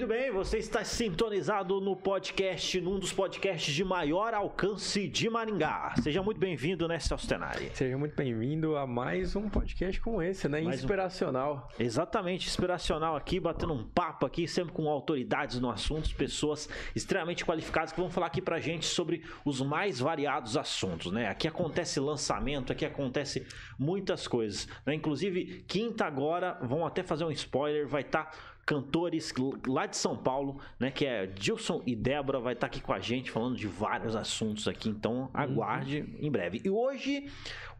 Muito 0.00 0.14
bem, 0.14 0.30
você 0.30 0.56
está 0.56 0.82
sintonizado 0.82 1.78
no 1.78 1.94
podcast, 1.94 2.80
num 2.80 2.98
dos 2.98 3.12
podcasts 3.12 3.74
de 3.74 3.84
maior 3.84 4.32
alcance 4.32 5.06
de 5.06 5.28
Maringá. 5.28 5.92
Seja 6.02 6.22
muito 6.22 6.40
bem-vindo, 6.40 6.88
né, 6.88 6.98
Celso 6.98 7.28
Tenari? 7.28 7.70
Seja 7.74 7.98
muito 7.98 8.16
bem-vindo 8.16 8.78
a 8.78 8.86
mais 8.86 9.36
um 9.36 9.50
podcast 9.50 10.00
como 10.00 10.22
esse, 10.22 10.48
né? 10.48 10.62
Mais 10.62 10.80
um- 10.80 10.84
Inspiracional. 10.84 11.68
Exatamente, 11.78 12.48
inspiracional 12.48 13.14
aqui, 13.14 13.38
batendo 13.38 13.74
um 13.74 13.84
papo 13.84 14.24
aqui, 14.24 14.48
sempre 14.48 14.72
com 14.72 14.88
autoridades 14.88 15.60
no 15.60 15.68
assunto, 15.68 16.14
pessoas 16.14 16.66
extremamente 16.96 17.44
qualificadas 17.44 17.92
que 17.92 18.00
vão 18.00 18.08
falar 18.08 18.28
aqui 18.28 18.40
pra 18.40 18.58
gente 18.58 18.86
sobre 18.86 19.22
os 19.44 19.60
mais 19.60 20.00
variados 20.00 20.56
assuntos, 20.56 21.12
né? 21.12 21.28
Aqui 21.28 21.46
acontece 21.46 22.00
lançamento, 22.00 22.72
aqui 22.72 22.86
acontece 22.86 23.46
muitas 23.78 24.26
coisas, 24.26 24.66
né? 24.86 24.94
Inclusive, 24.94 25.62
quinta 25.68 26.06
agora, 26.06 26.58
vão 26.62 26.86
até 26.86 27.02
fazer 27.02 27.24
um 27.24 27.30
spoiler, 27.30 27.86
vai 27.86 28.00
estar 28.00 28.49
cantores 28.66 29.32
lá 29.66 29.86
de 29.86 29.96
São 29.96 30.16
Paulo, 30.16 30.58
né, 30.78 30.90
que 30.90 31.04
é 31.04 31.30
Gilson 31.34 31.82
e 31.86 31.96
Débora 31.96 32.38
vai 32.38 32.52
estar 32.52 32.66
aqui 32.66 32.80
com 32.80 32.92
a 32.92 33.00
gente 33.00 33.30
falando 33.30 33.56
de 33.56 33.66
vários 33.66 34.14
assuntos 34.14 34.68
aqui, 34.68 34.88
então 34.88 35.28
aguarde 35.34 36.04
em 36.20 36.30
breve. 36.30 36.60
E 36.64 36.70
hoje, 36.70 37.26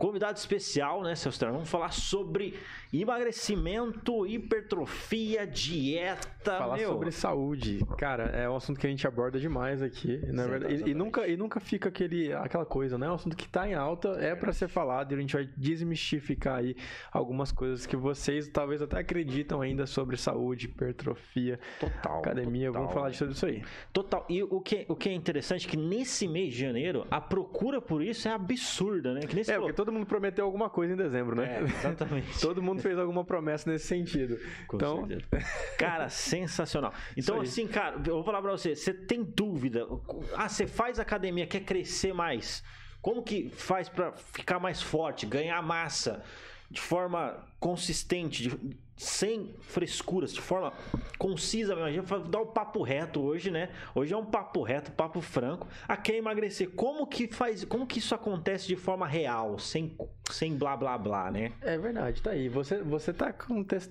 convidado 0.00 0.38
especial, 0.38 1.02
né, 1.02 1.12
Terra, 1.38 1.52
vamos 1.52 1.68
falar 1.68 1.92
sobre 1.92 2.58
emagrecimento, 2.90 4.26
hipertrofia, 4.26 5.46
dieta, 5.46 6.56
Falar 6.56 6.78
meu. 6.78 6.88
sobre 6.88 7.12
saúde. 7.12 7.84
Cara, 7.98 8.24
é 8.30 8.48
um 8.48 8.56
assunto 8.56 8.80
que 8.80 8.86
a 8.86 8.90
gente 8.90 9.06
aborda 9.06 9.38
demais 9.38 9.82
aqui, 9.82 10.18
na 10.32 10.46
verdade. 10.46 10.64
E, 10.64 10.68
e 10.68 10.74
Exatamente. 10.76 10.94
nunca, 10.94 11.28
e 11.28 11.36
nunca 11.36 11.60
fica 11.60 11.90
aquele, 11.90 12.32
aquela 12.32 12.64
coisa, 12.64 12.96
né? 12.96 13.06
É 13.06 13.10
um 13.10 13.14
assunto 13.14 13.36
que 13.36 13.46
tá 13.46 13.68
em 13.68 13.74
alta, 13.74 14.08
é 14.20 14.34
pra 14.34 14.54
ser 14.54 14.68
falado 14.68 15.12
e 15.12 15.14
a 15.14 15.20
gente 15.20 15.34
vai 15.34 15.48
desmistificar 15.54 16.56
aí 16.56 16.74
algumas 17.12 17.52
coisas 17.52 17.84
que 17.84 17.94
vocês 17.94 18.48
talvez 18.48 18.80
até 18.80 18.98
acreditam 18.98 19.60
ainda 19.60 19.86
sobre 19.86 20.16
saúde, 20.16 20.64
hipertrofia, 20.66 21.60
total, 21.78 22.20
academia. 22.20 22.68
total. 22.68 22.82
Vamos 22.82 22.94
falar 22.94 23.10
de 23.10 23.18
tudo 23.18 23.32
isso 23.32 23.44
aí. 23.44 23.62
Total. 23.92 24.24
E 24.30 24.42
o 24.42 24.60
que, 24.62 24.86
o 24.88 24.96
que 24.96 25.10
é 25.10 25.12
interessante 25.12 25.66
é 25.66 25.70
que 25.70 25.76
nesse 25.76 26.26
mês 26.26 26.54
de 26.54 26.60
janeiro, 26.60 27.06
a 27.10 27.20
procura 27.20 27.82
por 27.82 28.02
isso 28.02 28.26
é 28.26 28.32
absurda, 28.32 29.12
né? 29.12 29.20
Que 29.20 29.44
você 29.44 29.52
É, 29.52 29.58
porque 29.58 29.74
todo 29.74 29.89
mundo 29.92 30.06
prometeu 30.06 30.44
alguma 30.44 30.68
coisa 30.70 30.92
em 30.92 30.96
dezembro, 30.96 31.36
né? 31.36 31.58
É, 31.58 31.62
exatamente. 31.62 32.38
Todo 32.40 32.62
mundo 32.62 32.80
fez 32.82 32.98
alguma 32.98 33.24
promessa 33.24 33.70
nesse 33.70 33.86
sentido. 33.86 34.38
Com 34.66 34.76
então, 34.76 35.06
certeza. 35.06 35.46
Cara, 35.78 36.08
sensacional. 36.08 36.92
Então, 37.16 37.40
assim, 37.40 37.66
cara, 37.66 37.96
eu 38.06 38.14
vou 38.14 38.24
falar 38.24 38.42
pra 38.42 38.50
você, 38.52 38.74
você 38.74 38.92
tem 38.92 39.22
dúvida? 39.22 39.86
Ah, 40.34 40.48
você 40.48 40.66
faz 40.66 40.98
academia, 40.98 41.46
quer 41.46 41.60
crescer 41.60 42.12
mais? 42.12 42.62
Como 43.00 43.22
que 43.22 43.48
faz 43.50 43.88
pra 43.88 44.12
ficar 44.12 44.58
mais 44.58 44.82
forte, 44.82 45.24
ganhar 45.26 45.62
massa 45.62 46.22
de 46.70 46.80
forma 46.80 47.46
consistente, 47.58 48.42
de- 48.48 48.76
sem 49.00 49.54
frescuras, 49.60 50.32
de 50.34 50.40
forma 50.40 50.72
concisa? 51.18 51.74
A 51.74 51.90
gente 51.90 52.04
vai 52.04 52.22
dar 52.22 52.40
o 52.40 52.46
papo 52.46 52.82
reto 52.82 53.20
hoje, 53.22 53.50
né? 53.50 53.70
Hoje 53.94 54.12
é 54.12 54.16
um 54.16 54.24
papo 54.26 54.62
reto, 54.62 54.92
papo 54.92 55.20
franco. 55.22 55.66
A 55.88 55.96
quer 55.96 56.16
emagrecer, 56.16 56.70
como 56.70 57.06
que 57.06 57.26
faz, 57.28 57.64
como 57.64 57.86
que 57.86 57.98
isso 57.98 58.14
acontece 58.14 58.66
de 58.66 58.76
forma 58.76 59.06
real, 59.06 59.58
sem, 59.58 59.96
sem 60.30 60.54
blá 60.54 60.76
blá 60.76 60.98
blá, 60.98 61.30
né? 61.30 61.52
É 61.62 61.78
verdade, 61.78 62.20
tá 62.20 62.32
aí. 62.32 62.48
Você, 62.50 62.82
você 62.82 63.12
tá 63.12 63.34
um 63.48 63.64
te- 63.64 63.90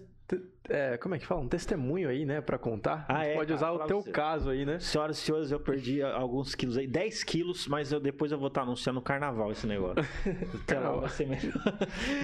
é, 0.68 0.98
como 0.98 1.16
é 1.16 1.20
que 1.20 1.26
fala? 1.26 1.42
Um 1.42 1.48
testemunho 1.48 2.10
aí, 2.10 2.26
né, 2.26 2.42
pra 2.42 2.58
contar. 2.58 3.06
Ah, 3.08 3.20
A 3.20 3.24
gente 3.24 3.32
é, 3.32 3.36
pode 3.36 3.54
usar 3.54 3.72
o 3.72 3.80
teu 3.86 4.02
você. 4.02 4.12
caso 4.12 4.50
aí, 4.50 4.66
né? 4.66 4.78
Senhoras 4.80 5.18
e 5.18 5.22
senhores, 5.22 5.52
eu 5.52 5.60
perdi 5.60 6.02
alguns 6.02 6.54
quilos 6.54 6.78
aí, 6.78 6.86
10 6.86 7.24
quilos, 7.24 7.68
mas 7.68 7.92
eu, 7.92 8.00
depois 8.00 8.32
eu 8.32 8.38
vou 8.38 8.50
estar 8.50 8.62
anunciando 8.62 9.02
carnaval 9.02 9.52
esse 9.52 9.66
negócio. 9.66 10.04
Então, 10.70 11.00
vai 11.00 11.10
ser 11.10 11.28
melhor. 11.28 11.54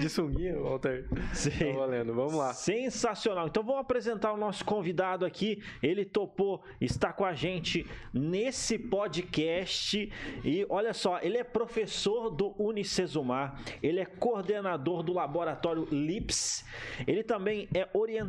De 0.00 0.08
sunguinha, 0.08 0.58
Walter. 0.60 1.06
Sim. 1.32 1.72
Tá 1.72 1.78
valendo, 1.78 2.14
vamos 2.14 2.34
lá. 2.34 2.52
Sensacional. 2.52 3.46
Então 3.46 3.62
vamos 3.62 3.80
apresentar 3.80 4.32
o 4.32 4.36
nosso 4.36 4.64
convidado 4.64 5.24
aqui. 5.24 5.62
Ele 5.82 6.04
topou 6.04 6.62
estar 6.80 7.12
com 7.12 7.24
a 7.24 7.34
gente 7.34 7.86
nesse 8.12 8.78
podcast. 8.78 10.12
E 10.44 10.66
olha 10.68 10.92
só, 10.92 11.18
ele 11.20 11.38
é 11.38 11.44
professor 11.44 12.30
do 12.30 12.54
Unicesumar, 12.62 13.60
ele 13.82 13.98
é 14.00 14.04
coordenador 14.04 15.02
do 15.02 15.12
laboratório 15.12 15.88
LIPS, 15.90 16.64
ele 17.06 17.22
também 17.24 17.68
é 17.74 17.88
orientador 17.92 18.25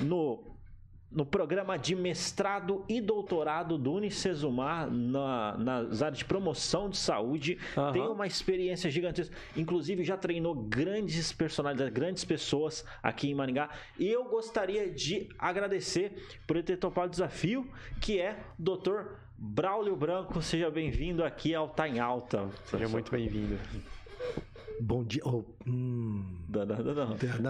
no 0.00 0.56
no 1.10 1.24
programa 1.24 1.78
de 1.78 1.94
mestrado 1.94 2.84
e 2.86 3.00
doutorado 3.00 3.78
do 3.78 3.92
Unicesumar 3.92 4.90
na, 4.90 5.56
nas 5.56 6.02
áreas 6.02 6.18
de 6.18 6.24
promoção 6.24 6.90
de 6.90 6.98
saúde. 6.98 7.58
Aham. 7.74 7.92
Tem 7.92 8.02
uma 8.02 8.26
experiência 8.26 8.90
gigantesca. 8.90 9.34
Inclusive, 9.56 10.04
já 10.04 10.16
treinou 10.16 10.54
grandes 10.54 11.32
personalidades, 11.32 11.92
grandes 11.92 12.24
pessoas 12.24 12.84
aqui 13.02 13.30
em 13.30 13.34
Maringá. 13.34 13.70
E 13.98 14.06
eu 14.08 14.24
gostaria 14.24 14.90
de 14.90 15.28
agradecer 15.38 16.12
por 16.46 16.56
ele 16.56 16.66
ter 16.66 16.76
topado 16.76 17.08
o 17.08 17.10
desafio, 17.10 17.66
que 18.00 18.20
é 18.20 18.38
Dr. 18.58 19.12
Braulio 19.38 19.96
Branco. 19.96 20.42
Seja 20.42 20.70
bem-vindo 20.70 21.24
aqui 21.24 21.54
ao 21.54 21.68
Tá 21.68 21.88
em 21.88 21.98
Alta. 21.98 22.48
Seja 22.64 22.88
muito 22.88 23.10
bem-vindo. 23.10 23.58
Bom 24.78 25.02
dia. 25.04 25.22
oh, 25.24 25.42
hum, 25.66 26.22
Não, 26.48 26.66
não, 26.66 26.76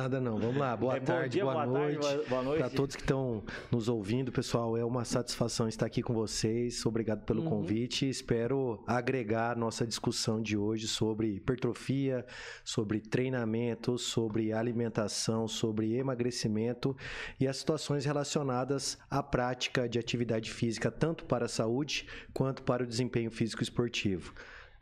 não, 0.09 0.21
não. 0.21 0.39
Vamos 0.39 0.57
lá. 0.59 0.77
Boa 0.77 0.97
É, 0.97 1.01
tarde, 1.01 1.31
dia, 1.31 1.45
boa, 1.45 1.67
boa 1.67 1.79
tarde, 1.81 1.95
noite. 1.99 2.15
boa- 2.17 2.25
boa 2.29 2.43
noite. 2.43 2.61
Para 2.61 2.71
todos 2.71 2.95
que 2.95 3.03
estão 3.03 3.43
nos 3.71 3.89
ouvindo, 3.89 4.31
pessoal, 4.31 4.77
é 4.77 4.85
uma 4.85 5.05
satisfação 5.05 5.67
estar 5.67 5.87
aqui 5.87 6.03
com 6.03 6.15
vocês. 6.15 6.87
Obrigado 6.87 7.25
pelo 7.25 7.43
Uhum. 7.43 7.49
convite. 7.49 8.09
Espero 8.09 8.83
agregar 8.87 9.53
a 9.53 9.55
nossa 9.57 9.85
discussão 9.87 10.41
de 10.41 10.57
hoje 10.57 10.87
sobre 10.87 11.35
hipertrofia, 11.35 12.25
sobre 12.65 13.01
treinamento, 13.01 13.99
sobre 13.99 14.53
alimentação, 14.53 15.49
sobre 15.49 15.95
emagrecimento 15.97 16.97
e 17.41 17.49
as 17.49 17.57
situações 17.57 18.05
relacionadas 18.05 18.99
à 19.11 19.21
prática 19.23 19.89
de 19.89 19.99
atividade 19.99 20.51
física, 20.53 20.91
tanto 20.93 21.25
para 21.25 21.47
a 21.47 21.49
saúde 21.49 22.07
quanto 22.33 22.63
para 22.63 22.85
o 22.85 22.87
desempenho 22.87 23.31
físico 23.33 23.63
esportivo. 23.65 24.33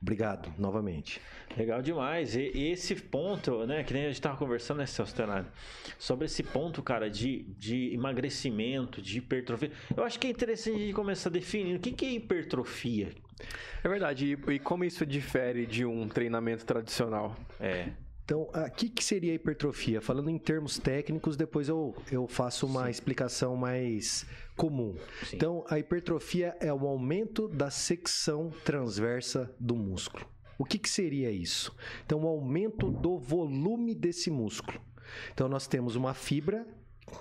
Obrigado 0.04 0.52
novamente. 0.58 1.18
Legal 1.56 1.80
demais. 1.80 2.36
E, 2.36 2.50
esse 2.72 2.94
ponto, 2.94 3.66
né, 3.66 3.82
que 3.82 3.94
nem 3.94 4.04
a 4.04 4.08
gente 4.08 4.20
tava 4.20 4.36
conversando, 4.36 4.78
né, 4.78 4.86
Celso 4.86 5.14
Tenari, 5.14 5.46
sobre 5.98 6.26
esse 6.26 6.42
ponto, 6.42 6.82
cara, 6.82 7.08
de, 7.08 7.44
de 7.56 7.94
emagrecimento, 7.94 9.00
de 9.00 9.16
hipertrofia. 9.16 9.72
Eu 9.96 10.04
acho 10.04 10.20
que 10.20 10.26
é 10.26 10.30
interessante 10.30 10.76
a 10.76 10.78
gente 10.78 10.92
começar 10.92 11.30
definindo 11.30 11.78
o 11.78 11.80
que, 11.80 11.90
que 11.92 12.04
é 12.04 12.10
hipertrofia. 12.12 13.12
É 13.82 13.88
verdade. 13.88 14.36
E, 14.46 14.52
e 14.52 14.58
como 14.58 14.84
isso 14.84 15.06
difere 15.06 15.64
de 15.64 15.86
um 15.86 16.06
treinamento 16.06 16.66
tradicional? 16.66 17.34
É. 17.58 17.88
Então, 18.26 18.42
o 18.42 18.70
que, 18.70 18.90
que 18.90 19.02
seria 19.02 19.32
a 19.32 19.34
hipertrofia? 19.34 20.02
Falando 20.02 20.28
em 20.28 20.38
termos 20.38 20.78
técnicos, 20.78 21.34
depois 21.34 21.68
eu, 21.68 21.94
eu 22.12 22.26
faço 22.26 22.66
uma 22.66 22.84
Sim. 22.84 22.90
explicação 22.90 23.56
mais 23.56 24.26
comum. 24.56 24.96
Sim. 25.24 25.36
Então, 25.36 25.64
a 25.68 25.78
hipertrofia 25.78 26.56
é 26.60 26.72
o 26.72 26.86
aumento 26.86 27.48
da 27.48 27.70
secção 27.70 28.50
transversa 28.64 29.54
do 29.58 29.74
músculo. 29.74 30.26
O 30.58 30.64
que, 30.64 30.78
que 30.78 30.88
seria 30.88 31.30
isso? 31.30 31.74
Então, 32.06 32.22
o 32.22 32.28
aumento 32.28 32.90
do 32.90 33.18
volume 33.18 33.94
desse 33.94 34.30
músculo. 34.30 34.80
Então, 35.32 35.48
nós 35.48 35.66
temos 35.66 35.96
uma 35.96 36.14
fibra, 36.14 36.66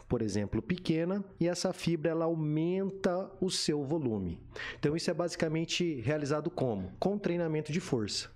por 0.07 0.21
exemplo, 0.21 0.61
pequena, 0.61 1.23
e 1.39 1.47
essa 1.47 1.73
fibra 1.73 2.11
ela 2.11 2.25
aumenta 2.25 3.31
o 3.41 3.49
seu 3.49 3.83
volume. 3.83 4.39
Então, 4.79 4.95
isso 4.95 5.09
é 5.09 5.13
basicamente 5.13 5.99
realizado 6.01 6.49
como? 6.49 6.91
Com 6.99 7.17
treinamento 7.17 7.71
de 7.71 7.79
força 7.79 8.32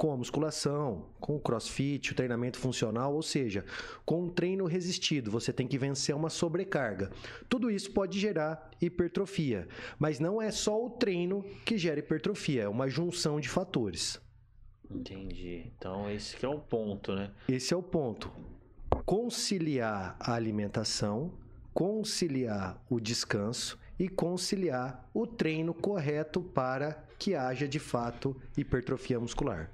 com 0.00 0.12
a 0.12 0.16
musculação, 0.16 1.04
com 1.20 1.36
o 1.36 1.38
crossfit, 1.38 2.12
o 2.12 2.14
treinamento 2.14 2.58
funcional, 2.58 3.14
ou 3.14 3.20
seja, 3.20 3.66
com 4.06 4.22
um 4.22 4.28
treino 4.30 4.64
resistido, 4.64 5.30
você 5.30 5.52
tem 5.52 5.68
que 5.68 5.76
vencer 5.76 6.16
uma 6.16 6.30
sobrecarga. 6.30 7.10
Tudo 7.50 7.70
isso 7.70 7.92
pode 7.92 8.18
gerar 8.18 8.70
hipertrofia, 8.80 9.68
mas 9.98 10.18
não 10.18 10.40
é 10.40 10.50
só 10.50 10.82
o 10.82 10.88
treino 10.88 11.44
que 11.66 11.76
gera 11.76 12.00
hipertrofia, 12.00 12.62
é 12.62 12.68
uma 12.68 12.88
junção 12.88 13.38
de 13.38 13.50
fatores. 13.50 14.18
Entendi. 14.90 15.70
Então, 15.76 16.10
esse 16.10 16.34
que 16.34 16.46
é 16.46 16.48
o 16.48 16.58
ponto, 16.58 17.14
né? 17.14 17.30
Esse 17.46 17.74
é 17.74 17.76
o 17.76 17.82
ponto. 17.82 18.32
Conciliar 19.04 20.16
a 20.18 20.32
alimentação, 20.32 21.30
conciliar 21.74 22.82
o 22.88 22.98
descanso 22.98 23.78
e 23.98 24.08
conciliar 24.08 25.06
o 25.12 25.26
treino 25.26 25.74
correto 25.74 26.40
para 26.40 27.04
que 27.18 27.34
haja 27.34 27.68
de 27.68 27.78
fato 27.78 28.34
hipertrofia 28.56 29.20
muscular. 29.20 29.70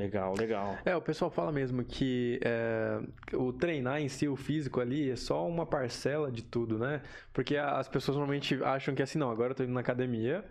Legal, 0.00 0.34
legal. 0.34 0.78
É, 0.82 0.96
o 0.96 1.02
pessoal 1.02 1.30
fala 1.30 1.52
mesmo 1.52 1.84
que 1.84 2.40
é, 2.42 3.00
o 3.34 3.52
treinar 3.52 4.00
em 4.00 4.08
si, 4.08 4.26
o 4.26 4.34
físico 4.34 4.80
ali, 4.80 5.10
é 5.10 5.16
só 5.16 5.46
uma 5.46 5.66
parcela 5.66 6.32
de 6.32 6.42
tudo, 6.42 6.78
né? 6.78 7.02
Porque 7.34 7.58
as 7.58 7.86
pessoas 7.86 8.16
normalmente 8.16 8.62
acham 8.64 8.94
que 8.94 9.02
assim, 9.02 9.18
não, 9.18 9.30
agora 9.30 9.50
eu 9.50 9.54
tô 9.54 9.62
indo 9.62 9.74
na 9.74 9.80
academia, 9.80 10.42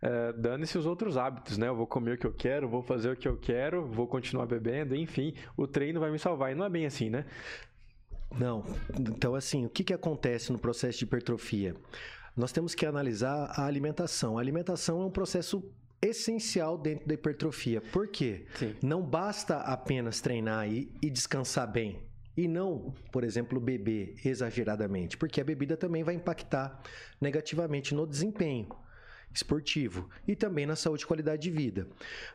é, 0.00 0.32
dane-se 0.34 0.78
os 0.78 0.86
outros 0.86 1.16
hábitos, 1.16 1.58
né? 1.58 1.66
Eu 1.66 1.74
vou 1.74 1.86
comer 1.86 2.12
o 2.12 2.18
que 2.18 2.26
eu 2.28 2.32
quero, 2.32 2.68
vou 2.68 2.80
fazer 2.80 3.10
o 3.10 3.16
que 3.16 3.26
eu 3.26 3.36
quero, 3.36 3.84
vou 3.84 4.06
continuar 4.06 4.46
bebendo, 4.46 4.94
enfim, 4.94 5.34
o 5.56 5.66
treino 5.66 5.98
vai 5.98 6.12
me 6.12 6.18
salvar. 6.18 6.52
E 6.52 6.54
não 6.54 6.64
é 6.64 6.70
bem 6.70 6.86
assim, 6.86 7.10
né? 7.10 7.24
Não. 8.38 8.64
Então, 9.00 9.34
assim, 9.34 9.66
o 9.66 9.68
que, 9.68 9.82
que 9.82 9.94
acontece 9.94 10.52
no 10.52 10.60
processo 10.60 10.98
de 10.98 11.04
hipertrofia? 11.04 11.74
Nós 12.36 12.52
temos 12.52 12.72
que 12.72 12.86
analisar 12.86 13.50
a 13.56 13.66
alimentação. 13.66 14.38
A 14.38 14.40
alimentação 14.40 15.02
é 15.02 15.06
um 15.06 15.10
processo 15.10 15.64
essencial 16.00 16.76
dentro 16.78 17.06
da 17.06 17.14
hipertrofia. 17.14 17.80
Por 17.80 18.08
quê? 18.08 18.46
Sim. 18.54 18.74
Não 18.82 19.02
basta 19.02 19.58
apenas 19.58 20.20
treinar 20.20 20.68
e, 20.70 20.90
e 21.02 21.10
descansar 21.10 21.70
bem. 21.70 22.00
e 22.36 22.46
não, 22.46 22.94
por 23.10 23.24
exemplo, 23.24 23.58
beber 23.58 24.14
exageradamente, 24.24 25.16
porque 25.16 25.40
a 25.40 25.44
bebida 25.44 25.76
também 25.76 26.04
vai 26.04 26.14
impactar 26.14 26.82
negativamente 27.20 27.94
no 27.94 28.06
desempenho 28.06 28.68
esportivo 29.32 30.08
e 30.26 30.36
também 30.36 30.66
na 30.66 30.76
saúde 30.76 31.04
e 31.04 31.06
qualidade 31.06 31.42
de 31.42 31.50
vida. 31.50 31.88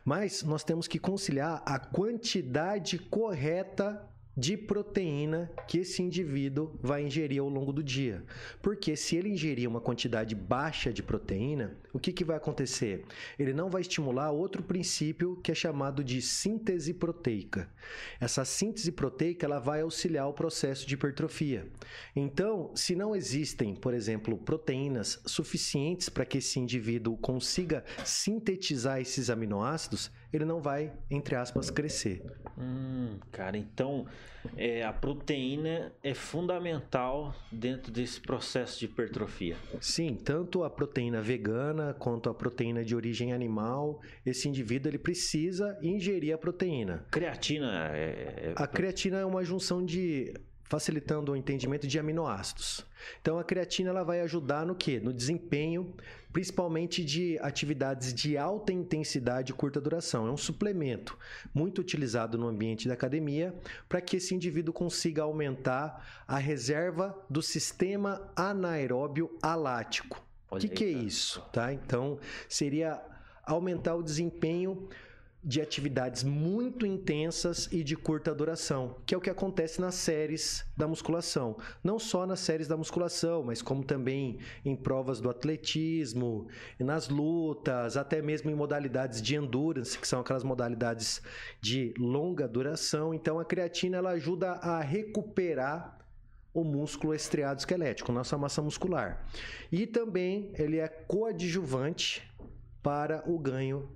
Mas 0.04 0.42
nós 0.42 0.64
temos 0.64 0.88
que 0.88 0.98
conciliar 0.98 1.62
a 1.64 1.78
quantidade 1.78 2.98
correta 2.98 4.08
de 4.36 4.56
proteína 4.56 5.50
que 5.68 5.78
esse 5.78 6.02
indivíduo 6.02 6.78
vai 6.82 7.04
ingerir 7.04 7.40
ao 7.40 7.48
longo 7.48 7.72
do 7.72 7.82
dia. 7.82 8.24
Porque 8.62 8.96
se 8.96 9.16
ele 9.16 9.28
ingerir 9.28 9.68
uma 9.68 9.80
quantidade 9.80 10.34
baixa 10.34 10.92
de 10.92 11.02
proteína, 11.02 11.76
o 11.92 11.98
que, 11.98 12.12
que 12.12 12.24
vai 12.24 12.36
acontecer? 12.36 13.04
Ele 13.38 13.52
não 13.52 13.68
vai 13.68 13.82
estimular 13.82 14.30
outro 14.30 14.62
princípio 14.62 15.36
que 15.42 15.52
é 15.52 15.54
chamado 15.54 16.02
de 16.02 16.22
síntese 16.22 16.94
proteica. 16.94 17.68
Essa 18.18 18.44
síntese 18.44 18.90
proteica 18.90 19.44
ela 19.44 19.58
vai 19.58 19.82
auxiliar 19.82 20.26
o 20.28 20.32
processo 20.32 20.86
de 20.86 20.94
hipertrofia. 20.94 21.68
Então, 22.16 22.70
se 22.74 22.96
não 22.96 23.14
existem, 23.14 23.74
por 23.74 23.92
exemplo, 23.92 24.38
proteínas 24.38 25.20
suficientes 25.26 26.08
para 26.08 26.24
que 26.24 26.38
esse 26.38 26.58
indivíduo 26.58 27.16
consiga 27.18 27.84
sintetizar 28.04 29.00
esses 29.00 29.28
aminoácidos, 29.28 30.10
ele 30.32 30.46
não 30.46 30.62
vai, 30.62 30.92
entre 31.10 31.34
aspas, 31.34 31.70
crescer. 31.70 32.22
Hum, 32.56 32.91
cara, 33.30 33.56
então 33.56 34.06
é, 34.56 34.84
a 34.84 34.92
proteína 34.92 35.92
é 36.02 36.14
fundamental 36.14 37.34
dentro 37.50 37.92
desse 37.92 38.20
processo 38.20 38.78
de 38.78 38.86
hipertrofia. 38.86 39.56
Sim, 39.80 40.14
tanto 40.14 40.64
a 40.64 40.70
proteína 40.70 41.20
vegana 41.20 41.94
quanto 41.94 42.28
a 42.28 42.34
proteína 42.34 42.84
de 42.84 42.94
origem 42.94 43.32
animal, 43.32 44.00
esse 44.24 44.48
indivíduo 44.48 44.90
ele 44.90 44.98
precisa 44.98 45.78
ingerir 45.82 46.34
a 46.34 46.38
proteína. 46.38 47.04
Creatina 47.10 47.90
é. 47.94 48.00
é 48.00 48.52
a 48.56 48.66
creatina 48.66 49.18
é 49.18 49.24
uma 49.24 49.44
junção 49.44 49.84
de 49.84 50.34
facilitando 50.72 51.32
o 51.32 51.36
entendimento 51.36 51.86
de 51.86 51.98
aminoácidos. 51.98 52.86
Então 53.20 53.38
a 53.38 53.44
creatina 53.44 53.90
ela 53.90 54.02
vai 54.02 54.22
ajudar 54.22 54.64
no 54.64 54.74
que? 54.74 54.98
No 55.00 55.12
desempenho, 55.12 55.94
principalmente 56.32 57.04
de 57.04 57.38
atividades 57.40 58.14
de 58.14 58.36
alta 58.36 58.72
intensidade 58.72 59.52
e 59.52 59.54
curta 59.54 59.80
duração. 59.80 60.26
É 60.26 60.30
um 60.30 60.36
suplemento 60.36 61.18
muito 61.52 61.80
utilizado 61.80 62.38
no 62.38 62.48
ambiente 62.48 62.88
da 62.88 62.94
academia 62.94 63.54
para 63.88 64.00
que 64.00 64.16
esse 64.16 64.34
indivíduo 64.34 64.72
consiga 64.72 65.22
aumentar 65.22 66.24
a 66.26 66.38
reserva 66.38 67.16
do 67.28 67.42
sistema 67.42 68.30
anaeróbio 68.34 69.36
alático. 69.42 70.24
O 70.50 70.56
que, 70.56 70.68
que 70.68 70.84
é 70.84 70.90
isso? 70.90 71.40
Tá? 71.52 71.72
Então 71.72 72.18
seria 72.48 73.00
aumentar 73.44 73.94
o 73.94 74.02
desempenho 74.02 74.88
de 75.44 75.60
atividades 75.60 76.22
muito 76.22 76.86
intensas 76.86 77.68
e 77.72 77.82
de 77.82 77.96
curta 77.96 78.32
duração, 78.32 78.96
que 79.04 79.12
é 79.12 79.18
o 79.18 79.20
que 79.20 79.30
acontece 79.30 79.80
nas 79.80 79.96
séries 79.96 80.64
da 80.76 80.86
musculação. 80.86 81.56
Não 81.82 81.98
só 81.98 82.24
nas 82.24 82.38
séries 82.38 82.68
da 82.68 82.76
musculação, 82.76 83.42
mas 83.42 83.60
como 83.60 83.82
também 83.82 84.38
em 84.64 84.76
provas 84.76 85.20
do 85.20 85.28
atletismo, 85.28 86.46
nas 86.78 87.08
lutas, 87.08 87.96
até 87.96 88.22
mesmo 88.22 88.50
em 88.50 88.54
modalidades 88.54 89.20
de 89.20 89.34
endurance, 89.34 89.98
que 89.98 90.06
são 90.06 90.20
aquelas 90.20 90.44
modalidades 90.44 91.20
de 91.60 91.92
longa 91.98 92.46
duração. 92.46 93.12
Então 93.12 93.40
a 93.40 93.44
creatina 93.44 93.96
ela 93.96 94.10
ajuda 94.10 94.52
a 94.52 94.80
recuperar 94.80 95.98
o 96.54 96.62
músculo 96.62 97.14
estriado 97.14 97.58
esquelético, 97.58 98.12
nossa 98.12 98.38
massa 98.38 98.62
muscular. 98.62 99.26
E 99.72 99.86
também 99.86 100.52
ele 100.54 100.78
é 100.78 100.86
coadjuvante 100.86 102.22
para 102.82 103.24
o 103.26 103.38
ganho 103.38 103.88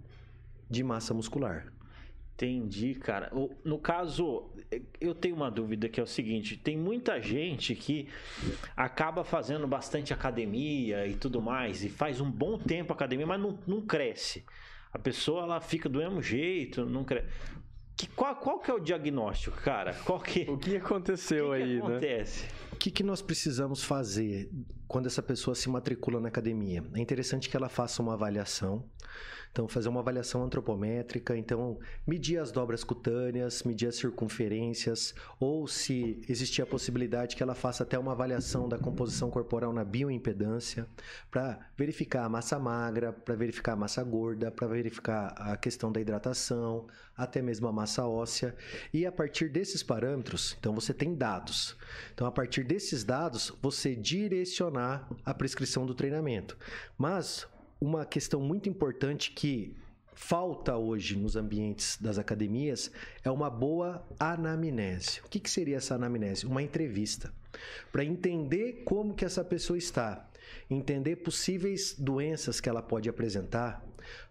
de 0.69 0.83
massa 0.83 1.15
muscular. 1.15 1.73
Entendi, 2.37 2.95
cara. 2.95 3.33
No 3.65 3.79
caso, 3.79 4.51
eu 5.01 5.15
tenho 5.15 5.35
uma 5.35 5.51
dúvida 5.51 5.89
que 5.89 5.99
é 5.99 6.03
o 6.03 6.07
seguinte: 6.07 6.55
tem 6.55 6.77
muita 6.77 7.21
gente 7.21 7.75
que 7.75 8.09
acaba 8.77 9.25
fazendo 9.25 9.67
bastante 9.67 10.13
academia 10.13 11.07
e 11.07 11.15
tudo 11.15 11.41
mais, 11.41 11.83
e 11.83 11.89
faz 11.89 12.21
um 12.21 12.31
bom 12.31 12.59
tempo 12.59 12.93
academia, 12.93 13.27
mas 13.27 13.41
não, 13.41 13.59
não 13.67 13.81
cresce. 13.81 14.45
A 14.93 14.99
pessoa 14.99 15.45
ela 15.45 15.61
fica 15.63 15.89
do 15.89 15.99
mesmo 15.99 16.21
jeito, 16.23 16.85
não 16.85 17.05
cresce. 17.05 17.27
Que, 17.97 18.07
qual, 18.09 18.37
qual 18.37 18.59
que 18.61 18.71
é 18.71 18.75
o 18.75 18.79
diagnóstico, 18.79 19.57
cara? 19.57 19.95
Qual 20.05 20.21
que, 20.21 20.41
o 20.47 20.59
que 20.59 20.77
aconteceu 20.77 21.49
que 21.49 21.55
aí, 21.55 21.63
que 21.63 21.75
né? 21.75 21.79
acontece? 21.79 22.43
Né? 22.45 22.51
O 22.73 22.77
que, 22.77 22.91
que 22.91 23.03
nós 23.03 23.23
precisamos 23.23 23.83
fazer 23.83 24.51
quando 24.87 25.07
essa 25.07 25.23
pessoa 25.23 25.55
se 25.55 25.71
matricula 25.71 26.21
na 26.21 26.29
academia? 26.29 26.85
É 26.95 27.01
interessante 27.01 27.49
que 27.49 27.57
ela 27.57 27.71
faça 27.71 28.03
uma 28.03 28.13
avaliação 28.13 28.85
então, 29.57 29.67
fazer 29.67 29.89
uma 29.89 30.01
avaliação 30.01 30.45
antropométrica, 30.45 31.35
então, 31.35 31.79
medir 32.07 32.37
as 32.37 32.53
dobras 32.53 32.85
cutâneas, 32.85 33.63
medir 33.63 33.89
as 33.89 33.97
circunferências, 33.97 35.15
ou 35.41 35.67
se 35.67 36.21
existir 36.29 36.61
a 36.61 36.67
possibilidade 36.67 37.35
que 37.35 37.43
ela 37.43 37.55
faça 37.55 37.83
até 37.83 37.99
uma 37.99 38.13
avaliação 38.13 38.69
da 38.69 38.79
composição 38.79 39.31
corporal 39.31 39.73
na 39.73 39.83
bioimpedância, 39.83 40.87
para 41.31 41.59
verificar 41.75 42.27
a 42.27 42.29
massa 42.29 42.59
magra, 42.59 43.15
para 43.15 43.35
verificar 43.35 43.73
a 43.73 43.77
massa 43.77 44.05
gorda, 44.05 44.51
para 44.51 44.67
verificar 44.67 45.29
a 45.39 45.57
questão 45.57 45.91
da 45.91 46.03
hidratação, 46.03 46.87
até 47.17 47.41
mesmo 47.41 47.67
a 47.67 47.73
massa 47.73 48.07
óssea. 48.07 48.55
E 48.93 49.07
a 49.07 49.11
partir 49.11 49.49
desses 49.49 49.83
parâmetros, 49.83 50.55
então 50.61 50.75
você 50.75 50.93
tem 50.93 51.15
dados. 51.15 51.79
Então, 52.13 52.27
a 52.27 52.31
partir 52.31 52.63
desses 52.63 53.05
dados, 53.05 53.51
você 53.63 53.97
direcionar 53.97 55.09
a 55.25 55.33
prescrição 55.33 55.87
do 55.87 55.95
treinamento. 55.95 56.59
Mas 56.99 57.49
uma 57.81 58.05
questão 58.05 58.41
muito 58.41 58.69
importante 58.69 59.33
que 59.33 59.77
falta 60.15 60.77
hoje 60.77 61.15
nos 61.15 61.37
ambientes 61.37 61.99
das 62.01 62.19
academias 62.19 62.91
é 63.23 63.31
uma 63.31 63.51
boa 63.51 64.07
anamnese. 64.19 65.21
O 65.21 65.29
que, 65.29 65.39
que 65.39 65.51
seria 65.51 65.77
essa 65.77 65.95
anamnese? 65.95 66.47
Uma 66.47 66.63
entrevista 66.63 67.33
para 67.93 68.05
entender 68.05 68.83
como 68.85 69.15
que 69.15 69.25
essa 69.25 69.45
pessoa 69.45 69.79
está, 69.79 70.29
entender 70.71 71.17
possíveis 71.17 71.95
doenças 71.99 72.61
que 72.61 72.69
ela 72.69 72.83
pode 72.83 73.09
apresentar, 73.09 73.85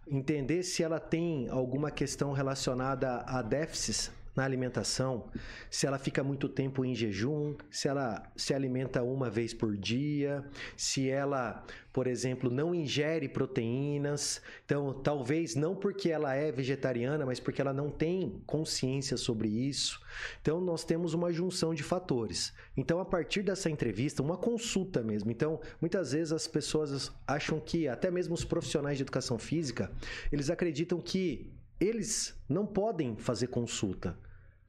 entender 0.08 0.64
se 0.64 0.84
ela 0.84 1.00
tem 1.00 1.48
alguma 1.50 1.92
questão 1.92 2.32
relacionada 2.32 3.22
a 3.28 3.42
déficits 3.42 4.12
na 4.36 4.44
alimentação, 4.44 5.30
se 5.70 5.88
ela 5.88 5.98
fica 5.98 6.24
muito 6.24 6.50
tempo 6.50 6.84
em 6.84 6.94
jejum, 6.94 7.56
se 7.72 7.88
ela 7.88 8.30
se 8.36 8.54
alimenta 8.54 9.02
uma 9.02 9.30
vez 9.30 9.54
por 9.54 9.78
dia, 9.78 10.44
se 10.76 11.10
ela, 11.10 11.64
por 11.94 12.06
exemplo, 12.06 12.50
não 12.50 12.76
ingere 12.76 13.30
proteínas. 13.30 14.42
Então, 14.66 14.94
talvez 14.94 15.56
não 15.56 15.76
porque 15.76 16.10
ela 16.10 16.36
é 16.36 16.52
vegetariana, 16.52 17.26
mas 17.26 17.40
porque 17.40 17.62
ela 17.62 17.74
não 17.74 17.90
tem 17.90 18.42
consciência 18.46 19.16
sobre 19.16 19.48
isso. 19.48 20.02
Então, 20.42 20.60
nós 20.60 20.84
temos 20.84 21.14
uma 21.14 21.32
junção 21.32 21.74
de 21.74 21.84
fatores. 21.84 22.54
Então, 22.76 23.00
a 23.00 23.06
partir 23.06 23.42
dessa 23.42 23.70
entrevista, 23.70 24.22
uma 24.22 24.38
consulta 24.38 25.02
mesmo. 25.02 25.32
Então, 25.32 25.62
muitas 25.80 26.12
vezes 26.12 26.34
as 26.34 26.48
pessoas 26.48 27.12
acham 27.26 27.60
que, 27.60 27.88
até 27.88 28.12
mesmo 28.12 28.34
os 28.34 28.44
profissionais 28.44 28.98
de 28.98 29.04
educação 29.04 29.40
física, 29.40 29.90
eles 30.32 30.50
acreditam 30.50 31.00
que 31.00 31.52
eles 31.80 32.34
não 32.48 32.66
podem 32.66 33.16
fazer 33.18 33.48
consulta. 33.48 34.18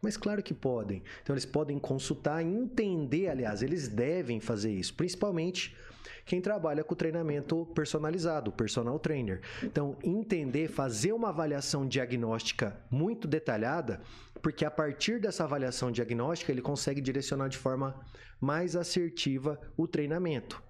Mas 0.00 0.16
claro 0.16 0.42
que 0.42 0.54
podem. 0.54 1.02
Então 1.22 1.34
eles 1.34 1.46
podem 1.46 1.78
consultar 1.78 2.42
e 2.42 2.46
entender, 2.46 3.28
aliás, 3.28 3.62
eles 3.62 3.88
devem 3.88 4.40
fazer 4.40 4.72
isso, 4.72 4.94
principalmente 4.94 5.76
quem 6.24 6.40
trabalha 6.40 6.82
com 6.82 6.94
treinamento 6.94 7.66
personalizado, 7.74 8.50
personal 8.50 8.98
trainer. 8.98 9.40
Então, 9.62 9.96
entender, 10.02 10.68
fazer 10.68 11.12
uma 11.12 11.28
avaliação 11.28 11.86
diagnóstica 11.86 12.76
muito 12.90 13.28
detalhada, 13.28 14.00
porque 14.42 14.64
a 14.64 14.70
partir 14.70 15.20
dessa 15.20 15.44
avaliação 15.44 15.90
diagnóstica 15.90 16.50
ele 16.50 16.60
consegue 16.60 17.00
direcionar 17.00 17.48
de 17.48 17.56
forma 17.56 17.98
mais 18.40 18.74
assertiva 18.74 19.58
o 19.76 19.86
treinamento. 19.86 20.60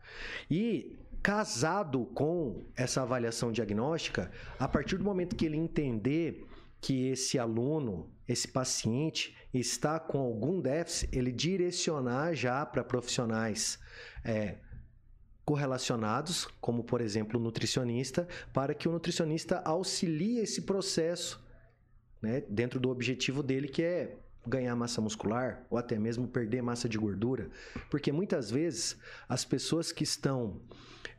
E 0.51 0.99
casado 1.23 2.05
com 2.15 2.65
essa 2.77 3.03
avaliação 3.03 3.51
diagnóstica, 3.51 4.31
a 4.59 4.69
partir 4.69 4.97
do 4.99 5.05
momento 5.05 5.35
que 5.35 5.47
ele 5.47 5.57
entender 5.57 6.47
que 6.81 7.09
esse 7.09 7.39
aluno, 7.39 8.09
esse 8.29 8.49
paciente 8.49 9.37
está 9.53 9.99
com 9.99 10.19
algum 10.19 10.61
déficit, 10.61 11.17
ele 11.17 11.33
direcionar 11.33 12.35
já 12.35 12.65
para 12.67 12.83
profissionais 12.83 13.79
é, 14.25 14.57
correlacionados, 15.45 16.47
como 16.61 16.83
por 16.83 17.01
exemplo 17.01 17.39
o 17.39 17.43
nutricionista, 17.43 18.27
para 18.53 18.75
que 18.75 18.89
o 18.89 18.93
nutricionista 18.93 19.63
auxilie 19.65 20.41
esse 20.41 20.63
processo 20.63 21.41
né, 22.21 22.43
dentro 22.49 22.81
do 22.81 22.91
objetivo 22.91 23.43
dele, 23.43 23.69
que 23.69 23.83
é 23.83 24.17
ganhar 24.47 24.75
massa 24.77 25.01
muscular 25.01 25.65
ou 25.71 25.79
até 25.79 25.99
mesmo 25.99 26.29
perder 26.29 26.63
massa 26.63 26.89
de 26.89 26.99
gordura, 26.99 27.51
porque 27.91 28.13
muitas 28.13 28.51
vezes 28.51 28.97
as 29.29 29.45
pessoas 29.45 29.93
que 29.93 30.05
estão 30.05 30.61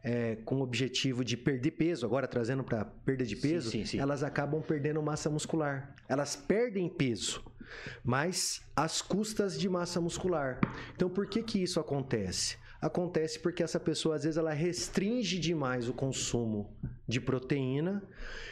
é, 0.07 0.37
com 0.45 0.55
o 0.55 0.61
objetivo 0.61 1.21
de 1.21 1.35
perder 1.35 1.71
peso, 1.71 2.05
agora 2.05 2.25
trazendo 2.25 2.63
para 2.63 2.85
perda 2.85 3.25
de 3.25 3.35
peso, 3.35 3.69
sim, 3.69 3.79
sim, 3.79 3.85
sim. 3.85 3.99
elas 3.99 4.23
acabam 4.23 4.61
perdendo 4.61 5.03
massa 5.03 5.29
muscular. 5.29 5.93
Elas 6.07 6.33
perdem 6.33 6.87
peso, 6.87 7.43
mas 8.05 8.61
às 8.73 9.01
custas 9.01 9.59
de 9.59 9.67
massa 9.67 9.99
muscular. 9.99 10.61
Então, 10.95 11.09
por 11.09 11.27
que 11.27 11.43
que 11.43 11.61
isso 11.61 11.77
acontece? 11.77 12.57
Acontece 12.81 13.37
porque 13.37 13.61
essa 13.61 13.81
pessoa 13.81 14.15
às 14.15 14.23
vezes 14.23 14.37
ela 14.37 14.53
restringe 14.53 15.37
demais 15.37 15.89
o 15.89 15.93
consumo 15.93 16.73
de 17.05 17.19
proteína. 17.19 18.01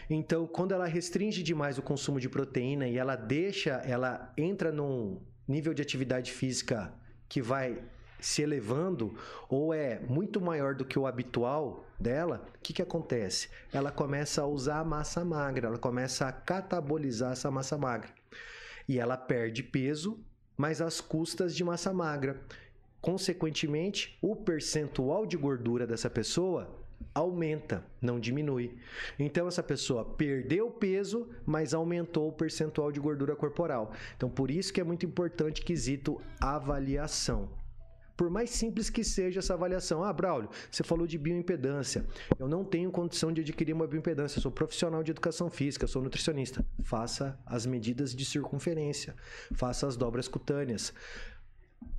Então, 0.09 0.45
quando 0.45 0.73
ela 0.73 0.85
restringe 0.85 1.41
demais 1.41 1.77
o 1.77 1.81
consumo 1.81 2.19
de 2.19 2.27
proteína 2.27 2.85
e 2.85 2.97
ela 2.97 3.15
deixa, 3.15 3.75
ela 3.85 4.33
entra 4.35 4.73
num 4.73 5.21
nível 5.47 5.73
de 5.73 5.81
atividade 5.81 6.33
física 6.33 6.93
que 7.29 7.41
vai 7.41 7.81
se 8.19 8.41
elevando 8.41 9.15
ou 9.49 9.73
é 9.73 9.99
muito 9.99 10.41
maior 10.41 10.75
do 10.75 10.85
que 10.85 10.97
o 10.97 11.07
habitual 11.07 11.85
dela, 11.99 12.45
o 12.55 12.59
que, 12.61 12.73
que 12.73 12.81
acontece? 12.81 13.49
Ela 13.71 13.91
começa 13.91 14.41
a 14.41 14.47
usar 14.47 14.79
a 14.79 14.83
massa 14.83 15.23
magra, 15.23 15.67
ela 15.67 15.77
começa 15.77 16.27
a 16.27 16.31
catabolizar 16.31 17.33
essa 17.33 17.51
massa 17.51 17.77
magra. 17.77 18.09
E 18.87 18.99
ela 18.99 19.17
perde 19.17 19.63
peso, 19.63 20.19
mas 20.57 20.81
às 20.81 21.01
custas 21.01 21.55
de 21.55 21.63
massa 21.63 21.93
magra. 21.93 22.39
Consequentemente, 23.01 24.17
o 24.21 24.35
percentual 24.35 25.25
de 25.25 25.37
gordura 25.37 25.85
dessa 25.85 26.09
pessoa 26.09 26.83
aumenta, 27.13 27.83
não 28.01 28.19
diminui. 28.19 28.77
Então 29.17 29.47
essa 29.47 29.63
pessoa 29.63 30.03
perdeu 30.03 30.69
peso, 30.69 31.29
mas 31.45 31.73
aumentou 31.73 32.29
o 32.29 32.33
percentual 32.33 32.91
de 32.91 32.99
gordura 32.99 33.35
corporal. 33.35 33.93
Então 34.17 34.29
por 34.29 34.51
isso 34.51 34.73
que 34.73 34.81
é 34.81 34.83
muito 34.83 35.05
importante 35.05 35.61
quesito 35.61 36.21
avaliação. 36.41 37.49
Por 38.15 38.29
mais 38.29 38.49
simples 38.49 38.89
que 38.89 39.03
seja 39.03 39.39
essa 39.39 39.53
avaliação. 39.53 40.03
Ah, 40.03 40.13
Braulio, 40.13 40.49
você 40.71 40.83
falou 40.83 41.05
de 41.05 41.17
bioimpedância. 41.17 42.05
Eu 42.39 42.47
não 42.47 42.63
tenho 42.63 42.91
condição 42.91 43.31
de 43.31 43.41
adquirir 43.41 43.73
uma 43.73 43.87
bioimpedância. 43.87 44.37
Eu 44.37 44.41
sou 44.41 44.51
profissional 44.51 45.03
de 45.03 45.11
educação 45.11 45.49
física, 45.49 45.85
sou 45.85 46.01
nutricionista. 46.01 46.65
Faça 46.83 47.37
as 47.45 47.65
medidas 47.65 48.15
de 48.15 48.23
circunferência. 48.23 49.15
Faça 49.53 49.85
as 49.85 49.97
dobras 49.97 50.27
cutâneas. 50.27 50.93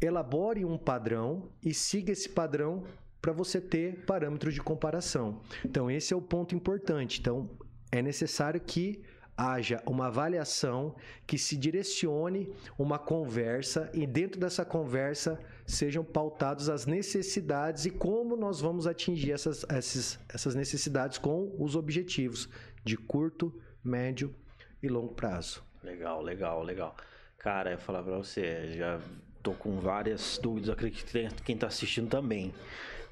Elabore 0.00 0.64
um 0.64 0.78
padrão 0.78 1.50
e 1.62 1.75
siga 1.75 2.12
esse 2.12 2.28
padrão 2.28 2.85
para 3.20 3.32
você 3.32 3.61
ter 3.61 4.04
parâmetros 4.06 4.54
de 4.54 4.61
comparação. 4.61 5.42
Então, 5.64 5.90
esse 5.90 6.14
é 6.14 6.16
o 6.16 6.23
ponto 6.23 6.54
importante. 6.54 7.20
Então, 7.20 7.50
é 7.90 8.00
necessário 8.00 8.61
que 8.61 9.02
haja 9.37 9.83
uma 9.87 10.07
avaliação 10.07 10.95
que 11.26 11.37
se 11.37 11.57
direcione 11.57 12.52
uma 12.78 12.99
conversa 12.99 13.90
e 13.93 14.07
dentro 14.07 14.40
dessa 14.40 14.64
conversa 14.64 15.38
sejam 15.66 16.02
pautados 16.02 16.69
as 16.69 16.87
necessidades 16.87 17.85
e 17.85 17.90
como 17.90 18.37
nós 18.37 18.61
vamos 18.61 18.87
atingir 18.87 19.33
essas, 19.33 19.64
essas, 19.69 20.19
essas 20.28 20.55
necessidades 20.55 21.19
com 21.19 21.55
os 21.59 21.76
objetivos 21.76 22.49
de 22.85 22.97
curto, 22.97 23.52
médio 23.85 24.35
e 24.83 24.88
longo 24.88 25.14
prazo. 25.14 25.62
Legal, 25.83 26.23
legal, 26.23 26.62
legal. 26.62 26.97
Cara, 27.38 27.73
eu 27.73 27.78
falar 27.78 28.02
para 28.02 28.16
você, 28.16 28.73
já 28.73 29.00
tô 29.43 29.52
com 29.52 29.78
várias 29.78 30.38
dúvidas, 30.38 30.71
acredito 30.71 31.07
que 31.07 31.43
quem 31.45 31.55
está 31.55 31.66
assistindo 31.66 32.09
também, 32.09 32.52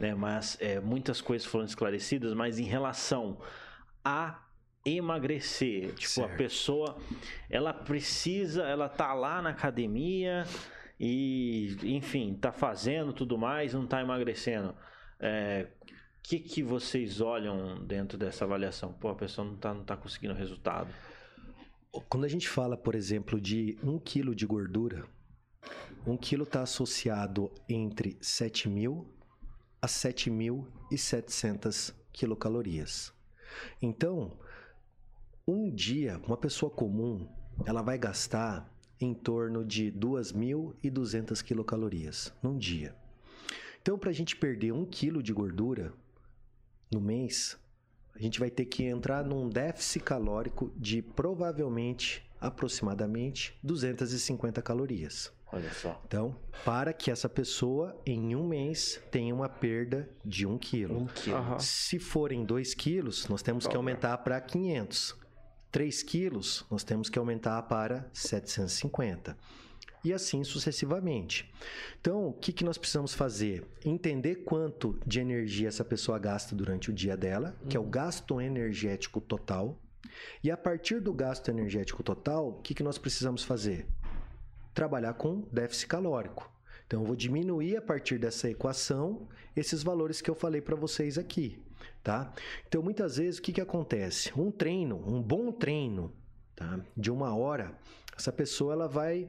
né? 0.01 0.15
Mas 0.15 0.57
é, 0.61 0.81
muitas 0.81 1.21
coisas 1.21 1.47
foram 1.47 1.65
esclarecidas, 1.65 2.35
mas 2.35 2.59
em 2.59 2.65
relação 2.65 3.39
a 4.05 4.44
emagrecer, 4.85 5.95
tipo 5.95 6.13
certo. 6.13 6.33
a 6.33 6.37
pessoa, 6.37 6.99
ela 7.49 7.73
precisa, 7.73 8.65
ela 8.65 8.89
tá 8.89 9.15
lá 9.15 9.41
na 9.41 9.51
academia, 9.51 10.45
e, 10.99 11.77
enfim, 11.83 12.35
tá 12.35 12.51
fazendo 12.53 13.13
tudo 13.13 13.37
mais, 13.37 13.75
não 13.75 13.87
tá 13.87 14.01
emagrecendo. 14.01 14.71
O 14.71 14.75
é, 15.21 15.69
que, 16.23 16.39
que 16.39 16.63
vocês 16.63 17.21
olham 17.21 17.85
dentro 17.85 18.17
dessa 18.17 18.45
avaliação? 18.45 18.93
Pô, 18.93 19.09
a 19.09 19.15
pessoa 19.15 19.47
não 19.47 19.57
tá, 19.57 19.75
não 19.75 19.85
tá 19.85 19.97
conseguindo 19.97 20.35
resultado. 20.35 20.89
Quando 22.09 22.25
a 22.25 22.29
gente 22.29 22.49
fala, 22.49 22.77
por 22.77 22.95
exemplo, 22.95 23.41
de 23.41 23.77
um 23.83 23.99
quilo 23.99 24.35
de 24.35 24.47
gordura, 24.47 25.05
um 26.07 26.17
quilo 26.17 26.45
está 26.45 26.63
associado 26.63 27.51
entre 27.69 28.17
7 28.21 28.69
mil 28.69 29.13
a 29.81 29.87
7.700 29.87 31.95
quilocalorias. 32.13 33.13
Então, 33.81 34.37
um 35.47 35.71
dia, 35.71 36.21
uma 36.27 36.37
pessoa 36.37 36.71
comum, 36.71 37.29
ela 37.67 37.83
vai 37.83 37.99
gastar 37.99 38.71
em 39.01 39.13
torno 39.13 39.65
de 39.65 39.93
2.200 39.93 41.43
quilocalorias 41.43 42.33
num 42.43 42.57
dia. 42.57 42.95
Então, 43.83 43.99
para 43.99 44.11
a 44.11 44.15
gente 44.15 44.37
perder 44.37 44.73
um 44.73 44.87
quilo 44.87 45.23
de 45.23 45.33
gordura 45.33 45.93
no 46.91 47.01
mês, 47.01 47.59
a 48.15 48.19
gente 48.19 48.41
vai 48.41 48.51
ter 48.51 48.65
que 48.65 48.85
entrar 48.85 49.25
num 49.25 49.49
déficit 49.49 50.03
calórico 50.03 50.73
de 50.77 51.03
provavelmente, 51.03 52.25
aproximadamente, 52.41 53.59
250 53.63 54.63
calorias. 54.63 55.31
Olha 55.53 55.73
só. 55.73 56.01
Então, 56.07 56.35
para 56.65 56.93
que 56.93 57.11
essa 57.11 57.29
pessoa, 57.29 58.01
em 58.07 58.35
um 58.35 58.49
mês, 58.49 59.01
tenha 59.11 59.35
uma 59.35 59.49
perda 59.49 60.09
de 60.25 60.47
um 60.47 60.57
quilo. 60.57 61.03
Um 61.03 61.07
quilo. 61.07 61.37
Uhum. 61.37 61.59
Se 61.61 61.99
forem 61.99 62.45
dois 62.45 62.75
quilos, 62.75 63.29
nós 63.29 63.43
temos 63.43 63.67
que 63.67 63.77
aumentar 63.77 64.17
para 64.19 64.41
500. 64.41 65.24
3 65.75 66.05
quilos, 66.05 66.65
nós 66.71 66.85
temos 66.85 67.11
que 67.11 67.19
aumentar 67.19 67.61
para 67.63 68.09
750. 68.13 69.37
E 70.05 70.13
assim 70.13 70.45
sucessivamente. 70.45 71.53
Então, 72.01 72.29
o 72.29 72.33
que, 72.33 72.53
que 72.53 72.63
nós 72.63 72.79
precisamos 72.79 73.13
fazer? 73.13 73.67
Entender 73.85 74.45
quanto 74.45 74.97
de 75.05 75.19
energia 75.19 75.67
essa 75.67 75.85
pessoa 75.85 76.17
gasta 76.17 76.55
durante 76.55 76.91
o 76.91 76.93
dia 76.93 77.17
dela, 77.17 77.59
que 77.69 77.77
é 77.77 77.81
o 77.81 77.83
gasto 77.83 78.41
energético 78.41 79.21
total. 79.21 79.77
E 80.45 80.49
a 80.49 80.57
partir 80.57 81.01
do 81.01 81.13
gasto 81.13 81.49
energético 81.49 82.05
total, 82.05 82.51
o 82.51 82.63
que, 82.63 82.73
que 82.73 82.85
nós 82.85 82.97
precisamos 82.97 83.43
fazer? 83.43 83.85
Trabalhar 84.73 85.15
com 85.15 85.41
déficit 85.51 85.89
calórico. 85.89 86.49
Então, 86.87 87.01
eu 87.01 87.07
vou 87.09 87.17
diminuir 87.17 87.79
a 87.79 87.83
partir 87.83 88.17
dessa 88.17 88.49
equação 88.49 89.27
esses 89.57 89.83
valores 89.83 90.21
que 90.21 90.31
eu 90.31 90.37
falei 90.37 90.61
para 90.61 90.77
vocês 90.77 91.19
aqui 91.19 91.64
tá? 92.05 92.33
Então, 92.69 92.83
muitas 92.83 93.17
vezes, 93.17 93.39
o 93.39 93.43
que, 93.43 93.55
que 93.55 93.61
acontece? 93.61 94.31
Um 94.39 94.51
treino, 94.51 95.03
um 95.05 95.21
bom 95.21 95.51
treino, 95.51 96.13
tá? 96.55 96.79
De 96.95 97.11
uma 97.11 97.35
hora, 97.35 97.77
essa 98.17 98.31
pessoa 98.31 98.75
ela 98.75 98.87
vai 98.87 99.29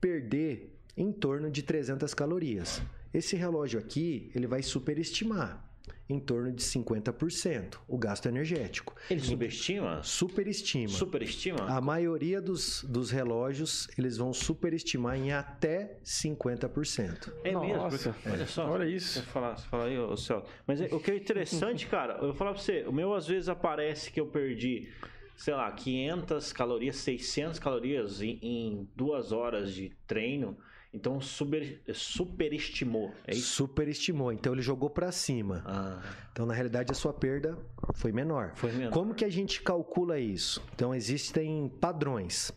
perder 0.00 0.76
em 0.96 1.12
torno 1.12 1.50
de 1.50 1.62
300 1.62 2.12
calorias. 2.14 2.82
Esse 3.12 3.36
relógio 3.36 3.78
aqui, 3.78 4.32
ele 4.34 4.46
vai 4.46 4.62
superestimar 4.62 5.63
em 6.08 6.18
torno 6.20 6.52
de 6.52 6.62
50% 6.62 7.78
o 7.88 7.96
gasto 7.96 8.26
energético. 8.26 8.94
Ele 9.10 9.20
subestima? 9.20 10.02
Superestima. 10.02 10.88
Superestima? 10.88 11.66
A 11.66 11.80
maioria 11.80 12.40
dos, 12.40 12.84
dos 12.84 13.10
relógios, 13.10 13.88
eles 13.98 14.18
vão 14.18 14.32
superestimar 14.32 15.16
em 15.16 15.32
até 15.32 15.98
50%. 16.04 17.32
É 17.42 17.52
Nossa, 17.52 17.66
mesmo? 17.66 17.88
Porque, 17.88 18.28
é. 18.28 18.32
Olha 18.32 18.46
só. 18.46 18.70
Olha 18.70 18.84
isso. 18.84 19.20
Você 19.20 19.26
fala, 19.26 19.56
você 19.56 19.66
fala 19.66 19.84
aí, 19.84 19.98
ô, 19.98 20.16
Celso. 20.16 20.46
Mas 20.66 20.80
é, 20.80 20.86
o 20.92 21.00
que 21.00 21.10
é 21.10 21.16
interessante, 21.16 21.86
cara, 21.86 22.14
eu 22.14 22.26
vou 22.26 22.34
falar 22.34 22.52
pra 22.52 22.60
você, 22.60 22.84
o 22.86 22.92
meu 22.92 23.14
às 23.14 23.26
vezes 23.26 23.48
aparece 23.48 24.10
que 24.10 24.20
eu 24.20 24.26
perdi 24.26 24.88
sei 25.36 25.54
lá, 25.54 25.70
500 25.72 26.52
calorias, 26.52 26.96
600 26.96 27.58
calorias 27.58 28.22
em, 28.22 28.38
em 28.40 28.88
duas 28.94 29.32
horas 29.32 29.74
de 29.74 29.90
treino. 30.06 30.56
Então 30.94 31.20
super, 31.20 31.82
superestimou, 31.92 33.12
é 33.26 33.34
isso? 33.34 33.56
Superestimou, 33.56 34.32
então 34.32 34.52
ele 34.52 34.62
jogou 34.62 34.88
para 34.88 35.10
cima. 35.10 35.62
Ah. 35.66 36.00
Então 36.32 36.46
na 36.46 36.54
realidade 36.54 36.92
a 36.92 36.94
sua 36.94 37.12
perda 37.12 37.58
foi 37.94 38.12
menor. 38.12 38.52
Foi 38.54 38.70
menor. 38.70 38.92
Como 38.92 39.12
que 39.12 39.24
a 39.24 39.28
gente 39.28 39.60
calcula 39.60 40.20
isso? 40.20 40.62
Então 40.72 40.94
existem 40.94 41.68
padrões. 41.80 42.52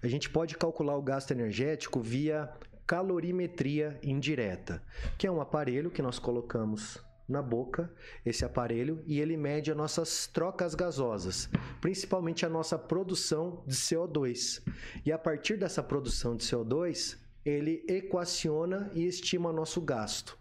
A 0.00 0.06
gente 0.06 0.30
pode 0.30 0.56
calcular 0.56 0.96
o 0.96 1.02
gasto 1.02 1.32
energético 1.32 2.00
via 2.00 2.48
calorimetria 2.86 3.98
indireta, 4.02 4.82
que 5.18 5.26
é 5.26 5.30
um 5.30 5.40
aparelho 5.40 5.90
que 5.90 6.00
nós 6.00 6.18
colocamos 6.18 6.98
na 7.28 7.40
boca 7.40 7.92
esse 8.24 8.44
aparelho 8.44 9.02
e 9.06 9.20
ele 9.20 9.36
mede 9.36 9.70
as 9.70 9.76
nossas 9.76 10.26
trocas 10.26 10.74
gasosas, 10.74 11.48
principalmente 11.80 12.44
a 12.44 12.48
nossa 12.48 12.78
produção 12.78 13.62
de 13.66 13.74
CO2. 13.74 14.62
E 15.04 15.12
a 15.12 15.18
partir 15.18 15.56
dessa 15.56 15.82
produção 15.82 16.36
de 16.36 16.44
CO2, 16.44 17.16
ele 17.44 17.84
equaciona 17.88 18.90
e 18.94 19.06
estima 19.06 19.52
nosso 19.52 19.80
gasto. 19.80 20.38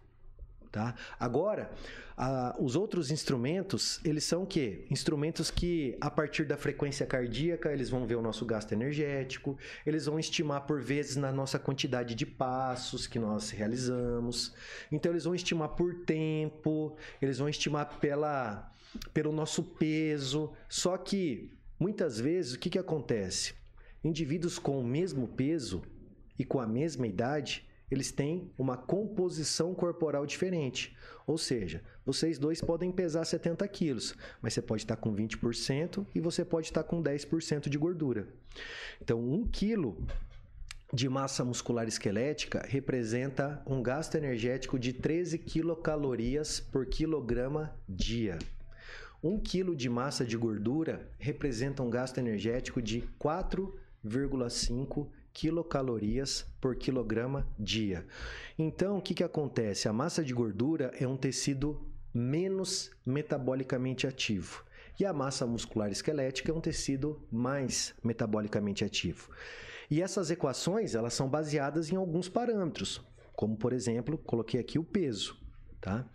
Tá? 0.72 0.94
Agora, 1.20 1.72
os 2.60 2.76
outros 2.76 3.10
instrumentos, 3.10 4.00
eles 4.04 4.24
são 4.24 4.44
o 4.44 4.46
quê? 4.46 4.86
Instrumentos 4.92 5.50
que, 5.50 5.98
a 6.00 6.12
partir 6.12 6.46
da 6.46 6.58
frequência 6.58 7.08
cardíaca, 7.08 7.72
eles 7.72 7.90
vão 7.90 8.06
ver 8.06 8.16
o 8.16 8.22
nosso 8.22 8.46
gasto 8.46 8.72
energético, 8.74 9.58
eles 9.84 10.06
vão 10.06 10.20
estimar 10.20 10.68
por 10.68 10.82
vezes 10.82 11.16
na 11.16 11.32
nossa 11.32 11.58
quantidade 11.58 12.14
de 12.14 12.26
passos 12.26 13.08
que 13.08 13.18
nós 13.18 13.50
realizamos. 13.50 14.54
Então, 14.92 15.12
eles 15.12 15.24
vão 15.24 15.34
estimar 15.34 15.70
por 15.70 15.96
tempo, 16.04 16.96
eles 17.22 17.40
vão 17.40 17.50
estimar 17.50 18.00
pela, 18.00 18.72
pelo 19.12 19.32
nosso 19.32 19.64
peso. 19.64 20.52
Só 20.68 20.98
que, 20.98 21.50
muitas 21.80 22.20
vezes, 22.20 22.54
o 22.54 22.60
que, 22.60 22.70
que 22.70 22.80
acontece? 22.80 23.56
Indivíduos 24.04 24.60
com 24.60 24.80
o 24.80 24.84
mesmo 24.84 25.28
peso, 25.28 25.82
e 26.40 26.46
com 26.46 26.60
a 26.62 26.66
mesma 26.66 27.06
idade, 27.06 27.68
eles 27.92 28.12
têm 28.12 28.50
uma 28.58 28.78
composição 28.78 29.76
corporal 29.76 30.26
diferente. 30.26 30.96
Ou 31.28 31.38
seja, 31.38 31.84
vocês 32.06 32.40
dois 32.40 32.62
podem 32.62 32.92
pesar 32.92 33.26
70 33.26 33.68
quilos, 33.68 34.16
mas 34.42 34.54
você 34.54 34.62
pode 34.62 34.84
estar 34.84 34.96
com 34.96 35.14
20% 35.14 36.06
e 36.16 36.20
você 36.20 36.46
pode 36.46 36.68
estar 36.68 36.84
com 36.84 37.04
10% 37.04 37.68
de 37.68 37.78
gordura. 37.78 38.28
Então, 39.02 39.20
1 39.20 39.48
quilo 39.48 39.98
de 40.92 41.08
massa 41.08 41.46
muscular 41.46 41.88
esquelética 41.88 42.66
representa 42.68 43.62
um 43.66 43.84
gasto 43.84 44.16
energético 44.16 44.80
de 44.80 44.94
13 44.94 45.38
quilocalorias 45.38 46.60
por 46.60 46.86
quilograma 46.86 47.76
dia. 47.88 48.40
1 49.22 49.40
quilo 49.40 49.76
de 49.76 49.90
massa 49.90 50.26
de 50.26 50.38
gordura 50.38 51.08
representa 51.20 51.84
um 51.84 51.90
gasto 51.90 52.18
energético 52.18 52.82
de 52.82 53.04
4,5 53.20 55.10
quilocalorias 55.40 56.46
por 56.60 56.76
quilograma 56.76 57.48
dia. 57.58 58.06
Então, 58.58 58.98
o 58.98 59.02
que, 59.02 59.14
que 59.14 59.24
acontece? 59.24 59.88
A 59.88 59.94
massa 59.94 60.22
de 60.22 60.34
gordura 60.34 60.92
é 61.00 61.08
um 61.08 61.16
tecido 61.16 61.82
menos 62.14 62.92
metabolicamente 63.06 64.06
ativo. 64.06 64.66
E 65.00 65.06
a 65.06 65.14
massa 65.14 65.48
muscular 65.48 65.90
esquelética 65.90 66.52
é 66.52 66.54
um 66.54 66.60
tecido 66.60 67.26
mais 67.32 67.96
metabolicamente 68.04 68.84
ativo. 68.84 69.30
E 69.90 70.02
essas 70.02 70.30
equações, 70.30 70.94
elas 70.94 71.14
são 71.14 71.30
baseadas 71.30 71.90
em 71.90 71.96
alguns 71.96 72.28
parâmetros, 72.28 73.02
como 73.34 73.56
por 73.56 73.72
exemplo, 73.72 74.18
coloquei 74.18 74.60
aqui 74.60 74.78
o 74.78 74.84
peso, 74.84 75.38
tá? 75.80 76.06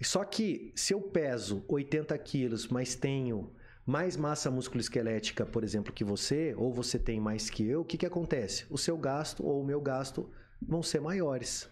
Só 0.00 0.24
que 0.24 0.72
se 0.74 0.94
eu 0.94 1.02
peso 1.02 1.62
80 1.68 2.16
quilos, 2.16 2.66
mas 2.68 2.94
tenho 2.94 3.52
mais 3.86 4.16
massa 4.16 4.50
musculoesquelética, 4.50 5.44
por 5.44 5.62
exemplo, 5.62 5.92
que 5.92 6.04
você, 6.04 6.54
ou 6.56 6.72
você 6.72 6.98
tem 6.98 7.20
mais 7.20 7.50
que 7.50 7.66
eu, 7.66 7.82
o 7.82 7.84
que, 7.84 7.98
que 7.98 8.06
acontece? 8.06 8.66
O 8.70 8.78
seu 8.78 8.96
gasto 8.96 9.44
ou 9.44 9.60
o 9.60 9.64
meu 9.64 9.80
gasto 9.80 10.30
vão 10.60 10.82
ser 10.82 11.00
maiores. 11.00 11.68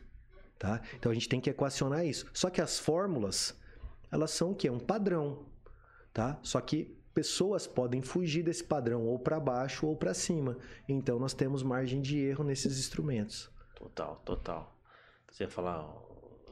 Tá? 0.58 0.80
Então 0.94 1.10
a 1.10 1.14
gente 1.14 1.28
tem 1.28 1.40
que 1.40 1.50
equacionar 1.50 2.04
isso. 2.04 2.26
Só 2.32 2.50
que 2.50 2.60
as 2.60 2.78
fórmulas, 2.78 3.58
elas 4.10 4.30
são 4.30 4.52
o 4.52 4.54
quê? 4.54 4.70
Um 4.70 4.78
padrão. 4.78 5.46
Tá? 6.12 6.38
Só 6.42 6.60
que 6.60 6.96
pessoas 7.14 7.66
podem 7.66 8.00
fugir 8.02 8.42
desse 8.42 8.62
padrão 8.62 9.06
ou 9.06 9.18
para 9.18 9.40
baixo 9.40 9.86
ou 9.86 9.96
para 9.96 10.14
cima. 10.14 10.56
Então 10.88 11.18
nós 11.18 11.34
temos 11.34 11.62
margem 11.62 12.00
de 12.00 12.18
erro 12.18 12.44
nesses 12.44 12.78
instrumentos. 12.78 13.50
Total, 13.74 14.20
total. 14.24 14.78
Você 15.28 15.44
ia 15.44 15.48
falar, 15.48 15.90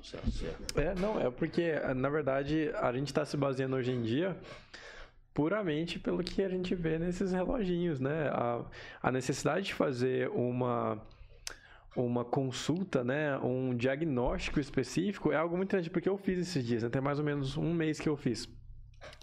Celso? 0.02 0.46
É, 0.74 0.94
não, 0.94 1.20
é 1.20 1.30
porque, 1.30 1.72
na 1.94 2.08
verdade, 2.08 2.70
a 2.74 2.90
gente 2.92 3.08
está 3.08 3.24
se 3.26 3.36
baseando 3.36 3.76
hoje 3.76 3.92
em 3.92 4.02
dia 4.02 4.36
puramente 5.32 5.98
pelo 5.98 6.22
que 6.22 6.42
a 6.42 6.48
gente 6.48 6.74
vê 6.74 6.98
nesses 6.98 7.32
reloginhos, 7.32 8.00
né? 8.00 8.28
A, 8.28 8.64
a 9.02 9.12
necessidade 9.12 9.66
de 9.66 9.74
fazer 9.74 10.28
uma 10.30 11.00
uma 11.96 12.24
consulta, 12.24 13.02
né, 13.02 13.36
um 13.38 13.74
diagnóstico 13.74 14.60
específico 14.60 15.32
é 15.32 15.36
algo 15.36 15.56
muito 15.56 15.70
interessante, 15.70 15.90
porque 15.90 16.08
eu 16.08 16.16
fiz 16.16 16.38
esses 16.38 16.64
dias, 16.64 16.84
né? 16.84 16.88
tem 16.88 17.02
mais 17.02 17.18
ou 17.18 17.24
menos 17.24 17.56
um 17.56 17.74
mês 17.74 17.98
que 17.98 18.08
eu 18.08 18.16
fiz 18.16 18.48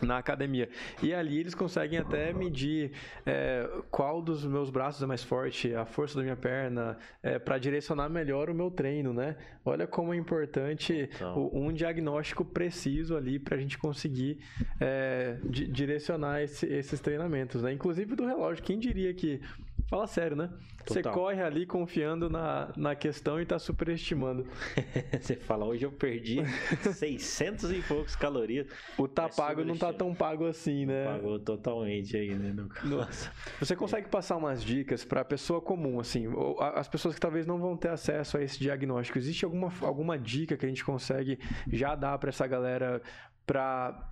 na 0.01 0.17
academia. 0.17 0.69
E 1.01 1.13
ali 1.13 1.39
eles 1.39 1.55
conseguem 1.55 1.99
até 1.99 2.33
medir 2.33 2.91
é, 3.25 3.67
qual 3.89 4.21
dos 4.21 4.45
meus 4.45 4.69
braços 4.69 5.01
é 5.01 5.05
mais 5.05 5.23
forte, 5.23 5.73
a 5.73 5.85
força 5.85 6.17
da 6.17 6.23
minha 6.23 6.35
perna, 6.35 6.97
é, 7.21 7.39
para 7.39 7.57
direcionar 7.57 8.09
melhor 8.09 8.49
o 8.49 8.53
meu 8.53 8.69
treino, 8.69 9.13
né? 9.13 9.35
Olha 9.65 9.87
como 9.87 10.13
é 10.13 10.17
importante 10.17 11.09
o, 11.35 11.59
um 11.59 11.73
diagnóstico 11.73 12.45
preciso 12.45 13.15
ali 13.15 13.39
para 13.39 13.55
a 13.55 13.59
gente 13.59 13.77
conseguir 13.77 14.39
é, 14.79 15.37
di 15.43 15.67
direcionar 15.67 16.41
esse, 16.41 16.65
esses 16.65 16.99
treinamentos, 16.99 17.63
né? 17.63 17.71
Inclusive 17.71 18.15
do 18.15 18.25
relógio. 18.25 18.63
Quem 18.63 18.79
diria 18.79 19.13
que 19.13 19.41
Fala 19.89 20.05
sério, 20.05 20.35
né? 20.35 20.49
Você 20.85 21.01
corre 21.01 21.41
ali 21.41 21.65
confiando 21.65 22.29
na, 22.29 22.71
na 22.75 22.95
questão 22.95 23.41
e 23.41 23.45
tá 23.45 23.57
superestimando. 23.57 24.45
Você 25.19 25.35
fala, 25.35 25.65
hoje 25.65 25.85
eu 25.85 25.91
perdi 25.91 26.39
600 26.93 27.71
e 27.71 27.81
poucos 27.81 28.15
calorias. 28.15 28.67
O 28.97 29.07
tá 29.07 29.29
pago 29.29 29.63
não 29.63 29.77
tá 29.77 29.93
tão 29.93 30.13
pago 30.13 30.45
assim, 30.45 30.85
né? 30.85 31.05
Pagou 31.05 31.39
totalmente 31.39 32.15
aí, 32.15 32.33
né? 32.33 32.53
Nossa. 32.83 33.31
Você 33.59 33.75
consegue 33.75 34.09
passar 34.09 34.35
umas 34.37 34.63
dicas 34.63 35.05
para 35.05 35.23
pessoa 35.23 35.61
comum, 35.61 35.99
assim, 35.99 36.25
as 36.73 36.87
pessoas 36.87 37.15
que 37.15 37.21
talvez 37.21 37.45
não 37.45 37.59
vão 37.59 37.75
ter 37.75 37.89
acesso 37.89 38.37
a 38.37 38.43
esse 38.43 38.59
diagnóstico. 38.59 39.17
Existe 39.17 39.45
alguma, 39.45 39.71
alguma 39.81 40.17
dica 40.17 40.57
que 40.57 40.65
a 40.65 40.69
gente 40.69 40.83
consegue 40.83 41.39
já 41.71 41.95
dar 41.95 42.17
para 42.17 42.29
essa 42.29 42.45
galera 42.45 43.01
para 43.45 44.09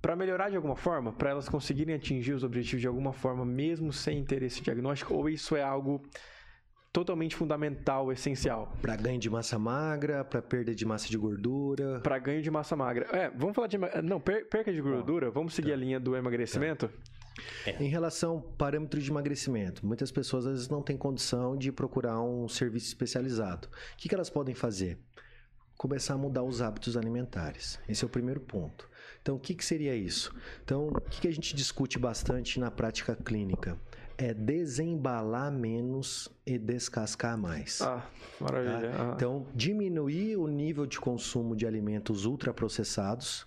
para 0.00 0.16
melhorar 0.16 0.50
de 0.50 0.56
alguma 0.56 0.76
forma, 0.76 1.12
para 1.12 1.30
elas 1.30 1.48
conseguirem 1.48 1.94
atingir 1.94 2.32
os 2.32 2.42
objetivos 2.42 2.80
de 2.80 2.88
alguma 2.88 3.12
forma, 3.12 3.44
mesmo 3.44 3.92
sem 3.92 4.24
ter 4.24 4.42
esse 4.42 4.60
diagnóstico, 4.60 5.14
ou 5.14 5.28
isso 5.28 5.54
é 5.54 5.62
algo 5.62 6.02
totalmente 6.92 7.36
fundamental, 7.36 8.10
essencial? 8.10 8.72
Para 8.82 8.96
ganho 8.96 9.18
de 9.18 9.30
massa 9.30 9.58
magra, 9.58 10.24
para 10.24 10.42
perda 10.42 10.74
de 10.74 10.84
massa 10.84 11.08
de 11.08 11.16
gordura. 11.16 12.00
Para 12.00 12.18
ganho 12.18 12.42
de 12.42 12.50
massa 12.50 12.74
magra. 12.74 13.06
É, 13.12 13.30
vamos 13.30 13.54
falar 13.54 13.68
de 13.68 13.78
não 14.02 14.20
perca 14.20 14.72
de 14.72 14.80
gordura. 14.80 15.30
Vamos 15.30 15.54
seguir 15.54 15.68
tá. 15.68 15.74
a 15.74 15.78
linha 15.78 16.00
do 16.00 16.16
emagrecimento. 16.16 16.88
Tá. 16.88 16.94
É. 17.66 17.82
Em 17.82 17.88
relação 17.88 18.32
ao 18.32 18.40
parâmetro 18.42 19.00
de 19.00 19.10
emagrecimento, 19.10 19.86
muitas 19.86 20.10
pessoas 20.10 20.46
às 20.46 20.52
vezes 20.52 20.68
não 20.68 20.82
têm 20.82 20.96
condição 20.96 21.56
de 21.56 21.70
procurar 21.70 22.20
um 22.20 22.48
serviço 22.48 22.88
especializado. 22.88 23.68
O 23.68 23.96
que, 23.96 24.08
que 24.08 24.14
elas 24.14 24.28
podem 24.28 24.54
fazer? 24.54 24.98
Começar 25.76 26.14
a 26.14 26.18
mudar 26.18 26.42
os 26.42 26.60
hábitos 26.60 26.96
alimentares. 26.96 27.78
Esse 27.88 28.04
é 28.04 28.06
o 28.06 28.10
primeiro 28.10 28.40
ponto. 28.40 28.89
Então, 29.22 29.36
o 29.36 29.38
que, 29.38 29.54
que 29.54 29.64
seria 29.64 29.94
isso? 29.94 30.34
Então, 30.64 30.88
o 30.88 31.00
que, 31.00 31.20
que 31.22 31.28
a 31.28 31.32
gente 31.32 31.54
discute 31.54 31.98
bastante 31.98 32.58
na 32.58 32.70
prática 32.70 33.14
clínica? 33.14 33.78
É 34.16 34.34
desembalar 34.34 35.50
menos 35.50 36.28
e 36.46 36.58
descascar 36.58 37.38
mais. 37.38 37.80
Ah, 37.80 38.06
maravilha. 38.38 38.90
Tá? 38.90 39.10
Ah. 39.10 39.12
Então, 39.14 39.46
diminuir 39.54 40.36
o 40.36 40.46
nível 40.46 40.86
de 40.86 40.98
consumo 40.98 41.54
de 41.54 41.66
alimentos 41.66 42.24
ultraprocessados, 42.24 43.46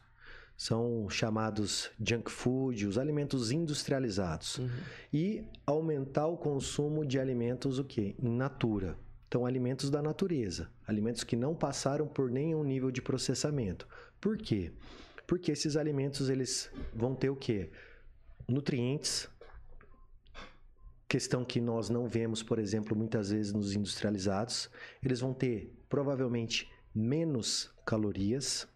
são 0.55 1.09
chamados 1.09 1.89
junk 1.99 2.31
food, 2.31 2.87
os 2.87 2.97
alimentos 2.97 3.51
industrializados. 3.51 4.59
Uhum. 4.59 4.69
E 5.11 5.43
aumentar 5.65 6.27
o 6.27 6.37
consumo 6.37 7.05
de 7.05 7.19
alimentos 7.19 7.79
o 7.79 7.83
quê? 7.83 8.15
In 8.21 8.35
natura. 8.35 8.97
Então, 9.27 9.45
alimentos 9.45 9.89
da 9.89 10.01
natureza, 10.01 10.69
alimentos 10.87 11.23
que 11.23 11.35
não 11.35 11.55
passaram 11.55 12.07
por 12.07 12.29
nenhum 12.29 12.63
nível 12.63 12.91
de 12.91 13.01
processamento. 13.01 13.87
Por 14.21 14.37
quê? 14.37 14.71
Porque 14.71 15.12
esses 15.51 15.75
alimentos 15.75 16.29
eles 16.29 16.71
vão 16.93 17.15
ter 17.15 17.29
o 17.29 17.35
quê? 17.35 17.71
Nutrientes, 18.47 19.29
questão 21.07 21.45
que 21.45 21.61
nós 21.61 21.89
não 21.89 22.07
vemos, 22.07 22.41
por 22.41 22.59
exemplo, 22.59 22.95
muitas 22.95 23.29
vezes 23.29 23.53
nos 23.53 23.75
industrializados, 23.75 24.69
eles 25.03 25.19
vão 25.19 25.33
ter 25.33 25.71
provavelmente 25.87 26.69
menos 26.93 27.71
calorias, 27.85 28.67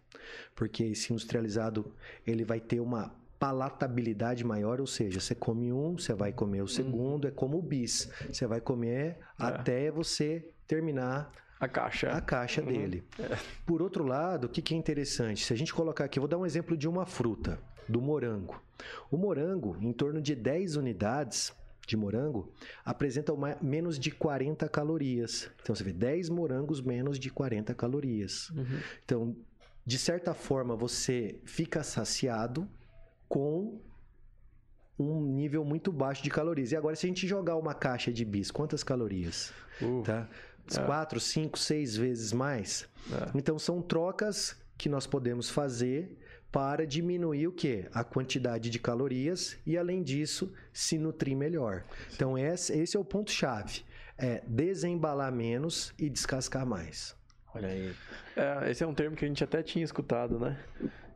porque 0.54 0.84
esse 0.84 1.12
industrializado 1.12 1.92
ele 2.26 2.44
vai 2.44 2.60
ter 2.60 2.80
uma 2.80 3.14
palatabilidade 3.38 4.44
maior, 4.44 4.80
ou 4.80 4.86
seja, 4.86 5.20
você 5.20 5.34
come 5.34 5.72
um, 5.72 5.96
você 5.96 6.12
vai 6.12 6.32
comer 6.32 6.58
o 6.58 6.62
uhum. 6.62 6.68
segundo, 6.68 7.28
é 7.28 7.30
como 7.30 7.58
o 7.58 7.62
bis, 7.62 8.10
você 8.30 8.46
vai 8.46 8.60
comer 8.60 9.16
é. 9.16 9.16
até 9.38 9.90
você 9.90 10.50
terminar 10.66 11.30
a 11.60 11.66
caixa. 11.66 12.10
A 12.10 12.20
caixa 12.20 12.60
uhum. 12.60 12.68
dele. 12.68 13.04
É. 13.18 13.36
Por 13.66 13.82
outro 13.82 14.04
lado, 14.04 14.44
o 14.44 14.48
que, 14.48 14.62
que 14.62 14.74
é 14.74 14.76
interessante? 14.76 15.44
Se 15.44 15.52
a 15.52 15.56
gente 15.56 15.74
colocar 15.74 16.04
aqui, 16.04 16.18
eu 16.18 16.22
vou 16.22 16.28
dar 16.28 16.38
um 16.38 16.46
exemplo 16.46 16.76
de 16.76 16.88
uma 16.88 17.04
fruta, 17.04 17.58
do 17.88 18.00
morango. 18.00 18.62
O 19.10 19.16
morango, 19.16 19.76
em 19.80 19.92
torno 19.92 20.20
de 20.20 20.34
10 20.34 20.76
unidades 20.76 21.52
de 21.86 21.96
morango, 21.96 22.52
apresenta 22.84 23.32
uma, 23.32 23.56
menos 23.60 23.98
de 23.98 24.10
40 24.10 24.68
calorias. 24.68 25.50
Então 25.62 25.74
você 25.74 25.82
vê 25.82 25.92
10 25.92 26.28
morangos 26.28 26.80
menos 26.80 27.18
de 27.18 27.30
40 27.30 27.74
calorias. 27.74 28.50
Uhum. 28.50 28.80
Então, 29.04 29.36
de 29.84 29.98
certa 29.98 30.34
forma, 30.34 30.76
você 30.76 31.40
fica 31.44 31.82
saciado 31.82 32.68
com 33.26 33.80
um 34.98 35.22
nível 35.22 35.64
muito 35.64 35.90
baixo 35.90 36.22
de 36.22 36.30
calorias. 36.30 36.72
E 36.72 36.76
agora, 36.76 36.94
se 36.94 37.06
a 37.06 37.08
gente 37.08 37.26
jogar 37.26 37.56
uma 37.56 37.72
caixa 37.72 38.12
de 38.12 38.24
bis, 38.24 38.50
quantas 38.50 38.84
calorias? 38.84 39.52
Uh. 39.80 40.02
Tá? 40.02 40.28
É. 40.76 40.82
quatro, 40.82 41.20
cinco, 41.20 41.58
seis 41.58 41.96
vezes 41.96 42.32
mais. 42.32 42.88
É. 43.10 43.30
Então 43.34 43.58
são 43.58 43.80
trocas 43.80 44.56
que 44.76 44.88
nós 44.88 45.06
podemos 45.06 45.48
fazer 45.48 46.18
para 46.50 46.86
diminuir 46.86 47.46
o 47.46 47.52
que? 47.52 47.86
A 47.92 48.02
quantidade 48.02 48.70
de 48.70 48.78
calorias 48.78 49.56
e, 49.66 49.76
além 49.76 50.02
disso, 50.02 50.52
se 50.72 50.96
nutrir 50.96 51.36
melhor. 51.36 51.84
Então, 52.14 52.38
esse, 52.38 52.72
esse 52.72 52.96
é 52.96 53.00
o 53.00 53.04
ponto-chave. 53.04 53.82
É 54.16 54.42
desembalar 54.46 55.30
menos 55.30 55.92
e 55.98 56.08
descascar 56.08 56.66
mais. 56.66 57.14
Olha 57.54 57.68
aí. 57.68 57.94
É, 58.36 58.70
esse 58.70 58.82
é 58.82 58.86
um 58.86 58.94
termo 58.94 59.16
que 59.16 59.24
a 59.24 59.28
gente 59.28 59.44
até 59.44 59.62
tinha 59.62 59.84
escutado, 59.84 60.38
né? 60.38 60.58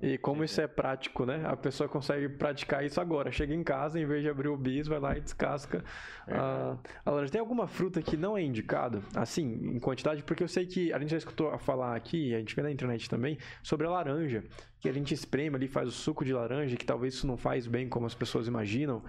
E 0.03 0.19
como 0.19 0.43
isso 0.43 0.61
é 0.61 0.67
prático, 0.67 1.25
né? 1.25 1.43
A 1.47 1.57
pessoa 1.57 1.89
consegue 1.89 2.29
praticar 2.29 2.85
isso 2.85 3.01
agora. 3.01 3.31
Chega 3.31 3.55
em 3.55 3.63
casa, 3.63 4.01
em 4.01 4.05
vez 4.05 4.23
de 4.23 4.29
abrir 4.29 4.49
o 4.49 4.57
bis, 4.57 4.89
vai 4.89 4.99
lá 4.99 5.17
e 5.17 5.21
descasca 5.21 5.85
a, 6.27 6.77
a 7.05 7.11
laranja. 7.11 7.31
Tem 7.31 7.41
alguma 7.41 7.69
fruta 7.69 8.03
que 8.03 8.17
não 8.17 8.37
é 8.37 8.43
indicado, 8.43 9.01
assim, 9.15 9.45
em 9.45 9.79
quantidade? 9.79 10.25
Porque 10.25 10.43
eu 10.43 10.49
sei 10.49 10.67
que 10.67 10.93
a 10.93 10.99
gente 10.99 11.11
já 11.11 11.19
escutou 11.19 11.57
falar 11.57 11.95
aqui, 11.95 12.35
a 12.35 12.39
gente 12.41 12.57
vê 12.57 12.63
na 12.63 12.71
internet 12.73 13.09
também, 13.09 13.39
sobre 13.63 13.87
a 13.87 13.91
laranja 13.91 14.43
que 14.83 14.89
a 14.89 14.93
gente 14.93 15.15
espreme 15.15 15.55
ali, 15.55 15.69
faz 15.69 15.89
o 15.89 15.93
suco 15.93 16.25
de 16.25 16.33
laranja, 16.33 16.77
que 16.77 16.85
talvez 16.85 17.15
isso 17.15 17.25
não 17.25 17.37
faz 17.37 17.69
bem 17.69 17.89
como 17.89 18.05
as 18.05 18.17
pessoas 18.17 18.49
imaginam? 18.49 19.01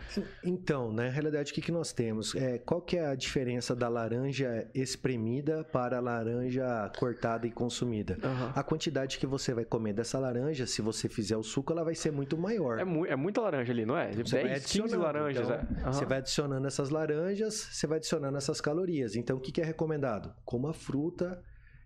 Então, 0.43 0.93
na 0.93 1.09
realidade, 1.09 1.51
o 1.51 1.55
que, 1.55 1.61
que 1.61 1.71
nós 1.71 1.91
temos? 1.91 2.35
É, 2.35 2.59
qual 2.59 2.79
que 2.79 2.95
é 2.95 3.07
a 3.07 3.15
diferença 3.15 3.75
da 3.75 3.89
laranja 3.89 4.69
espremida 4.75 5.63
para 5.63 5.97
a 5.97 5.99
laranja 5.99 6.91
cortada 6.99 7.47
e 7.47 7.51
consumida? 7.51 8.19
Uhum. 8.23 8.51
A 8.53 8.61
quantidade 8.61 9.17
que 9.17 9.25
você 9.25 9.51
vai 9.51 9.65
comer 9.65 9.93
dessa 9.93 10.19
laranja, 10.19 10.67
se 10.67 10.79
você 10.79 11.09
fizer 11.09 11.37
o 11.37 11.41
suco, 11.41 11.73
ela 11.73 11.83
vai 11.83 11.95
ser 11.95 12.11
muito 12.11 12.37
maior. 12.37 12.77
É, 12.77 12.83
mu 12.83 13.03
é 13.07 13.15
muita 13.15 13.41
laranja 13.41 13.73
ali, 13.73 13.83
não 13.83 13.97
é? 13.97 14.11
Você 14.11 14.43
10, 14.43 14.65
15 14.67 14.95
laranjas. 14.95 15.49
Então, 15.49 15.55
é. 15.55 15.85
uhum. 15.87 15.91
Você 15.91 16.05
vai 16.05 16.19
adicionando 16.19 16.67
essas 16.67 16.91
laranjas, 16.91 17.55
você 17.55 17.87
vai 17.87 17.97
adicionando 17.97 18.37
essas 18.37 18.61
calorias. 18.61 19.15
Então, 19.15 19.37
o 19.37 19.39
que, 19.39 19.51
que 19.51 19.59
é 19.59 19.65
recomendado? 19.65 20.35
Coma 20.45 20.71
fruta 20.71 21.41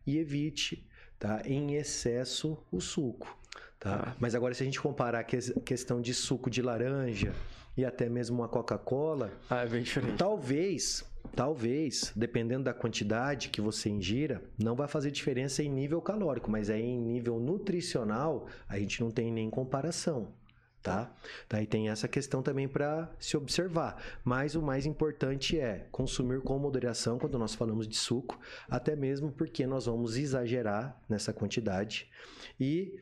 e 0.05 0.17
evite 0.17 0.85
tá? 1.17 1.41
em 1.45 1.75
excesso 1.75 2.57
o 2.69 2.81
suco. 2.81 3.36
Tá? 3.79 4.09
Ah. 4.09 4.15
Mas 4.19 4.35
agora, 4.35 4.53
se 4.53 4.63
a 4.63 4.65
gente 4.65 4.81
comparar 4.81 5.19
a 5.19 5.23
questão 5.23 6.01
de 6.01 6.13
suco 6.13 6.49
de 6.49 6.61
laranja 6.61 7.33
e 7.75 7.85
até 7.85 8.09
mesmo 8.09 8.37
uma 8.37 8.47
Coca-Cola, 8.47 9.31
ah, 9.49 9.63
é 9.63 9.67
bem 9.67 9.83
diferente. 9.83 10.17
talvez 10.17 11.05
talvez, 11.35 12.11
dependendo 12.15 12.63
da 12.63 12.73
quantidade 12.73 13.49
que 13.49 13.61
você 13.61 13.89
ingira, 13.89 14.41
não 14.57 14.75
vai 14.75 14.87
fazer 14.87 15.11
diferença 15.11 15.61
em 15.61 15.69
nível 15.69 16.01
calórico, 16.01 16.49
mas 16.49 16.69
aí 16.69 16.81
em 16.81 16.99
nível 16.99 17.39
nutricional, 17.39 18.47
a 18.67 18.79
gente 18.79 19.01
não 19.01 19.11
tem 19.11 19.31
nem 19.31 19.49
comparação. 19.49 20.33
Tá? 20.81 21.11
Daí 21.49 21.67
tem 21.67 21.89
essa 21.89 22.07
questão 22.07 22.41
também 22.41 22.65
para 22.65 23.11
se 23.19 23.35
observar. 23.35 24.01
Mas 24.23 24.55
o 24.55 24.61
mais 24.61 24.85
importante 24.85 25.59
é 25.59 25.85
consumir 25.91 26.39
com 26.41 26.57
moderação 26.57 27.19
quando 27.19 27.37
nós 27.37 27.53
falamos 27.53 27.87
de 27.87 27.95
suco, 27.97 28.39
até 28.69 28.95
mesmo 28.95 29.29
porque 29.29 29.67
nós 29.67 29.85
vamos 29.85 30.15
exagerar 30.15 30.97
nessa 31.09 31.33
quantidade. 31.33 32.09
E 32.57 33.01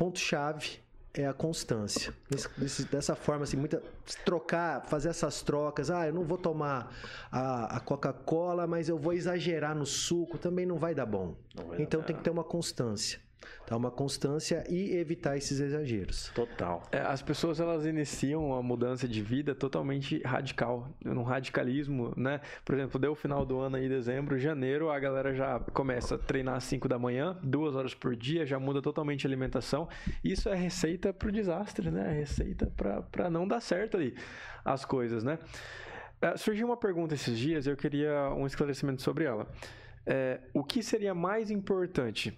ponto-chave 0.00 0.78
é 1.12 1.26
a 1.26 1.34
constância. 1.34 2.14
Dessa 2.90 3.14
forma, 3.14 3.44
assim, 3.44 3.58
muita, 3.58 3.82
trocar, 4.24 4.86
fazer 4.86 5.10
essas 5.10 5.42
trocas. 5.42 5.90
Ah, 5.90 6.06
eu 6.06 6.14
não 6.14 6.24
vou 6.24 6.38
tomar 6.38 6.90
a, 7.30 7.76
a 7.76 7.80
Coca-Cola, 7.80 8.66
mas 8.66 8.88
eu 8.88 8.96
vou 8.96 9.12
exagerar 9.12 9.76
no 9.76 9.84
suco, 9.84 10.38
também 10.38 10.64
não 10.64 10.78
vai 10.78 10.94
dar 10.94 11.04
bom. 11.04 11.34
Vai 11.54 11.82
então 11.82 12.00
dar 12.00 12.06
tem 12.06 12.16
que 12.16 12.22
ter 12.22 12.30
uma 12.30 12.44
constância. 12.44 13.20
Tá? 13.66 13.76
Uma 13.76 13.90
constância 13.90 14.64
e 14.68 14.96
evitar 14.96 15.36
esses 15.36 15.60
exageros. 15.60 16.30
Total. 16.34 16.82
É, 16.90 17.00
as 17.00 17.22
pessoas 17.22 17.60
elas 17.60 17.86
iniciam 17.86 18.54
a 18.54 18.62
mudança 18.62 19.06
de 19.06 19.22
vida 19.22 19.54
totalmente 19.54 20.20
radical, 20.22 20.88
num 21.04 21.22
radicalismo, 21.22 22.12
né? 22.16 22.40
Por 22.64 22.74
exemplo, 22.74 22.98
deu 22.98 23.12
o 23.12 23.14
final 23.14 23.46
do 23.46 23.58
ano 23.58 23.76
aí, 23.76 23.88
dezembro, 23.88 24.38
janeiro, 24.38 24.90
a 24.90 24.98
galera 24.98 25.34
já 25.34 25.60
começa 25.72 26.16
a 26.16 26.18
treinar 26.18 26.56
às 26.56 26.64
5 26.64 26.88
da 26.88 26.98
manhã, 26.98 27.38
duas 27.42 27.74
horas 27.74 27.94
por 27.94 28.16
dia, 28.16 28.44
já 28.44 28.58
muda 28.58 28.82
totalmente 28.82 29.26
a 29.26 29.28
alimentação. 29.28 29.88
Isso 30.22 30.48
é 30.48 30.54
receita 30.54 31.12
para 31.12 31.28
o 31.28 31.32
desastre, 31.32 31.90
né? 31.90 32.10
É 32.10 32.18
receita 32.20 32.66
para 33.10 33.30
não 33.30 33.46
dar 33.46 33.60
certo 33.60 33.96
ali 33.96 34.14
as 34.64 34.84
coisas, 34.84 35.24
né? 35.24 35.38
É, 36.20 36.36
surgiu 36.36 36.66
uma 36.66 36.76
pergunta 36.76 37.14
esses 37.14 37.38
dias, 37.38 37.66
eu 37.66 37.76
queria 37.76 38.30
um 38.34 38.46
esclarecimento 38.46 39.00
sobre 39.00 39.24
ela. 39.24 39.46
É, 40.06 40.40
o 40.52 40.62
que 40.62 40.82
seria 40.82 41.14
mais 41.14 41.50
importante 41.50 42.36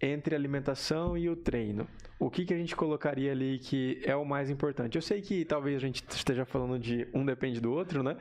entre 0.00 0.34
a 0.34 0.38
alimentação 0.38 1.16
e 1.16 1.28
o 1.28 1.36
treino? 1.36 1.86
O 2.18 2.30
que, 2.30 2.44
que 2.44 2.54
a 2.54 2.56
gente 2.56 2.74
colocaria 2.76 3.32
ali 3.32 3.58
que 3.58 4.00
é 4.04 4.14
o 4.14 4.24
mais 4.24 4.50
importante? 4.50 4.96
Eu 4.96 5.02
sei 5.02 5.20
que 5.20 5.44
talvez 5.44 5.76
a 5.76 5.80
gente 5.80 6.04
esteja 6.08 6.44
falando 6.44 6.78
de 6.78 7.08
um 7.14 7.24
depende 7.24 7.60
do 7.60 7.72
outro, 7.72 8.02
né? 8.02 8.16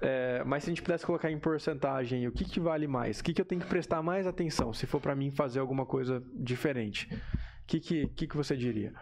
É, 0.00 0.44
mas 0.44 0.62
se 0.62 0.70
a 0.70 0.72
gente 0.72 0.82
pudesse 0.82 1.06
colocar 1.06 1.30
em 1.30 1.38
porcentagem, 1.38 2.26
o 2.28 2.32
que, 2.32 2.44
que 2.44 2.60
vale 2.60 2.86
mais? 2.86 3.20
O 3.20 3.24
que, 3.24 3.32
que 3.32 3.40
eu 3.40 3.44
tenho 3.44 3.60
que 3.60 3.66
prestar 3.66 4.02
mais 4.02 4.26
atenção 4.26 4.72
se 4.72 4.86
for 4.86 5.00
para 5.00 5.14
mim 5.14 5.30
fazer 5.30 5.58
alguma 5.58 5.86
coisa 5.86 6.22
diferente? 6.34 7.08
O 7.12 7.66
que, 7.66 7.80
que, 7.80 8.06
que, 8.08 8.26
que 8.28 8.36
você 8.36 8.56
diria? 8.56 8.92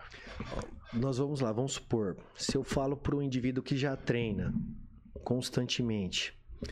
Nós 0.93 1.19
vamos 1.19 1.41
lá, 1.41 1.53
vamos 1.53 1.75
supor, 1.75 2.17
se 2.35 2.57
eu 2.57 2.63
falo 2.63 2.97
para 2.97 3.17
um 3.17 3.21
indivíduo 3.21 3.63
que 3.63 3.77
já 3.77 3.97
treina 3.97 4.55
constantemente, 5.25 6.33
o 6.63 6.69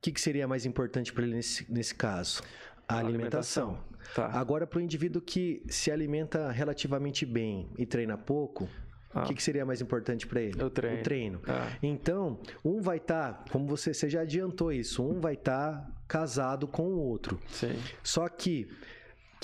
que, 0.00 0.12
que 0.12 0.20
seria 0.20 0.48
mais 0.48 0.64
importante 0.64 1.12
para 1.12 1.24
ele 1.24 1.34
nesse, 1.34 1.70
nesse 1.70 1.94
caso? 1.94 2.42
A, 2.88 2.96
a 2.96 2.98
alimentação. 2.98 3.68
alimentação. 3.68 3.95
Tá. 4.14 4.26
Agora, 4.32 4.66
para 4.66 4.78
o 4.78 4.82
indivíduo 4.82 5.20
que 5.20 5.62
se 5.68 5.90
alimenta 5.90 6.50
relativamente 6.50 7.26
bem 7.26 7.68
e 7.78 7.84
treina 7.84 8.16
pouco, 8.16 8.68
ah. 9.16 9.22
O 9.22 9.26
que, 9.28 9.34
que, 9.34 9.42
seria 9.42 9.64
mais 9.64 9.80
importante 9.80 10.26
para 10.26 10.42
ele? 10.42 10.62
O 10.62 10.68
treino. 10.68 11.00
O 11.00 11.02
treino. 11.02 11.42
Ah. 11.48 11.72
Então, 11.82 12.38
um 12.62 12.82
vai 12.82 12.98
estar, 12.98 13.32
tá, 13.32 13.44
como 13.50 13.66
você, 13.66 13.94
você 13.94 14.10
já 14.10 14.20
adiantou 14.20 14.70
isso, 14.70 15.02
um 15.02 15.20
vai 15.20 15.32
estar 15.32 15.72
tá 15.72 15.90
casado 16.06 16.68
com 16.68 16.82
o 16.82 16.98
outro. 16.98 17.40
Sim. 17.48 17.74
Só 18.02 18.28
que 18.28 18.68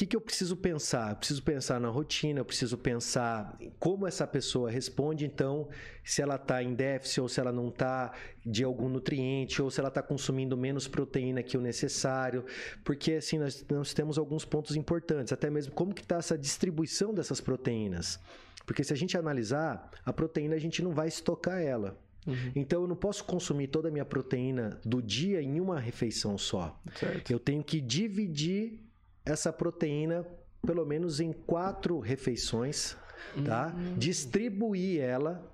que, 0.02 0.06
que, 0.06 0.16
eu 0.16 0.20
preciso 0.20 0.56
pensar? 0.56 1.10
Eu 1.10 1.16
preciso 1.16 1.42
pensar 1.44 1.80
na 1.80 1.88
rotina, 1.88 2.40
eu 2.40 2.44
preciso 2.44 2.76
pensar 2.76 3.56
como 3.78 4.04
essa 4.04 4.26
pessoa 4.26 4.68
responde, 4.68 5.24
então, 5.24 5.68
se 6.02 6.20
ela 6.20 6.34
está 6.34 6.60
em 6.60 6.74
déficit 6.74 7.20
ou 7.20 7.28
se 7.28 7.38
ela 7.38 7.52
não 7.52 7.68
está 7.68 8.12
de 8.44 8.64
algum 8.64 8.88
nutriente, 8.88 9.62
ou 9.62 9.70
se 9.70 9.78
ela 9.78 9.88
está 9.88 10.02
consumindo 10.02 10.56
menos 10.56 10.88
proteína 10.88 11.40
que 11.40 11.56
o 11.56 11.60
necessário, 11.60 12.44
porque 12.82 13.12
assim, 13.12 13.38
nós, 13.38 13.64
nós 13.70 13.94
temos 13.94 14.18
alguns 14.18 14.44
pontos 14.44 14.74
importantes, 14.74 15.32
até 15.32 15.48
mesmo 15.48 15.72
como 15.72 15.94
que 15.94 16.02
está 16.02 16.16
essa 16.16 16.36
distribuição 16.36 17.14
dessas 17.14 17.40
proteínas. 17.40 18.18
Porque 18.66 18.82
se 18.82 18.92
a 18.92 18.96
gente 18.96 19.16
analisar, 19.16 19.88
a 20.04 20.12
proteína 20.12 20.56
a 20.56 20.58
gente 20.58 20.82
não 20.82 20.92
vai 20.92 21.06
estocar 21.06 21.60
ela. 21.60 21.96
Uhum. 22.26 22.52
Então 22.56 22.82
eu 22.82 22.88
não 22.88 22.96
posso 22.96 23.24
consumir 23.24 23.68
toda 23.68 23.88
a 23.88 23.90
minha 23.90 24.04
proteína 24.04 24.80
do 24.84 25.00
dia 25.00 25.40
em 25.40 25.60
uma 25.60 25.78
refeição 25.78 26.36
só. 26.36 26.76
Certo. 26.96 27.30
Eu 27.30 27.38
tenho 27.38 27.62
que 27.62 27.80
dividir 27.80 28.80
essa 29.24 29.52
proteína 29.52 30.26
pelo 30.64 30.84
menos 30.86 31.20
em 31.20 31.32
quatro 31.32 31.98
refeições, 31.98 32.96
tá? 33.44 33.74
Uhum. 33.74 33.98
Distribuir 33.98 35.00
ela 35.00 35.44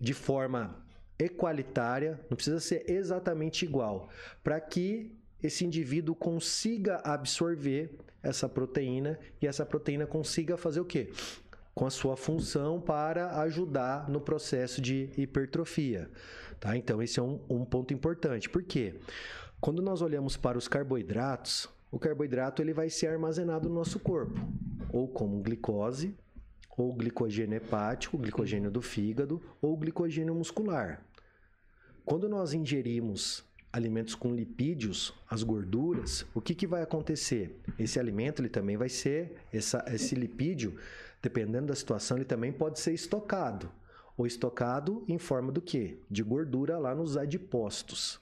de 0.00 0.14
forma 0.14 0.82
equalitária, 1.18 2.18
não 2.30 2.36
precisa 2.36 2.58
ser 2.58 2.90
exatamente 2.90 3.64
igual, 3.64 4.08
para 4.42 4.58
que 4.58 5.14
esse 5.42 5.64
indivíduo 5.64 6.14
consiga 6.14 6.96
absorver 7.04 7.98
essa 8.22 8.48
proteína 8.48 9.18
e 9.40 9.46
essa 9.46 9.64
proteína 9.64 10.06
consiga 10.06 10.56
fazer 10.56 10.80
o 10.80 10.84
quê? 10.84 11.12
Com 11.74 11.86
a 11.86 11.90
sua 11.90 12.16
função 12.16 12.80
para 12.80 13.40
ajudar 13.42 14.08
no 14.08 14.20
processo 14.20 14.80
de 14.80 15.10
hipertrofia. 15.16 16.10
Tá? 16.58 16.76
Então, 16.76 17.02
esse 17.02 17.18
é 17.18 17.22
um, 17.22 17.40
um 17.48 17.64
ponto 17.64 17.94
importante. 17.94 18.48
Por 18.48 18.62
quê? 18.62 18.96
Quando 19.60 19.80
nós 19.80 20.02
olhamos 20.02 20.36
para 20.36 20.58
os 20.58 20.68
carboidratos, 20.68 21.68
o 21.90 21.98
carboidrato 21.98 22.62
ele 22.62 22.72
vai 22.72 22.88
ser 22.88 23.08
armazenado 23.08 23.68
no 23.68 23.74
nosso 23.74 23.98
corpo, 23.98 24.40
ou 24.92 25.08
como 25.08 25.42
glicose, 25.42 26.14
ou 26.76 26.94
glicogênio 26.94 27.56
hepático, 27.56 28.16
glicogênio 28.16 28.70
do 28.70 28.80
fígado, 28.80 29.42
ou 29.60 29.76
glicogênio 29.76 30.34
muscular. 30.34 31.04
Quando 32.04 32.28
nós 32.28 32.54
ingerimos 32.54 33.44
alimentos 33.72 34.14
com 34.14 34.34
lipídios, 34.34 35.14
as 35.28 35.42
gorduras, 35.42 36.24
o 36.34 36.40
que, 36.40 36.54
que 36.54 36.66
vai 36.66 36.82
acontecer? 36.82 37.60
Esse 37.78 37.98
alimento 38.00 38.40
ele 38.40 38.48
também 38.48 38.76
vai 38.76 38.88
ser, 38.88 39.36
essa, 39.52 39.84
esse 39.88 40.14
lipídio, 40.14 40.76
dependendo 41.22 41.66
da 41.66 41.74
situação, 41.74 42.16
ele 42.16 42.24
também 42.24 42.52
pode 42.52 42.80
ser 42.80 42.92
estocado. 42.92 43.70
Ou 44.16 44.26
estocado 44.26 45.04
em 45.08 45.18
forma 45.18 45.50
do 45.50 45.62
quê? 45.62 45.98
De 46.10 46.22
gordura 46.22 46.78
lá 46.78 46.94
nos 46.94 47.16
adipócitos, 47.16 48.20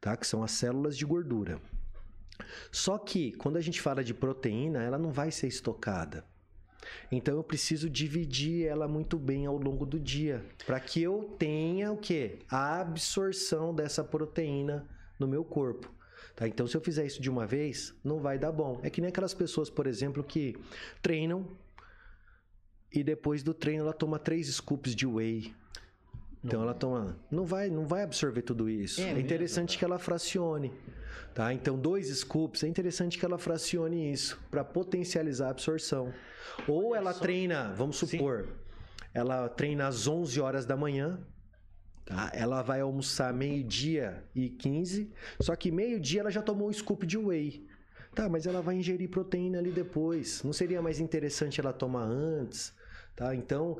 tá? 0.00 0.16
que 0.16 0.26
são 0.26 0.42
as 0.42 0.52
células 0.52 0.96
de 0.96 1.04
gordura. 1.04 1.60
Só 2.70 2.98
que 2.98 3.32
quando 3.32 3.56
a 3.56 3.60
gente 3.60 3.80
fala 3.80 4.02
de 4.02 4.14
proteína, 4.14 4.82
ela 4.82 4.98
não 4.98 5.10
vai 5.10 5.30
ser 5.30 5.46
estocada. 5.46 6.24
Então 7.10 7.36
eu 7.36 7.42
preciso 7.42 7.88
dividir 7.88 8.66
ela 8.66 8.86
muito 8.86 9.18
bem 9.18 9.46
ao 9.46 9.56
longo 9.56 9.86
do 9.86 9.98
dia, 9.98 10.44
para 10.66 10.78
que 10.78 11.02
eu 11.02 11.34
tenha 11.38 11.90
o 11.90 11.96
quê? 11.96 12.38
A 12.48 12.80
absorção 12.80 13.74
dessa 13.74 14.04
proteína 14.04 14.86
no 15.18 15.26
meu 15.26 15.44
corpo. 15.44 15.92
Tá? 16.34 16.48
Então, 16.48 16.66
se 16.66 16.76
eu 16.76 16.80
fizer 16.80 17.06
isso 17.06 17.22
de 17.22 17.30
uma 17.30 17.46
vez, 17.46 17.94
não 18.02 18.18
vai 18.18 18.38
dar 18.38 18.52
bom. 18.52 18.80
É 18.82 18.90
que 18.90 19.00
nem 19.00 19.08
aquelas 19.08 19.34
pessoas, 19.34 19.70
por 19.70 19.86
exemplo, 19.86 20.22
que 20.22 20.56
treinam 21.00 21.46
e 22.92 23.02
depois 23.02 23.42
do 23.42 23.54
treino 23.54 23.82
ela 23.82 23.92
toma 23.92 24.18
três 24.18 24.48
scoops 24.48 24.94
de 24.94 25.06
whey. 25.06 25.54
Então 26.44 26.60
não. 26.60 26.66
ela 26.66 26.74
toma. 26.74 27.16
Não 27.30 27.44
vai, 27.46 27.70
não 27.70 27.86
vai 27.86 28.02
absorver 28.02 28.42
tudo 28.42 28.68
isso. 28.68 29.00
É, 29.00 29.12
é 29.12 29.18
interessante 29.18 29.70
mesmo, 29.70 29.78
que 29.78 29.84
ela 29.84 29.98
fracione. 29.98 30.72
Tá? 31.34 31.52
Então, 31.52 31.76
dois 31.76 32.06
scoops, 32.08 32.62
é 32.62 32.68
interessante 32.68 33.18
que 33.18 33.24
ela 33.24 33.38
fracione 33.38 34.12
isso 34.12 34.38
para 34.50 34.62
potencializar 34.62 35.48
a 35.48 35.50
absorção. 35.50 36.12
Ou 36.68 36.90
Olha 36.90 36.98
ela 36.98 37.12
só. 37.12 37.20
treina, 37.20 37.72
vamos 37.74 37.96
supor, 37.96 38.44
Sim. 38.44 38.52
ela 39.12 39.48
treina 39.48 39.88
às 39.88 40.06
11 40.06 40.40
horas 40.40 40.64
da 40.64 40.76
manhã, 40.76 41.18
tá? 42.04 42.30
ela 42.32 42.62
vai 42.62 42.82
almoçar 42.82 43.32
meio-dia 43.32 44.22
e 44.32 44.48
15, 44.48 45.12
só 45.40 45.56
que 45.56 45.72
meio-dia 45.72 46.20
ela 46.20 46.30
já 46.30 46.40
tomou 46.40 46.68
um 46.68 46.72
scoop 46.72 47.04
de 47.04 47.18
whey. 47.18 47.66
Tá, 48.14 48.28
mas 48.28 48.46
ela 48.46 48.62
vai 48.62 48.76
ingerir 48.76 49.10
proteína 49.10 49.58
ali 49.58 49.72
depois. 49.72 50.40
Não 50.44 50.52
seria 50.52 50.80
mais 50.80 51.00
interessante 51.00 51.60
ela 51.60 51.72
tomar 51.72 52.04
antes? 52.04 52.72
Tá? 53.16 53.34
Então, 53.34 53.76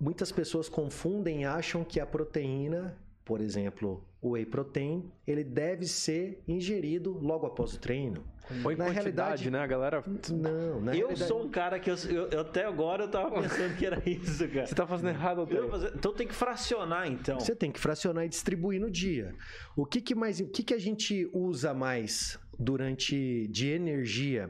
muitas 0.00 0.32
pessoas 0.32 0.68
confundem 0.68 1.42
e 1.42 1.44
acham 1.44 1.84
que 1.84 2.00
a 2.00 2.06
proteína 2.06 2.96
por 3.26 3.40
exemplo, 3.40 4.06
o 4.22 4.30
whey 4.30 4.46
protein, 4.46 5.10
ele 5.26 5.42
deve 5.42 5.84
ser 5.84 6.44
ingerido 6.46 7.18
logo 7.20 7.44
após 7.44 7.74
o 7.74 7.80
treino. 7.80 8.24
Ou 8.64 8.70
em 8.70 8.76
na 8.76 8.88
realidade, 8.88 9.50
né, 9.50 9.58
a 9.58 9.66
galera? 9.66 10.00
Não, 10.30 10.80
na 10.80 10.92
Eu 10.92 11.08
realidade... 11.08 11.24
sou 11.24 11.42
um 11.42 11.48
cara 11.48 11.80
que 11.80 11.90
eu, 11.90 11.96
eu, 12.30 12.40
até 12.40 12.64
agora 12.64 13.02
eu 13.02 13.10
tava 13.10 13.42
pensando 13.42 13.76
que 13.76 13.84
era 13.84 14.00
isso, 14.08 14.48
cara. 14.48 14.64
Você 14.64 14.74
tá 14.76 14.86
fazendo 14.86 15.08
errado 15.08 15.40
até. 15.40 15.56
Então 15.96 16.14
tem 16.14 16.28
que 16.28 16.34
fracionar, 16.34 17.10
então. 17.10 17.40
Você 17.40 17.56
tem 17.56 17.72
que 17.72 17.80
fracionar 17.80 18.24
e 18.24 18.28
distribuir 18.28 18.80
no 18.80 18.88
dia. 18.88 19.34
O 19.74 19.84
que 19.84 20.00
que 20.00 20.14
mais, 20.14 20.38
o 20.38 20.46
que 20.46 20.62
que 20.62 20.72
a 20.72 20.78
gente 20.78 21.28
usa 21.32 21.74
mais 21.74 22.38
durante 22.56 23.48
de 23.48 23.70
energia 23.70 24.48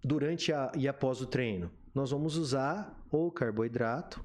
durante 0.00 0.52
a, 0.52 0.70
e 0.76 0.86
após 0.86 1.20
o 1.20 1.26
treino? 1.26 1.72
Nós 1.92 2.12
vamos 2.12 2.36
usar 2.36 2.96
ou 3.10 3.32
carboidrato 3.32 4.24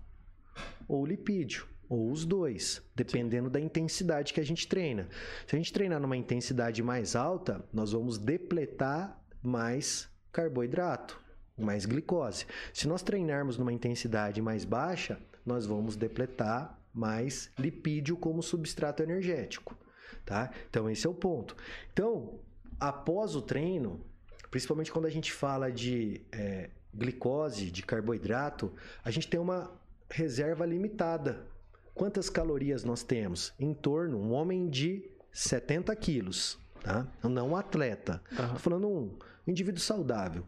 ou 0.88 1.06
lipídio 1.06 1.68
ou 1.90 2.12
os 2.12 2.26
dois, 2.26 2.82
dependendo 2.96 3.50
da 3.50 3.60
intensidade 3.60 4.34
que 4.34 4.40
a 4.40 4.46
gente 4.46 4.68
treina. 4.68 5.08
Se 5.48 5.56
a 5.56 5.60
gente 5.60 5.72
treinar 5.72 6.00
numa 6.00 6.18
intensidade 6.18 6.82
mais 6.82 7.16
alta, 7.16 7.64
nós 7.72 7.92
vamos 7.92 8.18
depletar 8.18 9.20
mais 9.42 10.10
carboidrato, 10.32 11.22
mais 11.58 11.86
glicose. 11.86 12.46
Se 12.74 12.88
nós 12.88 13.04
treinarmos 13.04 13.58
numa 13.58 13.72
intensidade 13.72 14.42
mais 14.42 14.66
baixa, 14.66 15.20
nós 15.46 15.66
vamos 15.66 15.96
depletar 15.96 16.80
mais 16.94 17.52
lipídio 17.58 18.18
como 18.18 18.42
substrato 18.42 19.04
energético, 19.04 19.78
tá? 20.26 20.52
Então 20.70 20.90
esse 20.90 21.06
é 21.06 21.10
o 21.10 21.14
ponto. 21.14 21.56
Então, 21.94 22.40
após 22.80 23.36
o 23.36 23.42
treino, 23.42 24.04
principalmente 24.50 24.92
quando 24.92 25.06
a 25.06 25.10
gente 25.10 25.32
fala 25.32 25.72
de 25.72 26.26
é, 26.32 26.70
glicose, 26.94 27.70
de 27.70 27.84
carboidrato, 27.84 28.74
a 29.04 29.12
gente 29.12 29.28
tem 29.28 29.40
uma 29.40 29.72
reserva 30.16 30.66
limitada. 30.66 31.46
Quantas 31.94 32.30
calorias 32.30 32.86
nós 32.86 33.04
temos? 33.04 33.54
Em 33.60 33.74
torno, 33.74 34.18
um 34.18 34.32
homem 34.32 34.70
de 34.70 35.10
70 35.32 35.94
quilos, 35.98 36.58
tá? 36.82 37.06
Não 37.22 37.50
um 37.50 37.56
atleta. 37.56 38.22
Uhum. 38.32 38.54
Tô 38.54 38.60
falando 38.60 38.88
um 38.88 39.18
indivíduo 39.46 39.82
saudável. 39.82 40.46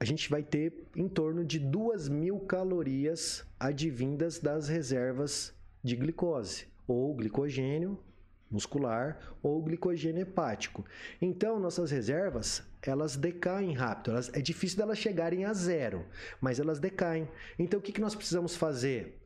A 0.00 0.04
gente 0.06 0.30
vai 0.30 0.42
ter 0.42 0.86
em 0.96 1.06
torno 1.06 1.44
de 1.44 1.58
2 1.58 2.08
mil 2.08 2.40
calorias 2.40 3.44
advindas 3.60 4.38
das 4.38 4.68
reservas 4.68 5.54
de 5.82 5.96
glicose 5.96 6.66
ou 6.86 7.14
glicogênio 7.14 7.98
muscular 8.54 9.18
ou 9.42 9.60
glicogênio 9.62 10.22
hepático. 10.22 10.84
Então, 11.20 11.58
nossas 11.58 11.90
reservas, 11.90 12.62
elas 12.80 13.16
decaem 13.16 13.72
rápido. 13.72 14.12
Elas, 14.12 14.30
é 14.32 14.40
difícil 14.40 14.78
delas 14.78 14.98
chegarem 14.98 15.44
a 15.44 15.52
zero, 15.52 16.06
mas 16.40 16.60
elas 16.60 16.78
decaem. 16.78 17.28
Então, 17.58 17.80
o 17.80 17.82
que, 17.82 17.92
que 17.92 18.00
nós 18.00 18.14
precisamos 18.14 18.56
fazer 18.56 19.20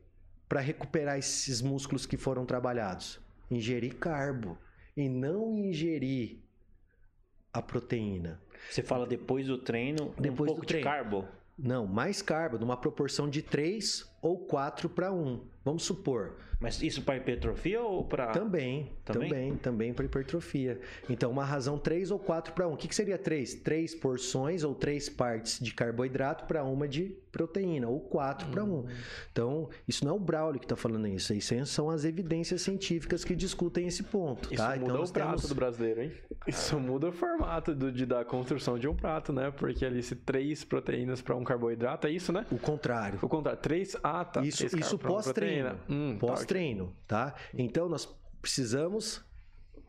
para 0.47 0.59
recuperar 0.59 1.17
esses 1.17 1.61
músculos 1.61 2.05
que 2.05 2.17
foram 2.17 2.45
trabalhados? 2.45 3.19
Ingerir 3.49 3.95
carbo 3.95 4.57
e 4.97 5.07
não 5.07 5.57
ingerir 5.57 6.39
a 7.53 7.61
proteína. 7.61 8.41
Você 8.69 8.81
fala 8.81 9.05
depois 9.05 9.47
do 9.47 9.57
treino, 9.57 10.13
depois 10.17 10.51
um 10.51 10.53
pouco 10.53 10.61
do 10.61 10.67
treino. 10.67 10.87
de 10.87 10.91
carbo? 10.91 11.27
Não, 11.57 11.85
mais 11.85 12.21
carbo, 12.21 12.57
numa 12.57 12.77
proporção 12.77 13.29
de 13.29 13.41
3 13.41 14.09
ou 14.21 14.39
4 14.39 14.89
para 14.89 15.11
1. 15.11 15.39
Vamos 15.63 15.83
supor, 15.83 16.35
mas 16.59 16.81
isso 16.81 17.01
para 17.03 17.17
hipertrofia 17.17 17.81
ou 17.81 18.03
para. 18.03 18.27
Também, 18.27 18.91
também, 19.05 19.29
também, 19.29 19.55
também 19.55 19.93
para 19.93 20.05
hipertrofia. 20.05 20.79
Então, 21.09 21.31
uma 21.31 21.45
razão 21.45 21.77
3 21.77 22.11
ou 22.11 22.19
4 22.19 22.53
para 22.53 22.67
1. 22.67 22.73
O 22.73 22.77
que, 22.77 22.87
que 22.87 22.95
seria 22.95 23.17
3? 23.17 23.55
3 23.55 23.95
porções 23.95 24.63
ou 24.63 24.73
3 24.75 25.09
partes 25.09 25.59
de 25.59 25.73
carboidrato 25.73 26.45
para 26.45 26.63
uma 26.63 26.87
de 26.87 27.15
proteína, 27.31 27.87
ou 27.87 27.99
4 27.99 28.47
hum. 28.47 28.51
para 28.51 28.63
1. 28.63 28.85
Então, 29.31 29.69
isso 29.87 30.03
não 30.03 30.13
é 30.13 30.15
o 30.15 30.19
Braulio 30.19 30.59
que 30.59 30.65
está 30.65 30.75
falando 30.75 31.07
isso. 31.07 31.33
Isso 31.33 31.65
são 31.65 31.89
as 31.89 32.03
evidências 32.03 32.61
científicas 32.61 33.23
que 33.23 33.35
discutem 33.35 33.87
esse 33.87 34.03
ponto. 34.03 34.53
Isso 34.53 34.63
tá? 34.63 34.75
muda 34.75 34.83
então, 34.83 35.03
o 35.03 35.09
prato 35.11 35.35
temos... 35.35 35.49
do 35.49 35.55
brasileiro, 35.55 36.01
hein? 36.01 36.11
Isso 36.47 36.79
muda 36.79 37.09
o 37.09 37.11
formato 37.11 37.75
do, 37.75 37.91
de, 37.91 38.05
da 38.05 38.25
construção 38.25 38.79
de 38.79 38.87
um 38.87 38.95
prato, 38.95 39.31
né? 39.31 39.51
Porque 39.51 39.85
ali, 39.85 40.01
se 40.01 40.15
3 40.15 40.63
proteínas 40.63 41.21
para 41.21 41.35
um 41.35 41.43
carboidrato, 41.43 42.07
é 42.07 42.11
isso, 42.11 42.33
né? 42.33 42.45
O 42.51 42.57
contrário. 42.57 43.19
O 43.21 43.29
contrário. 43.29 43.59
3. 43.61 43.95
Ah, 44.09 44.25
tá. 44.25 44.41
Isso, 44.43 44.65
isso 44.65 44.97
pós-treino. 44.97 45.79
Hum, 45.89 46.17
pós 46.19 46.45
treino, 46.45 46.93
tá? 47.07 47.35
Então 47.53 47.87
nós 47.87 48.07
precisamos 48.41 49.21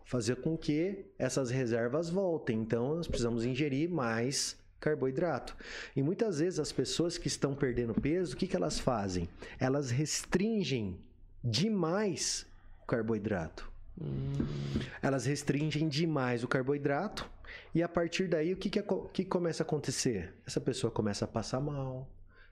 fazer 0.04 0.36
com 0.36 0.58
que 0.58 1.06
essas 1.18 1.50
reservas 1.50 2.10
voltem. 2.10 2.60
Então 2.60 2.96
nós 2.96 3.06
precisamos 3.06 3.44
ingerir 3.44 3.88
mais 3.88 4.58
carboidrato. 4.80 5.56
E 5.94 6.02
muitas 6.02 6.38
vezes 6.40 6.58
as 6.58 6.72
pessoas 6.72 7.16
que 7.16 7.28
estão 7.28 7.54
perdendo 7.54 7.94
peso, 7.94 8.34
o 8.34 8.36
que, 8.36 8.46
que 8.46 8.56
elas 8.56 8.78
fazem? 8.78 9.28
Elas 9.58 9.90
restringem 9.90 10.98
demais 11.42 12.46
o 12.82 12.86
carboidrato. 12.86 13.70
Hum. 14.00 14.32
Elas 15.02 15.26
restringem 15.26 15.88
demais 15.88 16.42
o 16.42 16.48
carboidrato 16.48 17.30
e 17.74 17.82
a 17.82 17.88
partir 17.88 18.28
daí 18.28 18.52
o 18.52 18.56
que, 18.56 18.70
que, 18.70 18.82
que 19.12 19.24
começa 19.24 19.62
a 19.62 19.66
acontecer? 19.66 20.34
Essa 20.46 20.60
pessoa 20.60 20.90
começa 20.90 21.24
a 21.24 21.28
passar 21.28 21.60
mal, 21.60 22.08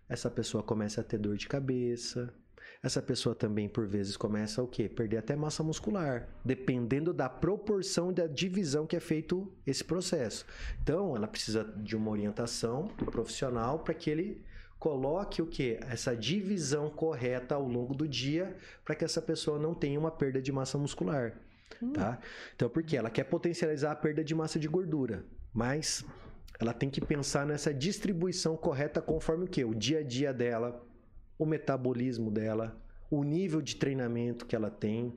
essa 0.08 0.30
pessoa 0.30 0.62
começa 0.62 1.00
a 1.00 1.04
ter 1.04 1.18
dor 1.18 1.36
de 1.36 1.46
cabeça, 1.46 2.32
essa 2.82 3.02
pessoa 3.02 3.34
também, 3.34 3.68
por 3.68 3.86
vezes, 3.86 4.16
começa 4.16 4.62
o 4.62 4.68
quê? 4.68 4.88
Perder 4.88 5.18
até 5.18 5.34
massa 5.34 5.62
muscular, 5.64 6.28
dependendo 6.44 7.12
da 7.12 7.28
proporção 7.28 8.12
da 8.12 8.26
divisão 8.26 8.86
que 8.86 8.94
é 8.94 9.00
feito 9.00 9.52
esse 9.66 9.82
processo. 9.82 10.46
Então, 10.80 11.16
ela 11.16 11.26
precisa 11.26 11.64
de 11.64 11.96
uma 11.96 12.10
orientação 12.10 12.88
do 12.96 13.06
profissional 13.06 13.80
para 13.80 13.94
que 13.94 14.08
ele 14.08 14.44
coloque 14.78 15.42
o 15.42 15.46
que? 15.46 15.78
Essa 15.88 16.16
divisão 16.16 16.88
correta 16.88 17.56
ao 17.56 17.66
longo 17.66 17.94
do 17.94 18.06
dia 18.06 18.56
para 18.84 18.94
que 18.94 19.04
essa 19.04 19.20
pessoa 19.20 19.58
não 19.58 19.74
tenha 19.74 19.98
uma 19.98 20.10
perda 20.10 20.40
de 20.40 20.52
massa 20.52 20.78
muscular. 20.78 21.36
Hum. 21.82 21.92
Tá? 21.92 22.20
Então, 22.54 22.68
porque 22.68 22.96
ela 22.96 23.10
quer 23.10 23.24
potencializar 23.24 23.90
a 23.90 23.96
perda 23.96 24.22
de 24.22 24.34
massa 24.36 24.58
de 24.58 24.68
gordura, 24.68 25.24
mas 25.52 26.04
ela 26.58 26.72
tem 26.72 26.90
que 26.90 27.00
pensar 27.00 27.46
nessa 27.46 27.72
distribuição 27.72 28.56
correta 28.56 29.00
conforme 29.00 29.44
o 29.44 29.48
que? 29.48 29.64
O 29.64 29.74
dia 29.74 30.00
a 30.00 30.02
dia 30.02 30.32
dela, 30.32 30.84
o 31.38 31.46
metabolismo 31.46 32.30
dela, 32.30 32.76
o 33.10 33.22
nível 33.22 33.62
de 33.62 33.76
treinamento 33.76 34.44
que 34.44 34.54
ela 34.54 34.70
tem, 34.70 35.14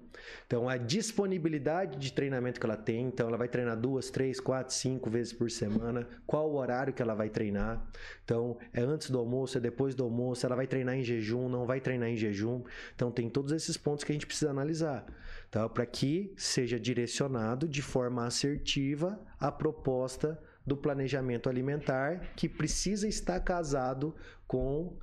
então 0.47 0.69
a 0.69 0.77
disponibilidade 0.77 1.97
de 1.97 2.13
treinamento 2.13 2.59
que 2.59 2.65
ela 2.65 2.77
tem, 2.77 3.07
então 3.07 3.27
ela 3.27 3.37
vai 3.37 3.49
treinar 3.49 3.77
duas, 3.77 4.09
três, 4.09 4.39
quatro, 4.39 4.73
cinco 4.73 5.09
vezes 5.09 5.33
por 5.33 5.51
semana, 5.51 6.07
qual 6.25 6.49
o 6.49 6.55
horário 6.55 6.93
que 6.93 7.01
ela 7.01 7.13
vai 7.13 7.29
treinar, 7.29 7.85
então 8.23 8.57
é 8.71 8.81
antes 8.81 9.09
do 9.09 9.19
almoço, 9.19 9.57
é 9.57 9.61
depois 9.61 9.93
do 9.93 10.03
almoço, 10.05 10.45
ela 10.45 10.55
vai 10.55 10.67
treinar 10.67 10.95
em 10.95 11.03
jejum, 11.03 11.49
não 11.49 11.65
vai 11.65 11.81
treinar 11.81 12.07
em 12.07 12.15
jejum, 12.15 12.63
então 12.95 13.11
tem 13.11 13.29
todos 13.29 13.51
esses 13.51 13.75
pontos 13.75 14.05
que 14.05 14.11
a 14.11 14.15
gente 14.15 14.27
precisa 14.27 14.51
analisar, 14.51 15.05
tá? 15.49 15.67
para 15.67 15.85
que 15.85 16.33
seja 16.37 16.79
direcionado 16.79 17.67
de 17.67 17.81
forma 17.81 18.25
assertiva 18.25 19.19
a 19.37 19.51
proposta 19.51 20.41
do 20.65 20.77
planejamento 20.77 21.49
alimentar 21.49 22.33
que 22.35 22.47
precisa 22.47 23.07
estar 23.07 23.39
casado 23.39 24.15
com 24.47 24.97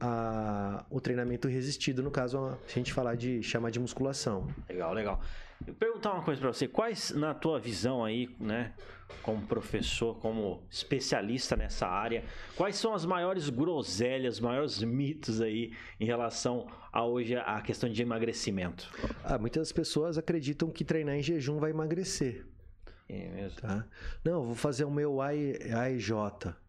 a, 0.00 0.84
o 0.90 1.00
treinamento 1.00 1.48
resistido, 1.48 2.02
no 2.02 2.10
caso, 2.10 2.38
a 2.38 2.58
gente 2.68 2.92
falar 2.92 3.16
de 3.16 3.42
chamar 3.42 3.70
de 3.70 3.80
musculação. 3.80 4.48
Legal, 4.68 4.94
legal. 4.94 5.20
Eu 5.66 5.74
perguntar 5.74 6.12
uma 6.12 6.22
coisa 6.22 6.40
para 6.40 6.52
você, 6.52 6.68
quais 6.68 7.10
na 7.10 7.34
tua 7.34 7.58
visão 7.58 8.04
aí, 8.04 8.34
né, 8.38 8.72
como 9.22 9.44
professor, 9.46 10.16
como 10.20 10.62
especialista 10.70 11.56
nessa 11.56 11.86
área, 11.88 12.24
quais 12.56 12.76
são 12.76 12.94
as 12.94 13.04
maiores 13.04 13.48
groselhas, 13.50 14.34
os 14.34 14.40
maiores 14.40 14.82
mitos 14.82 15.40
aí 15.40 15.72
em 15.98 16.04
relação 16.04 16.68
a 16.92 17.04
hoje 17.04 17.34
a 17.34 17.60
questão 17.60 17.90
de 17.90 18.00
emagrecimento? 18.00 18.88
Ah, 19.24 19.36
muitas 19.36 19.72
pessoas 19.72 20.16
acreditam 20.16 20.70
que 20.70 20.84
treinar 20.84 21.16
em 21.16 21.22
jejum 21.22 21.58
vai 21.58 21.70
emagrecer. 21.70 22.46
É 23.08 23.28
mesmo. 23.28 23.60
Tá? 23.60 23.86
Não, 24.24 24.44
vou 24.44 24.54
fazer 24.54 24.84
o 24.84 24.90
meu 24.90 25.20
AEJ. 25.20 26.10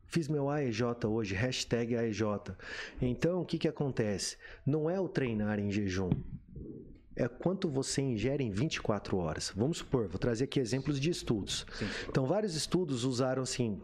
Fiz 0.05 0.27
meu 0.27 0.49
AEJ 0.49 0.81
hoje, 1.05 1.35
hashtag 1.35 1.95
AEJ. 1.95 2.21
Então, 3.01 3.41
o 3.41 3.45
que, 3.45 3.59
que 3.59 3.67
acontece? 3.67 4.37
Não 4.65 4.89
é 4.89 4.99
o 4.99 5.07
treinar 5.07 5.59
em 5.59 5.69
jejum. 5.69 6.09
É 7.15 7.27
quanto 7.27 7.67
você 7.67 8.01
ingere 8.01 8.43
em 8.43 8.49
24 8.49 9.17
horas. 9.17 9.51
Vamos 9.55 9.79
supor, 9.79 10.07
vou 10.07 10.17
trazer 10.17 10.45
aqui 10.45 10.59
exemplos 10.59 10.99
de 10.99 11.09
estudos. 11.09 11.65
Sim. 11.73 11.85
Então, 12.07 12.25
vários 12.25 12.55
estudos 12.55 13.03
usaram 13.03 13.43
assim. 13.43 13.81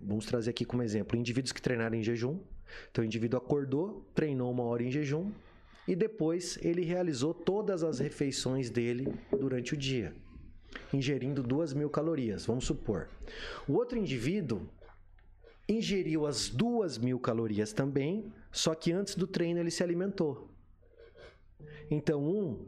Vamos 0.00 0.26
trazer 0.26 0.50
aqui 0.50 0.64
como 0.64 0.82
exemplo: 0.82 1.16
indivíduos 1.16 1.52
que 1.52 1.62
treinaram 1.62 1.96
em 1.96 2.02
jejum. 2.02 2.40
Então, 2.90 3.02
o 3.02 3.06
indivíduo 3.06 3.38
acordou, 3.38 4.04
treinou 4.14 4.50
uma 4.50 4.64
hora 4.64 4.82
em 4.82 4.90
jejum 4.90 5.32
e 5.86 5.96
depois 5.96 6.58
ele 6.60 6.84
realizou 6.84 7.32
todas 7.32 7.82
as 7.82 7.98
refeições 7.98 8.68
dele 8.68 9.10
durante 9.30 9.72
o 9.72 9.76
dia, 9.76 10.14
ingerindo 10.92 11.42
2 11.42 11.72
mil 11.72 11.90
calorias, 11.90 12.46
vamos 12.46 12.64
supor. 12.64 13.08
O 13.66 13.74
outro 13.74 13.98
indivíduo 13.98 14.62
ingeriu 15.68 16.26
as 16.26 16.48
duas 16.48 16.96
mil 16.96 17.18
calorias 17.18 17.72
também, 17.72 18.32
só 18.50 18.74
que 18.74 18.92
antes 18.92 19.14
do 19.14 19.26
treino 19.26 19.60
ele 19.60 19.70
se 19.70 19.82
alimentou. 19.82 20.48
Então, 21.90 22.24
um 22.24 22.66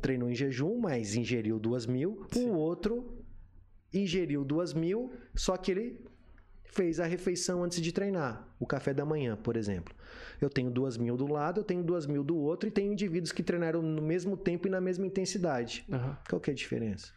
treinou 0.00 0.30
em 0.30 0.34
jejum, 0.34 0.78
mas 0.78 1.14
ingeriu 1.14 1.58
duas 1.58 1.86
mil. 1.86 2.24
Sim. 2.30 2.50
O 2.50 2.54
outro 2.54 3.24
ingeriu 3.92 4.44
duas 4.44 4.72
mil, 4.72 5.12
só 5.34 5.56
que 5.56 5.70
ele 5.70 6.00
fez 6.72 6.98
a 6.98 7.06
refeição 7.06 7.62
antes 7.62 7.80
de 7.80 7.92
treinar. 7.92 8.48
O 8.58 8.66
café 8.66 8.92
da 8.92 9.04
manhã, 9.04 9.36
por 9.36 9.56
exemplo. 9.56 9.94
Eu 10.40 10.50
tenho 10.50 10.70
duas 10.70 10.96
mil 10.96 11.16
do 11.16 11.30
lado, 11.30 11.60
eu 11.60 11.64
tenho 11.64 11.82
duas 11.82 12.06
mil 12.06 12.24
do 12.24 12.36
outro, 12.36 12.68
e 12.68 12.72
tenho 12.72 12.92
indivíduos 12.92 13.30
que 13.30 13.42
treinaram 13.42 13.80
no 13.82 14.02
mesmo 14.02 14.36
tempo 14.36 14.66
e 14.66 14.70
na 14.70 14.80
mesma 14.80 15.06
intensidade. 15.06 15.84
Uhum. 15.88 16.16
Qual 16.28 16.40
que 16.40 16.50
é 16.50 16.52
a 16.52 16.56
diferença? 16.56 17.12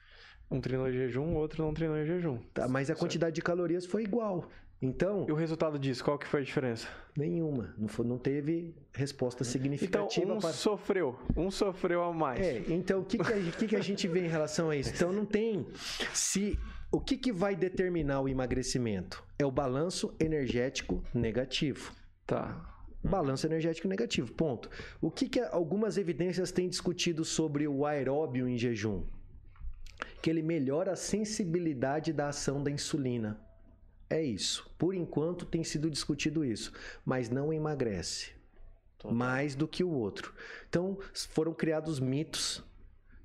Um 0.51 0.61
treinou 0.61 0.87
em 0.87 0.93
jejum, 0.93 1.33
o 1.33 1.35
outro 1.35 1.63
não 1.63 1.73
treinou 1.73 1.97
em 1.97 2.05
jejum. 2.05 2.37
Tá, 2.53 2.67
mas 2.67 2.83
a 2.83 2.85
certo. 2.87 2.99
quantidade 2.99 3.35
de 3.35 3.41
calorias 3.41 3.85
foi 3.85 4.03
igual. 4.03 4.47
Então. 4.81 5.25
E 5.27 5.31
o 5.31 5.35
resultado 5.35 5.79
disso, 5.79 6.03
qual 6.03 6.19
que 6.19 6.27
foi 6.27 6.41
a 6.41 6.43
diferença? 6.43 6.87
Nenhuma. 7.15 7.73
Não, 7.77 7.87
foi, 7.87 8.05
não 8.05 8.17
teve 8.17 8.75
resposta 8.93 9.43
significativa. 9.43 10.25
Então, 10.25 10.37
um 10.37 10.39
para... 10.39 10.51
sofreu. 10.51 11.17
Um 11.35 11.49
sofreu 11.49 12.03
a 12.03 12.13
mais. 12.13 12.45
É, 12.45 12.61
então 12.67 12.99
o 12.99 13.05
que, 13.05 13.17
que, 13.17 13.33
a, 13.33 13.51
que, 13.51 13.67
que 13.67 13.75
a 13.75 13.81
gente 13.81 14.07
vê 14.07 14.25
em 14.25 14.27
relação 14.27 14.69
a 14.69 14.75
isso? 14.75 14.91
Então 14.93 15.13
não 15.13 15.25
tem. 15.25 15.65
Se. 16.13 16.59
O 16.95 17.01
que, 17.01 17.17
que 17.17 17.29
vai 17.29 17.57
determinar 17.57 18.21
o 18.21 18.29
emagrecimento? 18.29 19.21
É 19.37 19.45
o 19.45 19.51
balanço 19.51 20.15
energético 20.17 21.03
negativo. 21.13 21.91
Tá. 22.25 22.73
Balanço 23.03 23.45
energético 23.45 23.89
negativo, 23.89 24.31
ponto. 24.31 24.69
O 25.01 25.11
que, 25.11 25.27
que 25.27 25.41
algumas 25.41 25.97
evidências 25.97 26.53
têm 26.53 26.69
discutido 26.69 27.25
sobre 27.25 27.67
o 27.67 27.85
aeróbio 27.85 28.47
em 28.47 28.57
jejum? 28.57 29.03
que 30.21 30.29
ele 30.29 30.41
melhora 30.41 30.93
a 30.93 30.95
sensibilidade 30.95 32.13
da 32.13 32.29
ação 32.29 32.63
da 32.63 32.71
insulina. 32.71 33.41
É 34.09 34.23
isso. 34.23 34.73
Por 34.77 34.95
enquanto 34.95 35.45
tem 35.45 35.65
sido 35.65 35.91
discutido 35.91 36.45
isso, 36.45 36.71
mas 37.03 37.29
não 37.29 37.51
emagrece. 37.51 38.31
mais 39.11 39.53
do 39.53 39.67
que 39.67 39.83
o 39.83 39.91
outro. 39.91 40.33
Então, 40.69 40.97
foram 41.13 41.53
criados 41.53 41.99
mitos, 41.99 42.63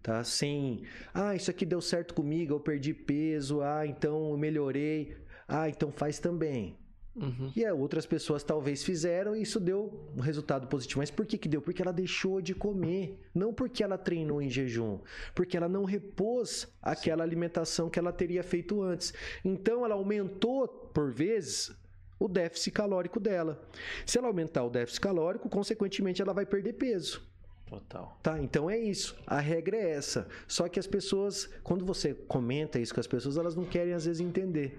tá? 0.03 0.23
Sem, 0.25 0.83
ah, 1.13 1.35
isso 1.35 1.51
aqui 1.51 1.65
deu 1.65 1.81
certo 1.81 2.15
comigo, 2.15 2.55
eu 2.55 2.61
perdi 2.61 2.95
peso, 2.95 3.61
ah, 3.61 3.87
então 3.87 4.31
eu 4.31 4.37
melhorei, 4.37 5.17
ah, 5.47 5.69
então 5.69 5.91
faz 5.91 6.19
também. 6.19 6.77
Uhum. 7.17 7.53
E 7.57 7.65
é, 7.65 7.73
outras 7.73 8.07
pessoas 8.07 8.43
talvez 8.43 8.85
fizeram 8.85 9.37
e 9.37 9.43
isso 9.43 9.59
deu 9.59 10.09
um 10.17 10.21
resultado 10.21 10.67
positivo. 10.69 11.01
Mas 11.01 11.11
por 11.11 11.27
que, 11.27 11.37
que 11.37 11.49
deu? 11.49 11.61
Porque 11.61 11.83
ela 11.83 11.93
deixou 11.93 12.41
de 12.41 12.55
comer. 12.55 13.19
Não 13.35 13.53
porque 13.53 13.83
ela 13.83 13.99
treinou 13.99 14.41
em 14.41 14.49
jejum. 14.49 15.01
Porque 15.35 15.57
ela 15.57 15.69
não 15.69 15.85
repôs 15.85 16.69
aquela 16.81 17.25
alimentação 17.25 17.91
que 17.91 17.99
ela 17.99 18.13
teria 18.13 18.43
feito 18.43 18.81
antes. 18.81 19.13
Então 19.45 19.85
ela 19.85 19.97
aumentou, 19.97 20.69
por 20.69 21.13
vezes, 21.13 21.73
o 22.19 22.29
déficit 22.29 22.71
calórico 22.71 23.19
dela. 23.19 23.61
Se 24.07 24.17
ela 24.17 24.29
aumentar 24.29 24.65
o 24.65 24.71
déficit 24.71 25.01
calórico, 25.01 25.49
consequentemente 25.49 26.23
ela 26.23 26.33
vai 26.33 26.47
perder 26.47 26.75
peso. 26.75 27.29
Total. 27.70 28.18
Tá, 28.20 28.42
então 28.42 28.68
é 28.68 28.76
isso. 28.76 29.16
A 29.24 29.38
regra 29.38 29.76
é 29.76 29.90
essa. 29.92 30.26
Só 30.48 30.68
que 30.68 30.80
as 30.80 30.88
pessoas, 30.88 31.48
quando 31.62 31.87
você 31.87 32.12
comenta 32.12 32.80
isso 32.80 32.92
com 32.92 32.98
as 32.98 33.06
pessoas, 33.06 33.37
elas 33.37 33.54
não 33.54 33.64
querem 33.64 33.94
às 33.94 34.06
vezes 34.06 34.20
entender. 34.20 34.76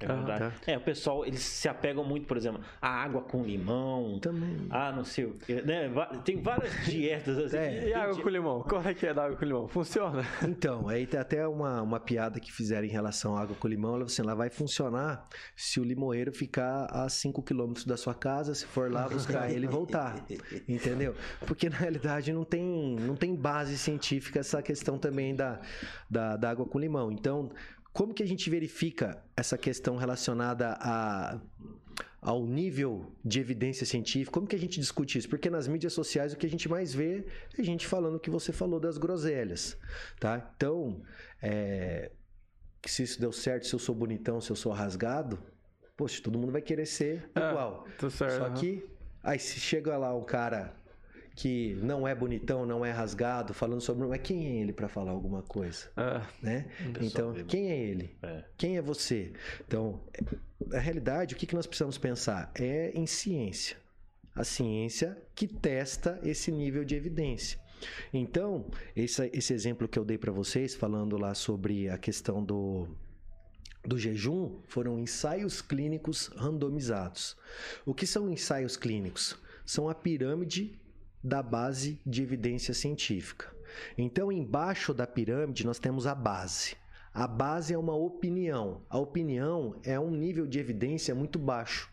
É 0.00 0.06
verdade. 0.06 0.38
tá. 0.38 0.72
É, 0.72 0.76
o 0.76 0.80
pessoal, 0.80 1.24
eles 1.24 1.40
se 1.40 1.68
apegam 1.68 2.04
muito, 2.04 2.26
por 2.26 2.36
exemplo, 2.36 2.60
a 2.80 2.88
água 2.88 3.22
com 3.22 3.42
limão. 3.42 4.18
Também. 4.18 4.66
Ah, 4.70 4.92
não 4.92 5.04
sei. 5.04 5.32
Né? 5.64 5.90
Tem 6.24 6.40
várias 6.40 6.84
dietas 6.84 7.38
assim. 7.38 7.56
É. 7.56 7.88
E 7.88 7.94
água 7.94 8.20
com 8.20 8.28
limão? 8.28 8.62
Como 8.62 8.88
é 8.88 8.94
que 8.94 9.06
é 9.06 9.14
da 9.14 9.24
água 9.24 9.36
com 9.36 9.44
limão? 9.44 9.68
Funciona? 9.68 10.24
Então, 10.42 10.88
aí 10.88 11.06
tem 11.06 11.18
até 11.18 11.46
uma, 11.46 11.82
uma 11.82 12.00
piada 12.00 12.40
que 12.40 12.52
fizeram 12.52 12.86
em 12.86 12.90
relação 12.90 13.36
à 13.36 13.42
água 13.42 13.56
com 13.56 13.68
limão. 13.68 13.94
Ela, 13.96 14.04
assim, 14.04 14.22
ela 14.22 14.34
vai 14.34 14.50
funcionar 14.50 15.26
se 15.56 15.80
o 15.80 15.84
limoeiro 15.84 16.32
ficar 16.32 16.86
a 16.90 17.08
5 17.08 17.42
quilômetros 17.42 17.84
da 17.84 17.96
sua 17.96 18.14
casa, 18.14 18.54
se 18.54 18.66
for 18.66 18.90
lá 18.90 19.08
buscar 19.08 19.50
ele 19.50 19.66
e 19.66 19.68
voltar. 19.68 20.24
Entendeu? 20.68 21.14
Porque 21.46 21.68
na 21.68 21.76
realidade 21.76 22.32
não 22.32 22.44
tem, 22.44 22.96
não 23.00 23.14
tem 23.14 23.34
base 23.34 23.78
científica 23.78 24.40
essa 24.40 24.62
questão 24.62 24.98
também 24.98 25.34
da, 25.34 25.60
da, 26.10 26.36
da 26.36 26.50
água 26.50 26.66
com 26.66 26.78
limão. 26.78 27.10
Então, 27.12 27.50
como 27.94 28.12
que 28.12 28.22
a 28.22 28.26
gente 28.26 28.50
verifica 28.50 29.24
essa 29.36 29.56
questão 29.56 29.96
relacionada 29.96 30.76
a 30.80 31.40
ao 32.20 32.44
nível 32.46 33.14
de 33.22 33.38
evidência 33.38 33.84
científica, 33.84 34.32
como 34.32 34.46
que 34.46 34.56
a 34.56 34.58
gente 34.58 34.80
discute 34.80 35.18
isso? 35.18 35.28
Porque 35.28 35.50
nas 35.50 35.68
mídias 35.68 35.92
sociais 35.92 36.32
o 36.32 36.38
que 36.38 36.46
a 36.46 36.48
gente 36.48 36.70
mais 36.70 36.94
vê 36.94 37.26
é 37.58 37.62
gente 37.62 37.86
falando 37.86 38.14
o 38.14 38.18
que 38.18 38.30
você 38.30 38.50
falou 38.50 38.80
das 38.80 38.96
groselhas, 38.96 39.78
tá? 40.18 40.50
Então, 40.56 41.02
é, 41.42 42.10
se 42.86 43.02
isso 43.02 43.20
deu 43.20 43.30
certo, 43.30 43.66
se 43.66 43.74
eu 43.74 43.78
sou 43.78 43.94
bonitão, 43.94 44.40
se 44.40 44.50
eu 44.50 44.56
sou 44.56 44.72
rasgado, 44.72 45.38
poxa, 45.94 46.22
todo 46.22 46.38
mundo 46.38 46.50
vai 46.50 46.62
querer 46.62 46.86
ser 46.86 47.30
É, 47.34 47.50
igual. 47.50 47.86
Certo. 48.10 48.38
Só 48.38 48.50
que, 48.50 48.88
aí 49.22 49.38
se 49.38 49.60
chega 49.60 49.94
lá 49.98 50.16
um 50.16 50.24
cara 50.24 50.74
que 51.34 51.74
não 51.82 52.06
é 52.06 52.14
bonitão, 52.14 52.64
não 52.64 52.84
é 52.84 52.92
rasgado, 52.92 53.52
falando 53.52 53.80
sobre, 53.80 54.06
mas 54.06 54.20
quem 54.22 54.46
é 54.46 54.60
ele 54.62 54.72
para 54.72 54.88
falar 54.88 55.10
alguma 55.10 55.42
coisa, 55.42 55.90
É. 55.96 56.22
né? 56.40 56.66
Então, 57.00 57.32
vê- 57.32 57.44
quem 57.44 57.70
é 57.70 57.76
ele? 57.76 58.16
É. 58.22 58.44
Quem 58.56 58.76
é 58.76 58.82
você? 58.82 59.32
Então, 59.66 60.00
na 60.66 60.78
realidade, 60.78 61.34
o 61.34 61.36
que 61.36 61.46
que 61.46 61.54
nós 61.56 61.66
precisamos 61.66 61.98
pensar? 61.98 62.52
É 62.54 62.92
em 62.94 63.06
ciência. 63.06 63.76
A 64.34 64.44
ciência 64.44 65.16
que 65.34 65.46
testa 65.48 66.20
esse 66.24 66.50
nível 66.52 66.84
de 66.84 66.94
evidência. 66.94 67.58
Então, 68.12 68.66
esse, 68.96 69.28
esse 69.32 69.52
exemplo 69.52 69.86
que 69.88 69.98
eu 69.98 70.04
dei 70.04 70.16
para 70.18 70.32
vocês, 70.32 70.74
falando 70.74 71.16
lá 71.18 71.34
sobre 71.34 71.88
a 71.88 71.98
questão 71.98 72.42
do, 72.44 72.88
do 73.84 73.98
jejum, 73.98 74.60
foram 74.68 74.98
ensaios 74.98 75.60
clínicos 75.60 76.28
randomizados. 76.36 77.36
O 77.84 77.92
que 77.92 78.06
são 78.06 78.30
ensaios 78.30 78.76
clínicos? 78.76 79.36
São 79.66 79.88
a 79.88 79.94
pirâmide 79.94 80.78
da 81.24 81.42
base 81.42 81.98
de 82.04 82.22
evidência 82.22 82.74
científica. 82.74 83.50
Então, 83.96 84.30
embaixo 84.30 84.92
da 84.92 85.06
pirâmide, 85.06 85.64
nós 85.64 85.78
temos 85.78 86.06
a 86.06 86.14
base. 86.14 86.76
A 87.12 87.26
base 87.26 87.72
é 87.72 87.78
uma 87.78 87.94
opinião. 87.94 88.82
A 88.90 88.98
opinião 88.98 89.80
é 89.82 89.98
um 89.98 90.10
nível 90.10 90.46
de 90.46 90.58
evidência 90.58 91.14
muito 91.14 91.38
baixo. 91.38 91.90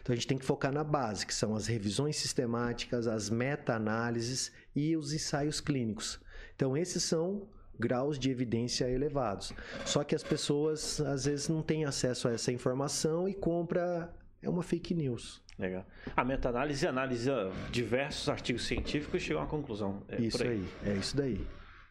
Então 0.00 0.12
a 0.12 0.16
gente 0.16 0.26
tem 0.26 0.38
que 0.38 0.44
focar 0.44 0.72
na 0.72 0.82
base, 0.82 1.26
que 1.26 1.34
são 1.34 1.54
as 1.54 1.66
revisões 1.66 2.16
sistemáticas, 2.16 3.06
as 3.06 3.28
meta-análises 3.30 4.50
e 4.74 4.96
os 4.96 5.12
ensaios 5.12 5.60
clínicos. 5.60 6.18
Então 6.56 6.76
esses 6.76 7.02
são 7.02 7.46
graus 7.78 8.18
de 8.18 8.30
evidência 8.30 8.88
elevados. 8.88 9.52
Só 9.84 10.02
que 10.02 10.14
as 10.14 10.22
pessoas 10.22 11.00
às 11.00 11.24
vezes 11.24 11.48
não 11.48 11.62
têm 11.62 11.84
acesso 11.84 12.28
a 12.28 12.32
essa 12.32 12.52
informação 12.52 13.28
e 13.28 13.34
compra 13.34 14.12
é 14.42 14.48
uma 14.48 14.62
fake 14.62 14.94
news. 14.94 15.42
Legal. 15.58 15.86
A 16.16 16.24
meta-análise 16.24 16.86
analisa 16.86 17.50
diversos 17.70 18.28
artigos 18.28 18.66
científicos 18.66 19.22
e 19.22 19.24
chega 19.24 19.38
a 19.38 19.42
uma 19.42 19.48
conclusão. 19.48 20.02
É 20.08 20.20
isso 20.20 20.38
por 20.38 20.46
aí. 20.46 20.68
é 20.84 20.94
isso 20.94 21.16
daí. 21.16 21.46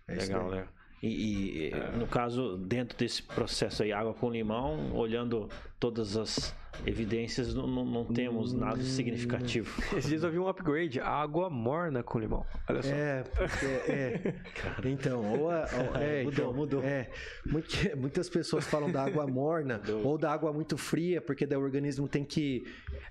É 0.08 0.18
isso 0.18 0.28
Legal, 0.28 0.50
legal. 0.50 0.68
E, 1.02 1.70
e, 1.70 1.72
no 1.98 2.06
caso, 2.06 2.58
dentro 2.58 2.98
desse 2.98 3.24
processo 3.24 3.82
aí, 3.82 3.92
água 3.92 4.14
com 4.14 4.30
limão, 4.30 4.94
olhando 4.94 5.50
todas 5.82 6.16
as 6.16 6.56
evidências, 6.86 7.54
não, 7.54 7.66
não- 7.68 7.84
não 7.86 8.06
temos 8.06 8.54
nada 8.54 8.80
Hum. 8.80 8.84
significativo. 8.84 9.70
Esses 9.98 10.10
dias 10.10 10.24
eu 10.24 10.32
vi 10.32 10.38
um 10.40 10.48
upgrade, 10.48 11.00
água 11.00 11.50
morna 11.50 12.02
com 12.04 12.18
limão. 12.20 12.46
Olha 12.70 12.82
só. 12.84 12.90
É, 12.94 13.24
porque 13.24 13.66
é. 13.92 14.34
Então, 14.86 15.40
ou 15.40 15.50
a- 15.50 15.68
ou- 15.74 15.96
é, 16.02 16.24
Mudou, 16.24 16.32
então, 16.46 16.54
mudou. 16.54 16.84
É, 16.84 17.10
Muit- 17.46 17.96
muitas 17.96 18.30
pessoas 18.30 18.66
falam 18.66 18.92
da 18.92 19.04
água 19.04 19.26
morna 19.28 19.80
Mudou. 19.80 20.06
ou 20.06 20.18
da 20.18 20.32
água 20.32 20.54
muito 20.54 20.78
fria, 20.78 21.20
porque 21.20 21.46
daí 21.48 21.58
o 21.58 21.62
organismo 21.62 22.08
tem 22.08 22.24
que 22.24 22.64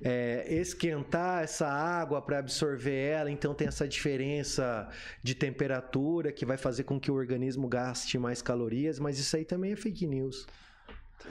é, 0.03 0.47
esquentar 0.55 1.43
essa 1.43 1.67
água 1.69 2.23
para 2.23 2.39
absorver 2.39 2.95
ela, 3.11 3.31
então 3.31 3.53
tem 3.53 3.67
essa 3.69 3.87
diferença 3.87 4.89
de 5.23 5.35
temperatura 5.35 6.33
que 6.33 6.47
vai 6.47 6.57
fazer 6.57 6.85
com 6.85 6.99
que 7.01 7.11
o 7.11 7.15
organismo 7.15 7.67
gaste 7.69 8.17
mais 8.19 8.41
calorias, 8.41 8.99
mas 9.01 9.19
isso 9.19 9.37
aí 9.37 9.45
também 9.45 9.73
é 9.73 9.77
fake 9.77 10.07
news. 10.07 10.47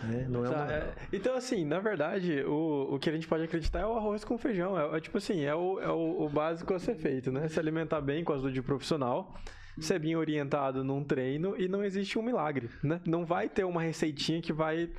Né? 0.04 0.26
Não 0.30 0.46
é 0.46 0.50
Tá, 0.50 0.56
uma. 0.64 0.74
é, 0.74 0.94
então, 1.12 1.36
assim, 1.36 1.66
na 1.66 1.80
verdade, 1.80 2.44
o, 2.44 2.96
o 2.96 3.00
que 3.00 3.10
a 3.10 3.14
gente 3.14 3.28
pode 3.28 3.44
acreditar 3.44 3.80
é 3.80 3.86
o 3.86 3.94
arroz 3.94 4.24
com 4.24 4.38
feijão. 4.38 4.80
É, 4.80 4.98
é 4.98 5.00
tipo 5.00 5.18
assim, 5.18 5.42
é, 5.44 5.54
o, 5.56 5.80
é 5.80 5.90
o, 5.90 6.24
o 6.24 6.30
básico 6.30 6.74
a 6.74 6.80
ser 6.80 6.96
feito, 6.96 7.32
né? 7.32 7.48
Se 7.48 7.60
alimentar 7.60 8.02
bem 8.02 8.24
com 8.24 8.34
a 8.34 8.36
ajuda 8.36 8.52
de 8.52 8.62
profissional, 8.62 9.34
ser 9.80 10.00
bem 10.00 10.16
orientado 10.16 10.84
num 10.84 11.04
treino 11.04 11.56
e 11.58 11.68
não 11.68 11.84
existe 11.84 12.18
um 12.20 12.22
milagre, 12.22 12.70
né? 12.84 13.00
Não 13.06 13.26
vai 13.26 13.48
ter 13.50 13.64
uma 13.64 13.82
receitinha 13.82 14.42
que 14.42 14.54
vai. 14.54 14.90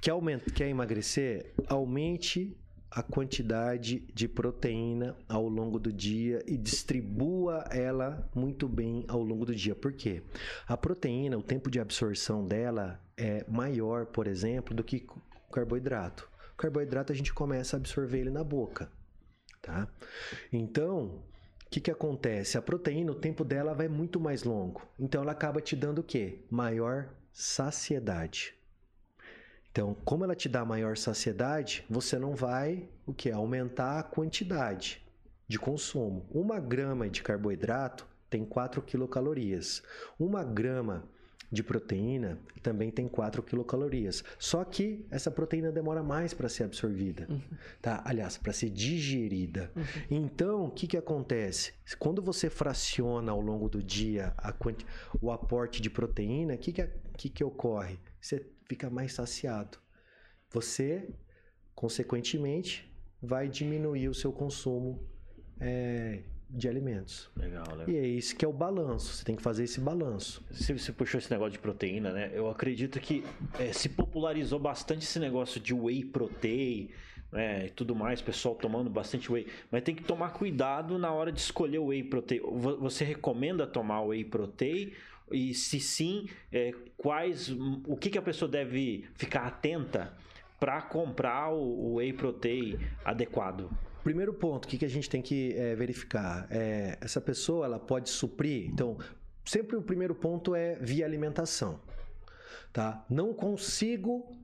Quer, 0.00 0.10
aumentar, 0.12 0.50
quer 0.52 0.68
emagrecer? 0.68 1.54
Aumente 1.68 2.56
a 2.94 3.02
quantidade 3.02 4.04
de 4.14 4.28
proteína 4.28 5.16
ao 5.28 5.48
longo 5.48 5.80
do 5.80 5.92
dia 5.92 6.44
e 6.46 6.56
distribua 6.56 7.64
ela 7.72 8.30
muito 8.32 8.68
bem 8.68 9.04
ao 9.08 9.20
longo 9.20 9.44
do 9.44 9.52
dia. 9.52 9.74
Por 9.74 9.92
quê? 9.92 10.22
A 10.68 10.76
proteína, 10.76 11.36
o 11.36 11.42
tempo 11.42 11.68
de 11.68 11.80
absorção 11.80 12.46
dela 12.46 13.00
é 13.16 13.44
maior, 13.50 14.06
por 14.06 14.28
exemplo, 14.28 14.72
do 14.72 14.84
que 14.84 15.04
carboidrato. 15.52 16.30
O 16.52 16.56
carboidrato 16.56 17.12
a 17.12 17.16
gente 17.16 17.34
começa 17.34 17.76
a 17.76 17.78
absorver 17.78 18.20
ele 18.20 18.30
na 18.30 18.44
boca, 18.44 18.88
tá? 19.60 19.88
Então, 20.52 21.20
o 21.66 21.70
que, 21.70 21.80
que 21.80 21.90
acontece? 21.90 22.56
A 22.56 22.62
proteína, 22.62 23.10
o 23.10 23.16
tempo 23.16 23.44
dela 23.44 23.74
vai 23.74 23.88
muito 23.88 24.20
mais 24.20 24.44
longo. 24.44 24.86
Então, 25.00 25.20
ela 25.20 25.32
acaba 25.32 25.60
te 25.60 25.74
dando 25.74 25.98
o 25.98 26.04
quê? 26.04 26.44
Maior 26.48 27.08
saciedade. 27.32 28.54
Então, 29.74 29.92
como 30.04 30.22
ela 30.22 30.36
te 30.36 30.48
dá 30.48 30.64
maior 30.64 30.96
saciedade, 30.96 31.84
você 31.90 32.16
não 32.16 32.36
vai 32.36 32.88
o 33.04 33.12
que 33.12 33.28
aumentar 33.28 33.98
a 33.98 34.04
quantidade 34.04 35.02
de 35.48 35.58
consumo. 35.58 36.24
Uma 36.30 36.60
grama 36.60 37.10
de 37.10 37.24
carboidrato 37.24 38.06
tem 38.30 38.44
4 38.44 38.80
quilocalorias. 38.82 39.82
Uma 40.16 40.44
grama 40.44 41.02
de 41.50 41.60
proteína 41.64 42.38
também 42.62 42.88
tem 42.88 43.08
4 43.08 43.42
quilocalorias. 43.42 44.22
Só 44.38 44.62
que 44.64 45.04
essa 45.10 45.28
proteína 45.28 45.72
demora 45.72 46.04
mais 46.04 46.32
para 46.32 46.48
ser 46.48 46.62
absorvida, 46.62 47.26
tá? 47.82 48.00
Aliás, 48.04 48.36
para 48.36 48.52
ser 48.52 48.70
digerida. 48.70 49.72
Então, 50.08 50.66
o 50.66 50.70
que, 50.70 50.86
que 50.86 50.96
acontece? 50.96 51.72
Quando 51.98 52.22
você 52.22 52.48
fraciona 52.48 53.32
ao 53.32 53.40
longo 53.40 53.68
do 53.68 53.82
dia 53.82 54.32
a 54.38 54.52
quanti- 54.52 54.86
o 55.20 55.32
aporte 55.32 55.82
de 55.82 55.90
proteína, 55.90 56.54
o 56.54 56.58
que, 56.58 56.72
que, 56.72 56.88
que, 57.16 57.28
que 57.28 57.42
ocorre? 57.42 57.98
Você 58.20 58.46
fica 58.66 58.88
mais 58.90 59.12
saciado. 59.12 59.78
Você, 60.50 61.08
consequentemente, 61.74 62.90
vai 63.20 63.48
diminuir 63.48 64.08
o 64.08 64.14
seu 64.14 64.32
consumo 64.32 65.02
é, 65.60 66.20
de 66.48 66.68
alimentos. 66.68 67.30
Legal, 67.36 67.64
legal. 67.76 67.88
E 67.90 67.96
é 67.96 68.06
isso 68.06 68.36
que 68.36 68.44
é 68.44 68.48
o 68.48 68.52
balanço. 68.52 69.12
Você 69.14 69.24
tem 69.24 69.34
que 69.36 69.42
fazer 69.42 69.64
esse 69.64 69.80
balanço. 69.80 70.44
Se 70.52 70.72
você 70.72 70.92
puxou 70.92 71.18
esse 71.18 71.30
negócio 71.30 71.52
de 71.52 71.58
proteína, 71.58 72.12
né? 72.12 72.30
Eu 72.32 72.48
acredito 72.48 73.00
que 73.00 73.24
é, 73.58 73.72
se 73.72 73.88
popularizou 73.88 74.58
bastante 74.58 75.02
esse 75.04 75.18
negócio 75.18 75.60
de 75.60 75.74
whey 75.74 76.04
protein, 76.04 76.90
né? 77.32 77.66
E 77.66 77.70
tudo 77.70 77.94
mais, 77.94 78.22
pessoal 78.22 78.54
tomando 78.54 78.88
bastante 78.88 79.30
whey. 79.32 79.46
Mas 79.70 79.82
tem 79.82 79.94
que 79.94 80.04
tomar 80.04 80.30
cuidado 80.32 80.98
na 80.98 81.12
hora 81.12 81.32
de 81.32 81.40
escolher 81.40 81.78
o 81.78 81.86
whey 81.86 82.04
protein. 82.04 82.40
Vo- 82.40 82.78
Você 82.78 83.04
recomenda 83.04 83.66
tomar 83.66 84.02
whey 84.02 84.24
protein? 84.24 84.92
E 85.30 85.54
se 85.54 85.80
sim, 85.80 86.28
é, 86.52 86.72
quais, 86.96 87.50
o 87.86 87.96
que, 87.96 88.10
que 88.10 88.18
a 88.18 88.22
pessoa 88.22 88.50
deve 88.50 89.08
ficar 89.14 89.46
atenta 89.46 90.12
para 90.60 90.80
comprar 90.82 91.52
o, 91.52 91.58
o 91.58 91.94
whey 91.94 92.12
protein 92.12 92.78
adequado? 93.04 93.70
Primeiro 94.02 94.34
ponto, 94.34 94.66
o 94.66 94.68
que, 94.68 94.76
que 94.76 94.84
a 94.84 94.88
gente 94.88 95.08
tem 95.08 95.22
que 95.22 95.54
é, 95.54 95.74
verificar? 95.74 96.46
É, 96.50 96.98
essa 97.00 97.20
pessoa 97.20 97.64
ela 97.64 97.78
pode 97.78 98.10
suprir. 98.10 98.68
Então, 98.70 98.98
sempre 99.44 99.76
o 99.76 99.82
primeiro 99.82 100.14
ponto 100.14 100.54
é 100.54 100.76
via 100.76 101.06
alimentação. 101.06 101.80
Tá? 102.72 103.04
Não 103.08 103.32
consigo 103.32 104.36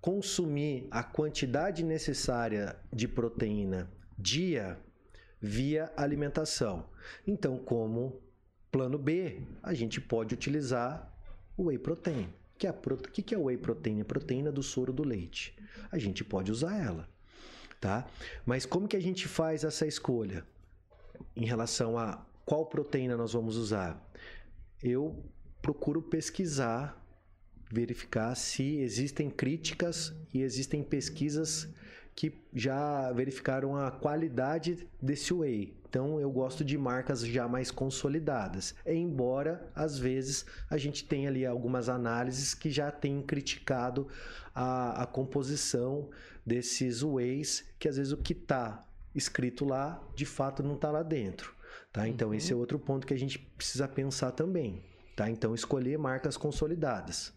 consumir 0.00 0.86
a 0.90 1.02
quantidade 1.02 1.82
necessária 1.82 2.76
de 2.92 3.08
proteína 3.08 3.90
dia 4.18 4.78
via 5.40 5.92
alimentação. 5.96 6.88
Então, 7.26 7.58
como 7.58 8.22
plano 8.74 8.98
B, 8.98 9.40
a 9.62 9.72
gente 9.72 10.00
pode 10.00 10.34
utilizar 10.34 11.08
o 11.56 11.66
whey 11.66 11.78
protein. 11.78 12.28
Que 12.58 12.66
é. 12.66 12.70
O 12.70 12.96
que 12.96 13.32
é 13.32 13.38
o 13.38 13.44
whey 13.44 13.56
protein? 13.56 14.00
A 14.00 14.04
proteína 14.04 14.50
do 14.50 14.64
soro 14.64 14.92
do 14.92 15.04
leite. 15.04 15.56
A 15.92 15.96
gente 15.96 16.24
pode 16.24 16.50
usar 16.50 16.76
ela, 16.76 17.08
tá? 17.80 18.04
Mas 18.44 18.66
como 18.66 18.88
que 18.88 18.96
a 18.96 19.00
gente 19.00 19.28
faz 19.28 19.62
essa 19.62 19.86
escolha 19.86 20.44
em 21.36 21.44
relação 21.44 21.96
a 21.96 22.26
qual 22.44 22.66
proteína 22.66 23.16
nós 23.16 23.32
vamos 23.32 23.56
usar? 23.56 24.12
Eu 24.82 25.24
procuro 25.62 26.02
pesquisar, 26.02 27.00
verificar 27.70 28.34
se 28.34 28.78
existem 28.78 29.30
críticas 29.30 30.12
e 30.32 30.42
existem 30.42 30.82
pesquisas 30.82 31.68
que 32.14 32.32
já 32.54 33.10
verificaram 33.12 33.76
a 33.76 33.90
qualidade 33.90 34.88
desse 35.00 35.34
whey. 35.34 35.76
Então 35.88 36.20
eu 36.20 36.30
gosto 36.30 36.64
de 36.64 36.76
marcas 36.78 37.20
já 37.20 37.46
mais 37.48 37.70
consolidadas. 37.70 38.74
Embora 38.86 39.70
às 39.74 39.98
vezes 39.98 40.44
a 40.70 40.76
gente 40.76 41.04
tenha 41.04 41.28
ali 41.28 41.44
algumas 41.44 41.88
análises 41.88 42.54
que 42.54 42.70
já 42.70 42.90
têm 42.90 43.22
criticado 43.22 44.08
a, 44.54 45.02
a 45.02 45.06
composição 45.06 46.08
desses 46.44 47.02
wheys, 47.02 47.64
que 47.78 47.88
às 47.88 47.96
vezes 47.96 48.12
o 48.12 48.16
que 48.16 48.32
está 48.32 48.84
escrito 49.14 49.64
lá 49.64 50.02
de 50.14 50.26
fato 50.26 50.62
não 50.62 50.74
está 50.74 50.90
lá 50.90 51.02
dentro. 51.02 51.54
Tá? 51.92 52.08
Então 52.08 52.28
uhum. 52.28 52.34
esse 52.34 52.52
é 52.52 52.56
outro 52.56 52.78
ponto 52.78 53.06
que 53.06 53.14
a 53.14 53.18
gente 53.18 53.38
precisa 53.38 53.86
pensar 53.86 54.32
também. 54.32 54.82
Tá? 55.16 55.30
Então 55.30 55.54
escolher 55.54 55.96
marcas 55.98 56.36
consolidadas. 56.36 57.32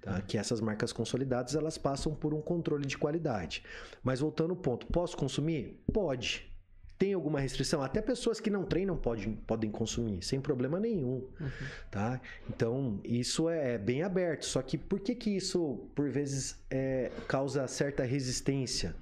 Tá? 0.00 0.20
Que 0.22 0.38
essas 0.38 0.60
marcas 0.60 0.92
consolidadas 0.92 1.54
elas 1.54 1.76
passam 1.76 2.14
por 2.14 2.32
um 2.34 2.40
controle 2.40 2.86
de 2.86 2.96
qualidade. 2.96 3.62
Mas 4.02 4.20
voltando 4.20 4.50
ao 4.50 4.56
ponto, 4.56 4.86
posso 4.86 5.16
consumir? 5.16 5.82
Pode. 5.92 6.50
Tem 6.98 7.14
alguma 7.14 7.40
restrição? 7.40 7.82
Até 7.82 8.02
pessoas 8.02 8.40
que 8.40 8.50
não 8.50 8.64
treinam 8.64 8.94
podem, 8.94 9.34
podem 9.34 9.70
consumir, 9.70 10.22
sem 10.22 10.38
problema 10.38 10.78
nenhum. 10.78 11.26
Uhum. 11.40 11.50
Tá? 11.90 12.20
Então, 12.48 13.00
isso 13.02 13.48
é 13.48 13.78
bem 13.78 14.02
aberto. 14.02 14.44
Só 14.44 14.60
que 14.60 14.76
por 14.76 15.00
que, 15.00 15.14
que 15.14 15.30
isso, 15.30 15.88
por 15.94 16.10
vezes, 16.10 16.62
é, 16.70 17.10
causa 17.26 17.66
certa 17.66 18.04
resistência? 18.04 18.94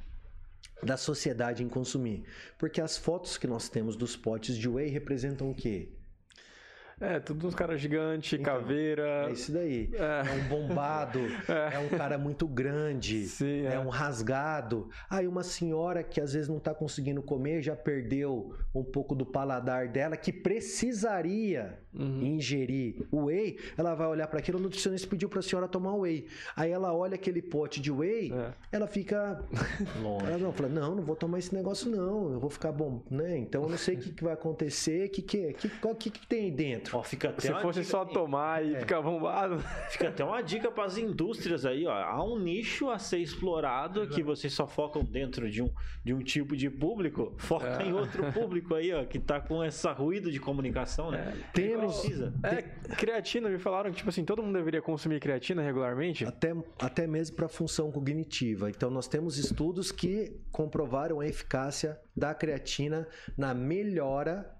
da 0.82 0.96
sociedade 0.96 1.62
em 1.64 1.68
consumir. 1.68 2.22
Porque 2.56 2.80
as 2.80 2.96
fotos 2.96 3.36
que 3.36 3.46
nós 3.46 3.68
temos 3.68 3.96
dos 3.96 4.16
potes 4.16 4.56
de 4.56 4.68
whey 4.68 4.88
representam 4.88 5.50
o 5.50 5.54
quê? 5.54 5.88
É, 7.00 7.20
tudo 7.20 7.46
uns 7.46 7.54
caras 7.54 7.80
gigantes, 7.80 8.32
então, 8.38 8.54
caveira. 8.54 9.28
É 9.28 9.32
isso 9.32 9.52
daí. 9.52 9.90
É, 9.92 10.28
é 10.28 10.32
um 10.32 10.48
bombado, 10.48 11.20
é. 11.48 11.76
é. 11.76 11.78
um 11.78 11.88
cara 11.88 12.18
muito 12.18 12.46
grande, 12.46 13.26
Sim, 13.26 13.66
é. 13.66 13.74
é. 13.74 13.78
um 13.78 13.88
rasgado. 13.88 14.88
Aí 15.08 15.26
uma 15.26 15.42
senhora 15.42 16.02
que 16.02 16.20
às 16.20 16.32
vezes 16.32 16.48
não 16.48 16.58
está 16.58 16.74
conseguindo 16.74 17.22
comer, 17.22 17.62
já 17.62 17.76
perdeu 17.76 18.54
um 18.74 18.82
pouco 18.82 19.14
do 19.14 19.24
paladar 19.24 19.88
dela, 19.88 20.16
que 20.16 20.32
precisaria 20.32 21.78
uhum. 21.94 22.22
ingerir 22.22 23.06
o 23.10 23.24
whey, 23.26 23.58
ela 23.76 23.94
vai 23.94 24.06
olhar 24.06 24.26
para 24.26 24.38
aquilo, 24.38 24.58
o 24.58 24.62
nutricionista 24.62 25.06
pediu 25.08 25.28
para 25.28 25.40
a 25.40 25.42
senhora 25.42 25.68
tomar 25.68 25.94
whey. 25.94 26.26
Aí 26.56 26.70
ela 26.70 26.92
olha 26.92 27.14
aquele 27.14 27.42
pote 27.42 27.80
de 27.80 27.90
whey, 27.90 28.32
é. 28.32 28.52
ela 28.72 28.86
fica 28.86 29.42
longe. 30.02 30.26
Ela 30.26 30.38
não, 30.38 30.52
fala: 30.52 30.68
"Não, 30.68 30.94
não 30.96 31.02
vou 31.02 31.16
tomar 31.16 31.38
esse 31.38 31.54
negócio 31.54 31.90
não, 31.90 32.32
eu 32.32 32.40
vou 32.40 32.50
ficar 32.50 32.72
bom, 32.72 33.02
né? 33.10 33.38
Então 33.38 33.62
eu 33.62 33.68
não 33.68 33.78
sei 33.78 33.96
o 33.96 33.98
que, 33.98 34.12
que 34.12 34.24
vai 34.24 34.32
acontecer, 34.32 35.08
que 35.08 35.22
que, 35.22 35.52
que 35.54 35.68
qual 35.68 35.94
que, 35.94 36.10
que 36.10 36.26
tem 36.26 36.46
aí 36.46 36.50
dentro?" 36.50 36.87
Ó, 36.92 37.02
fica 37.02 37.28
até 37.28 37.42
Se 37.42 37.54
fosse 37.60 37.80
dica... 37.80 37.90
só 37.90 38.04
tomar 38.04 38.64
e 38.64 38.74
é. 38.74 38.80
ficar 38.80 39.02
bombado. 39.02 39.58
Fica 39.90 40.08
até 40.08 40.24
uma 40.24 40.42
dica 40.42 40.70
para 40.70 40.84
as 40.84 40.96
indústrias 40.96 41.64
aí, 41.64 41.86
ó. 41.86 41.92
Há 41.92 42.22
um 42.24 42.38
nicho 42.38 42.90
a 42.90 42.98
ser 42.98 43.18
explorado 43.18 44.06
que 44.08 44.22
vocês 44.22 44.52
só 44.52 44.66
focam 44.66 45.04
dentro 45.04 45.50
de 45.50 45.62
um, 45.62 45.70
de 46.04 46.12
um 46.12 46.20
tipo 46.20 46.56
de 46.56 46.70
público, 46.70 47.34
foca 47.38 47.82
é. 47.82 47.86
em 47.86 47.92
outro 47.92 48.32
público 48.32 48.74
aí, 48.74 48.92
ó, 48.92 49.04
que 49.04 49.18
tá 49.18 49.40
com 49.40 49.62
essa 49.62 49.92
ruído 49.92 50.30
de 50.30 50.38
comunicação, 50.38 51.10
né? 51.10 51.34
É. 51.34 51.52
Temos 51.52 52.00
precisa. 52.00 52.32
É, 52.42 52.62
creatina, 52.96 53.48
me 53.48 53.58
falaram 53.58 53.90
que 53.90 53.96
tipo 53.96 54.08
assim, 54.08 54.24
todo 54.24 54.42
mundo 54.42 54.54
deveria 54.54 54.82
consumir 54.82 55.20
creatina 55.20 55.62
regularmente? 55.62 56.24
Até 56.24 56.54
até 56.78 57.06
mesmo 57.06 57.36
para 57.36 57.48
função 57.48 57.90
cognitiva. 57.90 58.70
Então 58.70 58.90
nós 58.90 59.08
temos 59.08 59.38
estudos 59.38 59.90
que 59.90 60.40
comprovaram 60.50 61.20
a 61.20 61.26
eficácia 61.26 61.98
da 62.16 62.34
creatina 62.34 63.06
na 63.36 63.54
melhora 63.54 64.57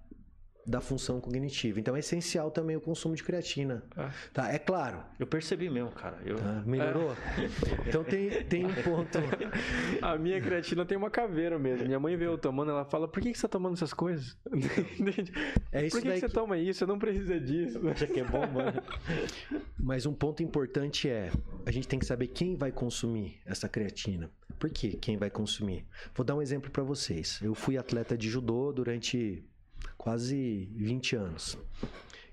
da 0.68 0.82
função 0.82 1.18
cognitiva. 1.18 1.80
Então 1.80 1.96
é 1.96 2.00
essencial 2.00 2.50
também 2.50 2.76
o 2.76 2.80
consumo 2.80 3.16
de 3.16 3.24
creatina. 3.24 3.82
É, 3.96 4.08
tá? 4.32 4.52
é 4.52 4.58
claro. 4.58 5.02
Eu 5.18 5.26
percebi 5.26 5.70
mesmo, 5.70 5.90
cara. 5.90 6.18
Eu... 6.24 6.36
Tá, 6.36 6.62
melhorou? 6.66 7.12
É. 7.12 7.88
Então 7.88 8.04
tem, 8.04 8.28
tem 8.44 8.66
um 8.66 8.74
ponto. 8.74 9.18
A 10.02 10.18
minha 10.18 10.40
creatina 10.40 10.84
tem 10.84 10.96
uma 10.96 11.10
caveira 11.10 11.58
mesmo. 11.58 11.86
Minha 11.86 11.98
mãe 11.98 12.16
veio 12.16 12.36
tomando, 12.36 12.70
ela 12.70 12.84
fala: 12.84 13.08
por 13.08 13.22
que, 13.22 13.32
que 13.32 13.38
você 13.38 13.42
tá 13.42 13.48
tomando 13.48 13.74
essas 13.74 13.94
coisas? 13.94 14.36
É 15.70 15.84
isso 15.86 15.96
por 15.96 16.02
que, 16.02 16.12
que 16.12 16.20
você 16.20 16.28
toma 16.28 16.56
isso? 16.56 16.78
Você 16.78 16.86
não 16.86 16.98
precisa 16.98 17.38
disso. 17.38 17.86
Acha 17.88 18.06
que 18.06 18.20
é 18.20 18.24
bom, 18.24 18.46
mano. 18.46 18.82
Mas 19.78 20.06
um 20.06 20.14
ponto 20.14 20.42
importante 20.42 21.08
é: 21.08 21.30
a 21.66 21.70
gente 21.70 21.86
tem 21.86 21.98
que 21.98 22.06
saber 22.06 22.28
quem 22.28 22.56
vai 22.56 22.72
consumir 22.72 23.40
essa 23.44 23.68
creatina. 23.68 24.30
Por 24.58 24.70
que 24.70 24.96
quem 24.96 25.16
vai 25.16 25.30
consumir? 25.30 25.86
Vou 26.14 26.24
dar 26.24 26.34
um 26.34 26.42
exemplo 26.42 26.70
para 26.70 26.82
vocês. 26.82 27.40
Eu 27.42 27.54
fui 27.54 27.76
atleta 27.76 28.16
de 28.16 28.28
judô 28.28 28.72
durante 28.72 29.44
quase 29.96 30.68
20 30.74 31.16
anos. 31.16 31.58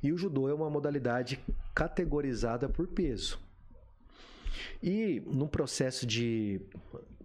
E 0.01 0.11
o 0.11 0.17
judô 0.17 0.49
é 0.49 0.53
uma 0.53 0.69
modalidade 0.69 1.39
categorizada 1.73 2.69
por 2.69 2.87
peso. 2.87 3.39
E 4.81 5.21
no 5.25 5.47
processo 5.47 6.05
de, 6.05 6.61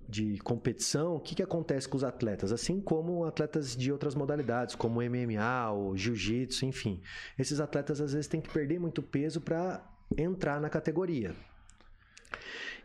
de 0.08 0.38
competição, 0.38 1.16
o 1.16 1.20
que, 1.20 1.34
que 1.34 1.42
acontece 1.42 1.88
com 1.88 1.96
os 1.96 2.04
atletas? 2.04 2.52
Assim 2.52 2.80
como 2.80 3.24
atletas 3.24 3.76
de 3.76 3.92
outras 3.92 4.14
modalidades, 4.14 4.74
como 4.74 5.00
MMA, 5.02 5.70
ou 5.72 5.96
jiu-jitsu, 5.96 6.64
enfim. 6.66 7.00
Esses 7.38 7.60
atletas 7.60 8.00
às 8.00 8.12
vezes 8.12 8.26
têm 8.26 8.40
que 8.40 8.50
perder 8.50 8.80
muito 8.80 9.02
peso 9.02 9.40
para 9.40 9.86
entrar 10.16 10.60
na 10.60 10.68
categoria. 10.68 11.34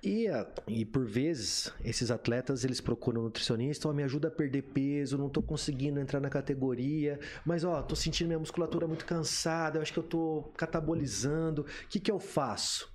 E, 0.03 0.27
e 0.67 0.85
por 0.85 1.05
vezes, 1.05 1.71
esses 1.83 2.11
atletas 2.11 2.63
eles 2.63 2.79
procuram 2.79 3.21
um 3.21 3.23
nutricionista, 3.25 3.89
ó, 3.89 3.93
me 3.93 4.03
ajuda 4.03 4.27
a 4.27 4.31
perder 4.31 4.61
peso, 4.61 5.17
não 5.17 5.29
tô 5.29 5.41
conseguindo 5.41 5.99
entrar 5.99 6.19
na 6.19 6.29
categoria, 6.29 7.19
mas 7.45 7.63
ó, 7.63 7.81
tô 7.81 7.95
sentindo 7.95 8.27
minha 8.27 8.39
musculatura 8.39 8.87
muito 8.87 9.05
cansada, 9.05 9.77
eu 9.77 9.81
acho 9.81 9.93
que 9.93 9.99
eu 9.99 10.03
tô 10.03 10.51
catabolizando, 10.55 11.63
o 11.63 11.87
que 11.87 11.99
que 11.99 12.11
eu 12.11 12.19
faço? 12.19 12.93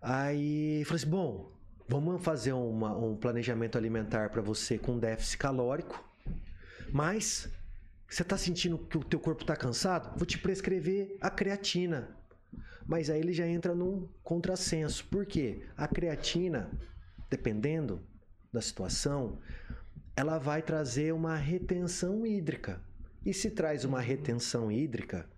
Aí, 0.00 0.84
falei 0.84 1.02
assim, 1.02 1.10
bom, 1.10 1.52
vamos 1.88 2.22
fazer 2.22 2.52
uma, 2.52 2.96
um 2.96 3.16
planejamento 3.16 3.76
alimentar 3.76 4.30
para 4.30 4.42
você 4.42 4.78
com 4.78 4.98
déficit 4.98 5.38
calórico, 5.38 6.04
mas 6.92 7.48
você 8.08 8.22
tá 8.22 8.36
sentindo 8.36 8.76
que 8.78 8.98
o 8.98 9.04
teu 9.04 9.18
corpo 9.18 9.44
tá 9.44 9.56
cansado? 9.56 10.16
Vou 10.18 10.26
te 10.26 10.36
prescrever 10.38 11.16
a 11.20 11.30
creatina. 11.30 12.14
Mas 12.86 13.10
aí 13.10 13.20
ele 13.20 13.32
já 13.32 13.46
entra 13.46 13.74
num 13.74 14.08
contrassenso. 14.22 15.06
Por 15.06 15.26
quê? 15.26 15.62
A 15.76 15.86
creatina, 15.86 16.70
dependendo 17.30 18.00
da 18.52 18.60
situação, 18.60 19.38
ela 20.16 20.38
vai 20.38 20.62
trazer 20.62 21.12
uma 21.12 21.36
retenção 21.36 22.26
hídrica. 22.26 22.80
E 23.24 23.32
se 23.32 23.50
traz 23.50 23.84
uma 23.84 24.00
retenção 24.00 24.70
hídrica 24.70 25.28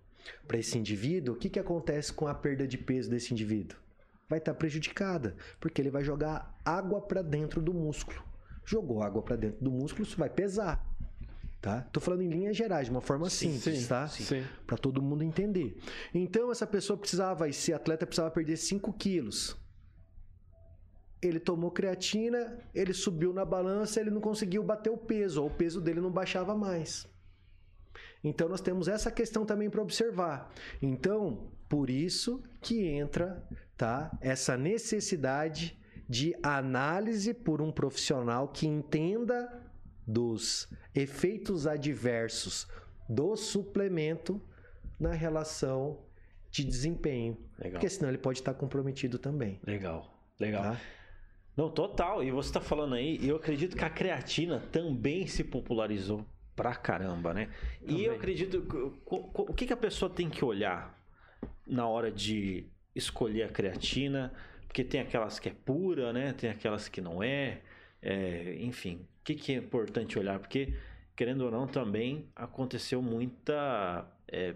para 0.47 0.57
esse 0.57 0.77
indivíduo, 0.77 1.35
o 1.35 1.37
que, 1.37 1.49
que 1.49 1.59
acontece 1.59 2.11
com 2.11 2.27
a 2.27 2.33
perda 2.33 2.67
de 2.67 2.77
peso 2.77 3.09
desse 3.09 3.33
indivíduo? 3.33 3.77
Vai 4.27 4.39
estar 4.39 4.53
tá 4.53 4.57
prejudicada, 4.57 5.35
porque 5.59 5.81
ele 5.81 5.91
vai 5.91 6.03
jogar 6.03 6.59
água 6.65 6.99
para 6.99 7.21
dentro 7.21 7.61
do 7.61 7.73
músculo. 7.73 8.23
Jogou 8.65 9.03
água 9.03 9.21
para 9.21 9.35
dentro 9.35 9.63
do 9.63 9.69
músculo, 9.69 10.03
isso 10.03 10.17
vai 10.17 10.29
pesar 10.29 10.94
tá? 11.65 11.81
Tô 11.91 11.99
falando 11.99 12.21
em 12.21 12.29
linhas 12.29 12.55
gerais, 12.55 12.85
de 12.85 12.91
uma 12.91 13.01
forma 13.01 13.27
sim, 13.27 13.57
simples, 13.57 13.79
sim, 13.79 13.87
tá? 13.87 14.07
Para 14.67 14.77
todo 14.77 15.01
mundo 15.01 15.23
entender. 15.23 15.75
Então 16.13 16.51
essa 16.51 16.67
pessoa 16.67 16.95
precisava, 16.95 17.49
esse 17.49 17.73
atleta 17.73 18.05
precisava 18.05 18.29
perder 18.29 18.55
5 18.55 18.93
quilos. 18.93 19.57
Ele 21.19 21.39
tomou 21.39 21.71
creatina, 21.71 22.59
ele 22.71 22.93
subiu 22.93 23.33
na 23.33 23.43
balança, 23.43 23.99
ele 23.99 24.11
não 24.11 24.21
conseguiu 24.21 24.61
bater 24.61 24.91
o 24.91 24.97
peso, 24.97 25.41
ou 25.41 25.47
o 25.47 25.51
peso 25.51 25.81
dele 25.81 25.99
não 25.99 26.11
baixava 26.11 26.55
mais. 26.55 27.07
Então 28.23 28.47
nós 28.47 28.61
temos 28.61 28.87
essa 28.87 29.09
questão 29.09 29.43
também 29.43 29.67
para 29.67 29.81
observar. 29.81 30.53
Então, 30.79 31.49
por 31.67 31.89
isso 31.89 32.43
que 32.61 32.85
entra, 32.85 33.43
tá? 33.75 34.15
Essa 34.21 34.55
necessidade 34.55 35.75
de 36.07 36.35
análise 36.43 37.33
por 37.33 37.59
um 37.59 37.71
profissional 37.71 38.49
que 38.49 38.67
entenda 38.67 39.64
dos 40.07 40.71
efeitos 40.93 41.65
adversos 41.65 42.67
do 43.09 43.35
suplemento 43.35 44.41
na 44.99 45.11
relação 45.11 45.99
de 46.49 46.63
desempenho. 46.63 47.37
Legal. 47.57 47.73
Porque 47.73 47.89
senão 47.89 48.09
ele 48.09 48.17
pode 48.17 48.39
estar 48.39 48.53
comprometido 48.53 49.19
também. 49.19 49.59
Legal, 49.65 50.13
legal. 50.39 50.63
Tá? 50.63 50.81
Não, 51.55 51.69
total. 51.69 52.23
E 52.23 52.31
você 52.31 52.49
está 52.49 52.61
falando 52.61 52.95
aí, 52.95 53.19
eu 53.25 53.37
acredito 53.37 53.75
que 53.75 53.83
a 53.83 53.89
creatina 53.89 54.59
também 54.71 55.25
se 55.27 55.43
popularizou 55.43 56.25
pra 56.55 56.75
caramba, 56.75 57.33
né? 57.33 57.49
Também. 57.79 57.97
E 57.97 58.05
eu 58.05 58.13
acredito. 58.13 58.65
O 59.05 59.53
que, 59.53 59.65
que 59.65 59.73
a 59.73 59.77
pessoa 59.77 60.09
tem 60.09 60.29
que 60.29 60.43
olhar 60.43 60.97
na 61.65 61.87
hora 61.87 62.11
de 62.11 62.65
escolher 62.93 63.43
a 63.43 63.49
creatina? 63.49 64.33
Porque 64.67 64.83
tem 64.83 64.99
aquelas 64.99 65.39
que 65.39 65.49
é 65.49 65.53
pura, 65.53 66.11
né? 66.11 66.33
Tem 66.33 66.49
aquelas 66.49 66.89
que 66.89 66.99
não 66.99 67.23
é. 67.23 67.61
é 68.01 68.57
enfim, 68.59 69.07
que, 69.25 69.35
que 69.35 69.53
é 69.53 69.55
importante 69.55 70.19
olhar? 70.19 70.39
Porque, 70.39 70.73
querendo 71.15 71.41
ou 71.41 71.51
não, 71.51 71.67
também 71.67 72.29
aconteceu 72.35 73.01
muita. 73.01 74.07
É, 74.27 74.55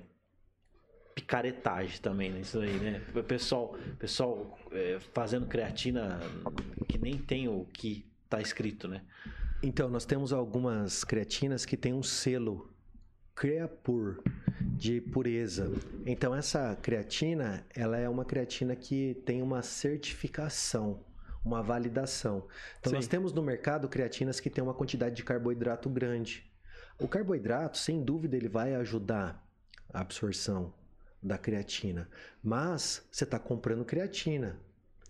picaretagem 1.15 1.99
também 1.99 2.31
nisso 2.31 2.59
aí, 2.59 2.77
né? 2.79 3.01
O 3.13 3.21
pessoal, 3.21 3.75
pessoal 3.97 4.57
é, 4.71 4.99
fazendo 5.13 5.47
creatina 5.47 6.17
que 6.87 6.97
nem 6.97 7.17
tem 7.17 7.49
o 7.49 7.65
que 7.73 8.05
tá 8.29 8.39
escrito, 8.39 8.87
né? 8.87 9.01
Então, 9.61 9.89
nós 9.89 10.05
temos 10.05 10.31
algumas 10.31 11.03
creatinas 11.03 11.65
que 11.65 11.75
tem 11.75 11.93
um 11.93 12.03
selo 12.03 12.73
Creapur 13.35 14.23
de 14.77 15.01
pureza. 15.01 15.69
Então, 16.05 16.33
essa 16.33 16.77
creatina, 16.81 17.65
ela 17.75 17.97
é 17.97 18.07
uma 18.07 18.23
creatina 18.23 18.75
que 18.75 19.15
tem 19.25 19.41
uma 19.41 19.61
certificação, 19.61 21.03
uma 21.43 21.61
validação. 21.61 22.47
Então, 22.79 22.91
Sim. 22.91 22.95
nós 22.95 23.07
temos 23.07 23.33
no 23.33 23.41
mercado 23.41 23.87
creatinas 23.87 24.39
que 24.39 24.49
tem 24.49 24.63
uma 24.63 24.73
quantidade 24.73 25.15
de 25.15 25.23
carboidrato 25.23 25.89
grande. 25.89 26.49
O 26.99 27.07
carboidrato, 27.07 27.77
sem 27.77 28.03
dúvida, 28.03 28.35
ele 28.35 28.49
vai 28.49 28.75
ajudar 28.75 29.45
a 29.93 30.01
absorção 30.01 30.73
da 31.21 31.37
creatina, 31.37 32.09
mas 32.41 33.05
você 33.11 33.23
está 33.23 33.37
comprando 33.37 33.83
creatina. 33.85 34.59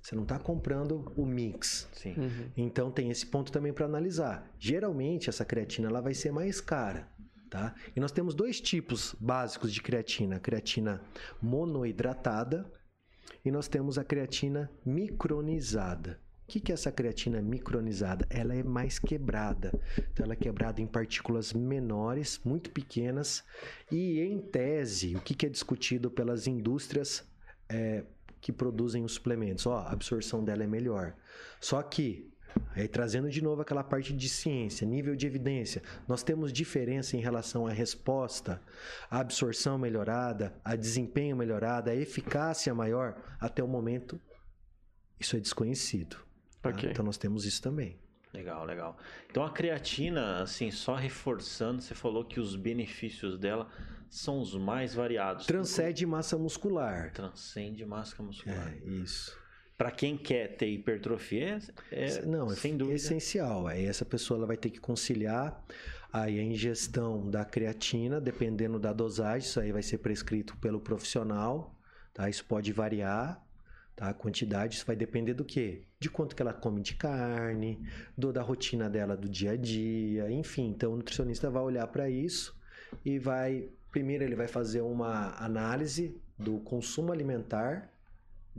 Você 0.01 0.15
não 0.15 0.23
está 0.23 0.39
comprando 0.39 1.11
o 1.17 1.25
mix. 1.25 1.88
Uhum. 2.05 2.49
Então 2.55 2.89
tem 2.89 3.11
esse 3.11 3.25
ponto 3.25 3.51
também 3.51 3.73
para 3.73 3.86
analisar. 3.86 4.49
Geralmente 4.57 5.30
essa 5.30 5.43
creatina 5.43 5.89
ela 5.89 6.01
vai 6.01 6.13
ser 6.13 6.32
mais 6.32 6.61
cara. 6.61 7.07
Tá? 7.49 7.75
E 7.95 7.99
nós 7.99 8.11
temos 8.11 8.34
dois 8.34 8.61
tipos 8.61 9.15
básicos 9.19 9.73
de 9.73 9.82
creatina: 9.82 10.39
creatina 10.39 11.01
monoidratada 11.41 12.71
e 13.43 13.51
nós 13.51 13.67
temos 13.67 13.97
a 13.97 14.03
creatina 14.03 14.69
micronizada. 14.86 16.19
O 16.43 16.51
que, 16.51 16.59
que 16.59 16.71
é 16.71 16.73
essa 16.73 16.91
creatina 16.91 17.41
micronizada? 17.41 18.25
Ela 18.27 18.55
é 18.55 18.63
mais 18.63 18.97
quebrada. 18.97 19.71
Então, 19.95 20.23
ela 20.23 20.34
é 20.34 20.36
quebrada 20.36 20.82
em 20.82 20.88
partículas 20.88 21.53
menores, 21.53 22.41
muito 22.43 22.71
pequenas. 22.71 23.43
E, 23.91 24.19
em 24.19 24.39
tese, 24.39 25.15
o 25.15 25.21
que, 25.21 25.36
que 25.36 25.45
é 25.45 25.49
discutido 25.49 26.09
pelas 26.09 26.47
indústrias 26.47 27.23
é, 27.69 28.03
que 28.41 28.51
produzem 28.51 29.03
os 29.03 29.13
suplementos. 29.13 29.67
Ó, 29.67 29.77
a 29.77 29.91
absorção 29.91 30.43
dela 30.43 30.63
é 30.63 30.67
melhor. 30.67 31.15
Só 31.61 31.82
que, 31.84 32.28
aí 32.76 32.88
trazendo 32.88 33.30
de 33.30 33.41
novo 33.41 33.62
aquela 33.62 33.84
parte 33.84 34.14
de 34.14 34.30
ciência, 34.30 34.86
nível 34.88 35.16
de 35.16 35.28
evidência, 35.28 35.82
nós 36.08 36.24
temos 36.24 36.52
diferença 36.52 37.16
em 37.18 37.20
relação 37.20 37.68
à 37.68 37.72
resposta, 37.72 38.62
a 39.10 39.20
absorção 39.20 39.78
melhorada, 39.78 40.56
a 40.64 40.76
desempenho 40.76 41.36
melhorado, 41.36 41.89
a 41.89 41.95
eficácia 41.95 42.74
maior. 42.74 43.16
Até 43.39 43.64
o 43.64 43.68
momento, 43.68 44.20
isso 45.20 45.36
é 45.36 45.39
desconhecido. 45.39 46.18
Tá? 46.62 46.70
Okay. 46.70 46.91
Então 46.91 47.06
nós 47.06 47.18
temos 47.18 47.45
isso 47.45 47.62
também. 47.62 47.97
Legal, 48.34 48.64
legal. 48.64 48.97
Então 49.30 49.43
a 49.43 49.52
creatina, 49.52 50.41
assim, 50.41 50.70
só 50.70 50.95
reforçando, 50.95 51.82
você 51.82 51.95
falou 51.95 52.24
que 52.24 52.39
os 52.39 52.56
benefícios 52.56 53.38
dela 53.39 53.68
são 54.10 54.39
os 54.39 54.56
mais 54.56 54.93
variados. 54.93 55.45
Transcende 55.45 56.06
massa 56.06 56.38
muscular. 56.38 57.12
Transcende 57.12 57.86
massa 57.86 58.22
muscular. 58.22 58.74
É, 58.74 58.88
isso. 58.88 59.38
Para 59.80 59.91
quem 59.91 60.17
quer 60.17 60.57
ter 60.57 60.67
hipertrofia, 60.67 61.57
é, 61.89 62.25
Não, 62.25 62.51
é 62.51 62.55
sem 62.55 62.75
dúvida. 62.75 62.97
essencial. 62.97 63.65
Aí 63.65 63.86
essa 63.86 64.03
pessoa 64.03 64.38
ela 64.38 64.45
vai 64.45 64.57
ter 64.57 64.69
que 64.69 64.77
conciliar 64.77 65.65
aí 66.11 66.38
a 66.38 66.43
ingestão 66.43 67.30
da 67.30 67.45
creatina, 67.45 68.19
dependendo 68.19 68.77
da 68.77 68.91
dosagem, 68.91 69.47
isso 69.47 69.57
aí 69.57 69.71
vai 69.71 69.82
ser 69.82 69.99
prescrito 69.99 70.57
pelo 70.57 70.82
profissional, 70.82 71.73
tá? 72.13 72.30
Isso 72.30 72.43
pode 72.43 72.73
variar, 72.73 73.41
tá? 73.95 74.09
A 74.09 74.13
quantidade, 74.13 74.75
isso 74.75 74.86
vai 74.86 74.97
depender 74.97 75.34
do 75.34 75.45
quê? 75.45 75.84
De 75.97 76.09
quanto 76.09 76.36
que 76.36 76.41
ela 76.41 76.51
come 76.51 76.82
de 76.82 76.95
carne, 76.95 77.80
do, 78.17 78.34
da 78.34 78.41
rotina 78.41 78.89
dela 78.89 79.15
do 79.15 79.30
dia 79.30 79.51
a 79.51 79.55
dia, 79.55 80.30
enfim. 80.30 80.67
Então 80.71 80.91
o 80.91 80.97
nutricionista 80.97 81.49
vai 81.49 81.63
olhar 81.63 81.88
para 81.88 82.09
isso 82.09 82.53
e 83.05 83.17
vai 83.17 83.69
Primeiro, 83.91 84.23
ele 84.23 84.36
vai 84.36 84.47
fazer 84.47 84.82
uma 84.82 85.34
análise 85.43 86.15
do 86.38 86.59
consumo 86.59 87.11
alimentar 87.11 87.89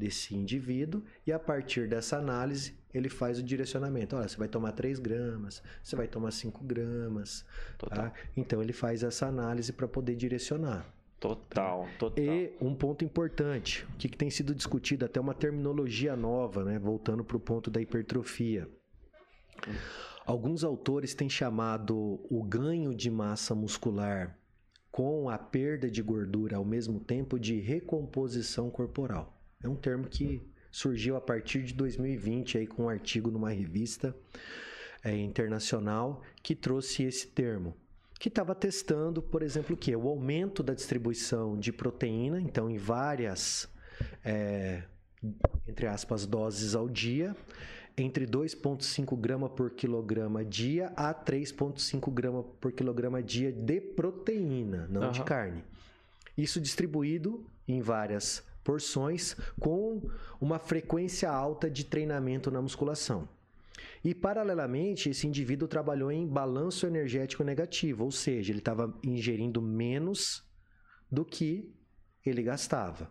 desse 0.01 0.35
indivíduo 0.35 1.05
e 1.27 1.33
a 1.33 1.39
partir 1.39 1.87
dessa 1.87 2.17
análise 2.17 2.75
ele 2.93 3.09
faz 3.09 3.39
o 3.39 3.43
direcionamento. 3.43 4.17
Olha, 4.17 4.27
você 4.27 4.37
vai 4.37 4.49
tomar 4.49 4.73
3 4.73 4.99
gramas, 4.99 5.63
você 5.83 5.95
vai 5.95 6.09
tomar 6.09 6.33
5 6.33 6.65
gramas. 6.65 7.45
Tá? 7.79 8.13
Então 8.37 8.61
ele 8.61 8.73
faz 8.73 9.03
essa 9.03 9.27
análise 9.27 9.73
para 9.73 9.87
poder 9.87 10.17
direcionar. 10.17 10.85
Total, 11.21 11.87
total. 11.99 12.25
E 12.25 12.57
um 12.61 12.75
ponto 12.75 13.05
importante, 13.05 13.87
o 13.95 13.99
que, 13.99 14.09
que 14.09 14.17
tem 14.17 14.31
sido 14.31 14.55
discutido, 14.55 15.05
até 15.05 15.21
uma 15.21 15.35
terminologia 15.35 16.17
nova, 16.17 16.65
né? 16.65 16.79
voltando 16.79 17.23
para 17.23 17.37
o 17.37 17.41
ponto 17.41 17.71
da 17.71 17.81
hipertrofia. 17.81 18.67
Alguns 20.25 20.65
autores 20.65 21.15
têm 21.15 21.29
chamado 21.29 22.21
o 22.31 22.43
ganho 22.43 22.95
de 22.95 23.11
massa 23.11 23.55
muscular 23.55 24.39
com 24.91 25.29
a 25.29 25.39
perda 25.39 25.91
de 25.91 26.03
gordura 26.03 26.57
ao 26.57 26.65
mesmo 26.65 26.99
tempo 26.99 27.39
de 27.39 27.61
recomposição 27.61 28.71
corporal. 28.71 29.40
É 29.63 29.69
um 29.69 29.77
termo 29.77 30.09
que 30.09 30.43
surgiu 30.71 31.17
a 31.17 31.21
partir 31.21 31.63
de 31.63 31.75
2020 31.75 32.59
aí 32.59 32.67
com 32.67 32.85
um 32.85 32.89
artigo 32.89 33.31
numa 33.31 33.51
revista 33.51 34.15
é, 35.03 35.17
internacional 35.17 36.23
que 36.43 36.55
trouxe 36.55 37.03
esse 37.03 37.27
termo 37.29 37.77
que 38.19 38.29
estava 38.29 38.55
testando, 38.55 39.23
por 39.23 39.43
exemplo, 39.43 39.75
o 39.75 39.79
que 39.79 39.97
o 39.97 40.07
aumento 40.07 40.63
da 40.63 40.75
distribuição 40.75 41.59
de 41.59 41.73
proteína, 41.73 42.39
então 42.39 42.69
em 42.69 42.77
várias 42.77 43.67
é, 44.23 44.83
entre 45.67 45.87
aspas 45.87 46.27
doses 46.27 46.75
ao 46.75 46.87
dia, 46.87 47.35
entre 47.97 48.27
2,5 48.27 49.19
grama 49.19 49.49
por 49.49 49.71
quilograma 49.71 50.45
dia 50.45 50.93
a 50.97 51.15
3,5 51.15 52.13
grama 52.13 52.43
por 52.43 52.73
quilograma 52.73 53.23
dia 53.23 53.51
de 53.51 53.81
proteína, 53.81 54.87
não 54.91 55.07
uhum. 55.07 55.13
de 55.13 55.25
carne. 55.25 55.65
Isso 56.37 56.61
distribuído 56.61 57.47
em 57.67 57.81
várias 57.81 58.43
porções 58.71 59.37
com 59.59 60.09
uma 60.41 60.61
frequência 60.61 61.29
alta 61.29 61.69
de 61.69 61.85
treinamento 61.85 62.53
na 62.53 62.63
musculação. 62.63 63.29
E, 64.05 64.15
paralelamente, 64.15 65.11
esse 65.11 65.27
indivíduo 65.27 65.67
trabalhou 65.67 66.13
em 66.13 66.25
balanço 66.25 66.87
energético 66.87 67.43
negativo, 67.43 68.05
ou 68.05 68.13
seja, 68.13 68.53
ele 68.53 68.61
estava 68.61 68.97
ingerindo 69.03 69.61
menos 69.61 70.49
do 71.11 71.25
que 71.25 71.75
ele 72.25 72.45
gastava. 72.45 73.11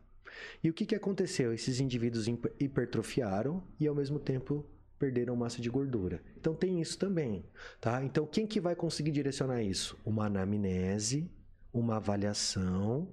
E 0.64 0.70
o 0.70 0.74
que, 0.74 0.86
que 0.86 0.96
aconteceu? 0.96 1.52
Esses 1.54 1.82
indivíduos 1.82 2.26
hipertrofiaram 2.58 3.62
e, 3.78 3.86
ao 3.86 3.94
mesmo 3.94 4.18
tempo, 4.18 4.66
perderam 4.98 5.36
massa 5.36 5.62
de 5.62 5.70
gordura. 5.70 6.24
Então 6.38 6.56
tem 6.56 6.80
isso 6.80 6.98
também, 6.98 7.46
tá? 7.82 8.02
Então 8.02 8.26
quem 8.26 8.48
que 8.48 8.62
vai 8.62 8.76
conseguir 8.76 9.12
direcionar 9.12 9.62
isso? 9.62 9.98
Uma 10.06 10.28
anamnese, 10.28 11.30
uma 11.74 11.98
avaliação, 11.98 13.10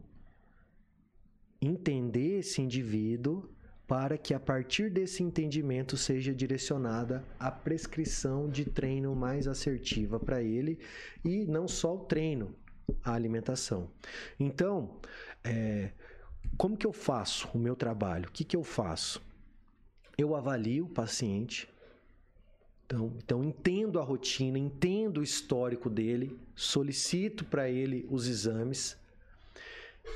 entender 1.61 2.41
esse 2.41 2.61
indivíduo 2.61 3.49
para 3.87 4.19
que 4.19 4.35
a 4.35 4.41
partir 4.41 4.91
desse 4.91 5.23
entendimento 5.23 5.97
seja 5.97 6.35
direcionada 6.35 7.25
a 7.39 7.51
prescrição 7.51 8.49
de 8.49 8.65
treino 8.65 9.15
mais 9.15 9.47
assertiva 9.47 10.19
para 10.19 10.43
ele 10.43 10.79
e 11.25 11.47
não 11.47 11.69
só 11.69 11.95
o 11.95 12.01
treino, 12.01 12.55
a 13.05 13.13
alimentação. 13.13 13.89
Então, 14.41 14.97
é, 15.45 15.93
como 16.57 16.77
que 16.77 16.87
eu 16.87 16.93
faço 16.93 17.49
o 17.55 17.59
meu 17.59 17.77
trabalho? 17.77 18.29
O 18.29 18.33
que, 18.33 18.45
que 18.45 18.57
eu 18.57 18.65
faço? 18.65 19.23
Eu 20.19 20.35
avalio 20.35 20.87
o 20.87 20.91
paciente, 20.91 21.69
então, 22.87 23.13
então 23.19 23.45
entendo 23.45 24.01
a 24.01 24.03
rotina, 24.03 24.59
entendo 24.59 25.19
o 25.19 25.23
histórico 25.23 25.91
dele, 25.91 26.39
solicito 26.55 27.45
para 27.45 27.69
ele 27.69 28.07
os 28.11 28.27
exames, 28.27 28.97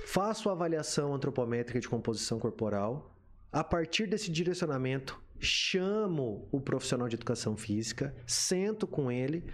faço 0.06 0.48
a 0.48 0.52
avaliação 0.52 1.14
antropométrica 1.14 1.80
de 1.80 1.88
composição 1.88 2.38
corporal. 2.38 3.14
A 3.52 3.64
partir 3.64 4.06
desse 4.06 4.30
direcionamento, 4.30 5.20
chamo 5.38 6.48
o 6.52 6.60
profissional 6.60 7.08
de 7.08 7.16
educação 7.16 7.56
física, 7.56 8.14
sento 8.26 8.86
com 8.86 9.10
ele, 9.10 9.44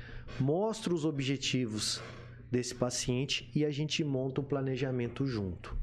mostro 0.41 0.95
os 0.95 1.05
objetivos 1.05 2.01
desse 2.51 2.75
paciente 2.75 3.51
e 3.55 3.65
a 3.65 3.71
gente 3.71 4.03
monta 4.05 4.41
um 4.41 4.45
planejamento 4.45 5.27
junto. 5.27 5.77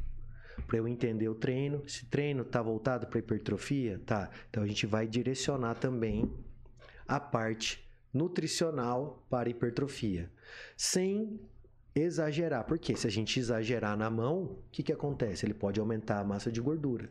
Para 0.68 0.78
eu 0.78 0.88
entender 0.88 1.28
o 1.28 1.36
treino, 1.36 1.88
se 1.88 2.06
treino 2.06 2.44
está 2.44 2.62
voltado 2.62 3.08
para 3.08 3.20
hipertrofia, 3.20 4.02
tá. 4.06 4.30
Então 4.50 4.64
a 4.64 4.68
gente 4.68 4.86
vai 4.86 5.08
direcionar 5.08 5.76
também 5.76 6.32
a 7.08 7.20
parte 7.20 7.84
nutricional 8.14 9.26
para 9.30 9.50
hipertrofia, 9.50 10.32
sem 10.78 11.40
exagerar, 11.96 12.64
porque 12.66 12.96
se 12.96 13.06
a 13.08 13.10
gente 13.10 13.40
exagerar 13.40 13.96
na 13.96 14.10
mão, 14.10 14.44
o 14.44 14.58
que, 14.72 14.84
que 14.84 14.92
acontece? 14.92 15.46
Ele 15.46 15.54
pode 15.54 15.80
aumentar 15.80 16.20
a 16.20 16.24
massa 16.24 16.52
de 16.52 16.60
gordura. 16.60 17.10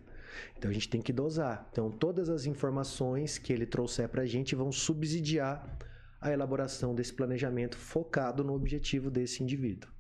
Então 0.57 0.71
a 0.71 0.75
gente 0.75 0.89
tem 0.89 1.01
que 1.01 1.13
dosar. 1.13 1.69
Então 1.71 1.91
todas 1.91 2.29
as 2.29 2.47
informações 2.47 3.39
que 3.39 3.53
ele 3.53 3.67
trouxer 3.67 4.09
para 4.09 4.23
a 4.23 4.27
gente 4.27 4.55
vão 4.55 4.73
subsidiar 4.73 5.79
a 6.21 6.31
elaboração 6.31 6.95
desse 6.95 7.13
planejamento 7.13 7.77
focado 7.77 8.45
no 8.45 8.55
objetivo 8.55 9.11
desse 9.11 9.43
indivíduo. 9.43 9.91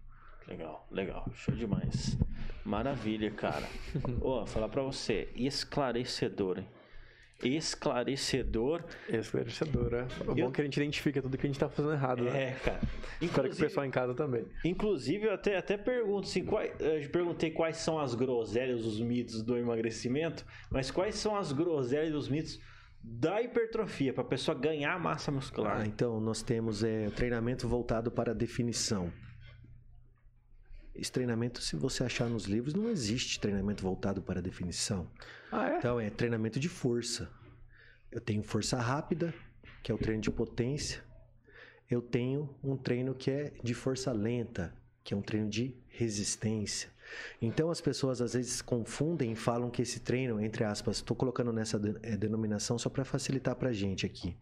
Legal, 0.46 0.86
legal, 0.90 1.30
show 1.34 1.54
demais. 1.54 2.16
Maravilha, 2.64 3.30
cara. 3.30 3.66
Ô, 4.20 4.46
falar 4.46 4.68
para 4.68 4.82
você, 4.82 5.28
esclarecedor, 5.34 6.58
hein? 6.58 6.68
Esclarecedor. 7.42 8.82
Esclarecedor, 9.08 9.94
é. 9.94 10.02
O 10.26 10.30
Eu- 10.30 10.34
bom 10.34 10.48
é 10.48 10.52
que 10.52 10.60
a 10.60 10.64
gente 10.64 10.76
identifica 10.76 11.20
tudo 11.22 11.36
que 11.36 11.46
a 11.46 11.50
gente 11.50 11.58
tá 11.58 11.68
fazendo 11.68 11.92
errado, 11.94 12.22
né? 12.24 12.42
É, 12.42 12.50
cara. 12.64 12.80
Espero 13.20 13.48
que 13.48 13.54
o 13.54 13.58
pessoal 13.58 13.86
em 13.86 13.90
casa 13.90 14.14
também. 14.14 14.44
inclusive, 14.64 15.26
eu 15.26 15.32
até, 15.34 15.56
até 15.56 15.76
pergunto 15.76 16.26
assim, 16.28 16.44
quais, 16.44 16.72
eu 16.80 17.08
perguntei 17.10 17.50
quais 17.50 17.76
são 17.76 17.98
as 17.98 18.14
groselhas, 18.14 18.84
os 18.84 19.00
mitos 19.00 19.42
do 19.42 19.56
emagrecimento, 19.56 20.44
mas 20.70 20.90
quais 20.90 21.14
são 21.16 21.36
as 21.36 21.52
groselhas 21.52 22.10
e 22.12 22.16
os 22.16 22.28
mitos 22.28 22.60
da 23.04 23.42
hipertrofia 23.42 24.12
para 24.12 24.22
a 24.22 24.26
pessoa 24.26 24.56
ganhar 24.56 24.98
massa 25.00 25.30
muscular? 25.32 25.80
Ah, 25.80 25.86
então 25.86 26.20
nós 26.20 26.42
temos 26.42 26.84
é, 26.84 27.10
treinamento 27.10 27.66
voltado 27.68 28.10
para 28.10 28.30
a 28.30 28.34
definição. 28.34 29.12
Esse 30.94 31.10
treinamento, 31.10 31.62
se 31.62 31.74
você 31.74 32.04
achar 32.04 32.28
nos 32.28 32.44
livros, 32.44 32.74
não 32.74 32.88
existe 32.90 33.40
treinamento 33.40 33.82
voltado 33.82 34.20
para 34.20 34.40
a 34.40 34.42
definição. 34.42 35.10
Ah, 35.50 35.70
é? 35.70 35.78
Então 35.78 35.98
é 35.98 36.10
treinamento 36.10 36.60
de 36.60 36.68
força. 36.68 37.30
Eu 38.10 38.20
tenho 38.20 38.42
força 38.42 38.78
rápida, 38.78 39.32
que 39.82 39.90
é 39.90 39.94
o 39.94 39.98
treino 39.98 40.20
de 40.20 40.30
potência. 40.30 41.02
Eu 41.90 42.02
tenho 42.02 42.54
um 42.62 42.76
treino 42.76 43.14
que 43.14 43.30
é 43.30 43.52
de 43.62 43.72
força 43.72 44.12
lenta, 44.12 44.74
que 45.02 45.14
é 45.14 45.16
um 45.16 45.22
treino 45.22 45.48
de 45.48 45.74
resistência. 45.88 46.90
Então 47.40 47.70
as 47.70 47.80
pessoas 47.80 48.20
às 48.20 48.34
vezes 48.34 48.62
confundem 48.62 49.32
e 49.32 49.36
falam 49.36 49.70
que 49.70 49.82
esse 49.82 50.00
treino, 50.00 50.40
entre 50.40 50.64
aspas, 50.64 50.96
estou 50.96 51.16
colocando 51.16 51.52
nessa 51.52 51.80
eh, 52.02 52.16
denominação 52.16 52.78
só 52.78 52.88
para 52.88 53.04
facilitar 53.04 53.54
para 53.56 53.70
a 53.70 53.72
gente 53.72 54.06
aqui. 54.06 54.36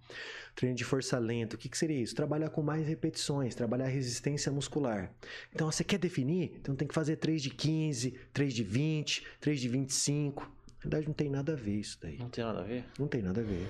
Treino 0.54 0.76
de 0.76 0.84
força 0.84 1.18
lenta, 1.18 1.56
o 1.56 1.58
que, 1.58 1.68
que 1.68 1.78
seria 1.78 2.00
isso? 2.00 2.14
Trabalhar 2.14 2.50
com 2.50 2.62
mais 2.62 2.86
repetições, 2.86 3.54
trabalhar 3.54 3.86
resistência 3.86 4.50
muscular. 4.52 5.10
Então 5.54 5.70
você 5.70 5.84
quer 5.84 5.98
definir? 5.98 6.52
Então 6.60 6.74
tem 6.74 6.86
que 6.86 6.94
fazer 6.94 7.16
3 7.16 7.42
de 7.42 7.50
15, 7.50 8.14
3 8.32 8.54
de 8.54 8.64
20, 8.64 9.26
3 9.40 9.60
de 9.60 9.68
25. 9.68 10.42
Na 10.42 10.84
verdade, 10.84 11.06
não 11.08 11.14
tem 11.14 11.28
nada 11.28 11.52
a 11.52 11.56
ver 11.56 11.76
isso 11.76 11.98
daí. 12.00 12.16
Não 12.18 12.30
tem 12.30 12.42
nada 12.42 12.60
a 12.60 12.64
ver? 12.64 12.84
Não 12.98 13.06
tem 13.06 13.22
nada 13.22 13.40
a 13.40 13.44
ver. 13.44 13.68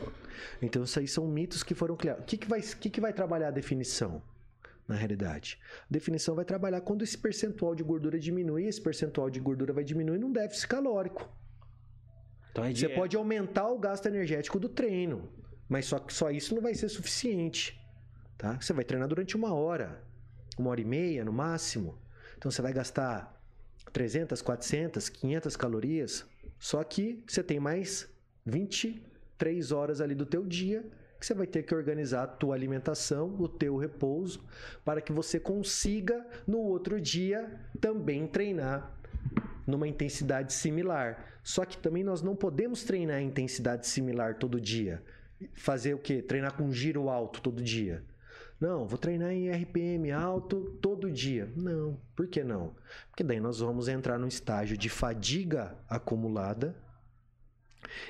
Então, 0.62 0.84
isso 0.84 0.98
aí 0.98 1.08
são 1.08 1.26
mitos 1.26 1.64
que 1.64 1.74
foram 1.74 1.96
criados. 1.96 2.22
O 2.22 2.26
que, 2.26 2.36
que, 2.36 2.48
vai, 2.48 2.60
que, 2.60 2.88
que 2.88 3.00
vai 3.00 3.12
trabalhar 3.12 3.48
a 3.48 3.50
definição, 3.50 4.22
na 4.90 4.96
realidade? 4.96 5.58
A 5.82 5.86
definição 5.88 6.34
vai 6.34 6.44
trabalhar 6.44 6.80
quando 6.80 7.02
esse 7.02 7.16
percentual 7.16 7.74
de 7.74 7.82
gordura 7.82 8.18
diminui, 8.18 8.64
esse 8.66 8.80
percentual 8.80 9.30
de 9.30 9.40
gordura 9.40 9.72
vai 9.72 9.84
diminuir 9.84 10.18
num 10.18 10.32
déficit 10.32 10.68
calórico. 10.68 11.32
Então 12.50 12.64
é 12.64 12.74
Você 12.74 12.88
pode 12.88 13.16
aumentar 13.16 13.68
o 13.68 13.78
gasto 13.78 14.06
energético 14.06 14.58
do 14.58 14.68
treino, 14.68 15.30
mas 15.68 15.86
só 15.86 16.04
só 16.08 16.30
isso 16.30 16.54
não 16.54 16.62
vai 16.62 16.74
ser 16.74 16.88
suficiente. 16.88 17.80
Tá? 18.36 18.60
Você 18.60 18.72
vai 18.72 18.84
treinar 18.84 19.08
durante 19.08 19.36
uma 19.36 19.54
hora, 19.54 20.02
uma 20.58 20.70
hora 20.70 20.80
e 20.80 20.84
meia 20.84 21.24
no 21.24 21.32
máximo. 21.32 21.96
Então 22.36 22.50
você 22.50 22.60
vai 22.60 22.72
gastar 22.72 23.40
300, 23.92 24.42
400, 24.42 25.08
500 25.08 25.56
calorias. 25.56 26.26
Só 26.58 26.82
que 26.82 27.22
você 27.26 27.42
tem 27.42 27.60
mais 27.60 28.08
23 28.44 29.70
horas 29.72 30.00
ali 30.00 30.14
do 30.14 30.26
teu 30.26 30.44
dia 30.44 30.84
você 31.26 31.34
vai 31.34 31.46
ter 31.46 31.62
que 31.62 31.74
organizar 31.74 32.22
a 32.22 32.26
tua 32.26 32.54
alimentação, 32.54 33.34
o 33.38 33.48
teu 33.48 33.76
repouso, 33.76 34.44
para 34.84 35.00
que 35.00 35.12
você 35.12 35.38
consiga 35.38 36.26
no 36.46 36.58
outro 36.58 37.00
dia 37.00 37.60
também 37.80 38.26
treinar 38.26 38.96
numa 39.66 39.86
intensidade 39.88 40.52
similar. 40.52 41.40
Só 41.42 41.64
que 41.64 41.78
também 41.78 42.04
nós 42.04 42.22
não 42.22 42.36
podemos 42.36 42.84
treinar 42.84 43.20
em 43.20 43.28
intensidade 43.28 43.86
similar 43.86 44.36
todo 44.36 44.60
dia. 44.60 45.02
Fazer 45.54 45.94
o 45.94 45.98
quê? 45.98 46.20
Treinar 46.20 46.54
com 46.54 46.72
giro 46.72 47.08
alto 47.08 47.40
todo 47.40 47.62
dia. 47.62 48.04
Não, 48.60 48.86
vou 48.86 48.98
treinar 48.98 49.32
em 49.32 49.50
RPM 49.50 50.12
alto 50.12 50.76
todo 50.82 51.10
dia. 51.10 51.50
Não, 51.56 51.98
por 52.14 52.28
que 52.28 52.44
não? 52.44 52.74
Porque 53.08 53.24
daí 53.24 53.40
nós 53.40 53.60
vamos 53.60 53.88
entrar 53.88 54.18
num 54.18 54.28
estágio 54.28 54.76
de 54.76 54.90
fadiga 54.90 55.78
acumulada. 55.88 56.76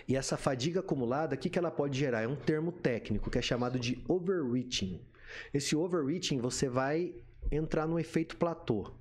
E 0.07 0.17
essa 0.17 0.37
fadiga 0.37 0.81
acumulada, 0.81 1.35
o 1.35 1.39
que, 1.39 1.49
que 1.51 1.59
ela 1.59 1.71
pode 1.71 1.99
gerar? 1.99 2.23
É 2.23 2.29
um 2.29 2.37
termo 2.37 2.73
técnico 2.73 3.31
que 3.31 3.39
é 3.39 3.43
chamado 3.43 3.79
de 3.79 4.03
overreaching. 4.09 5.01
Esse 5.55 5.77
overreaching 5.77 6.39
você 6.39 6.69
vai 6.69 7.15
entrar 7.51 7.87
no 7.87 7.99
efeito 7.99 8.37
platô. 8.37 8.93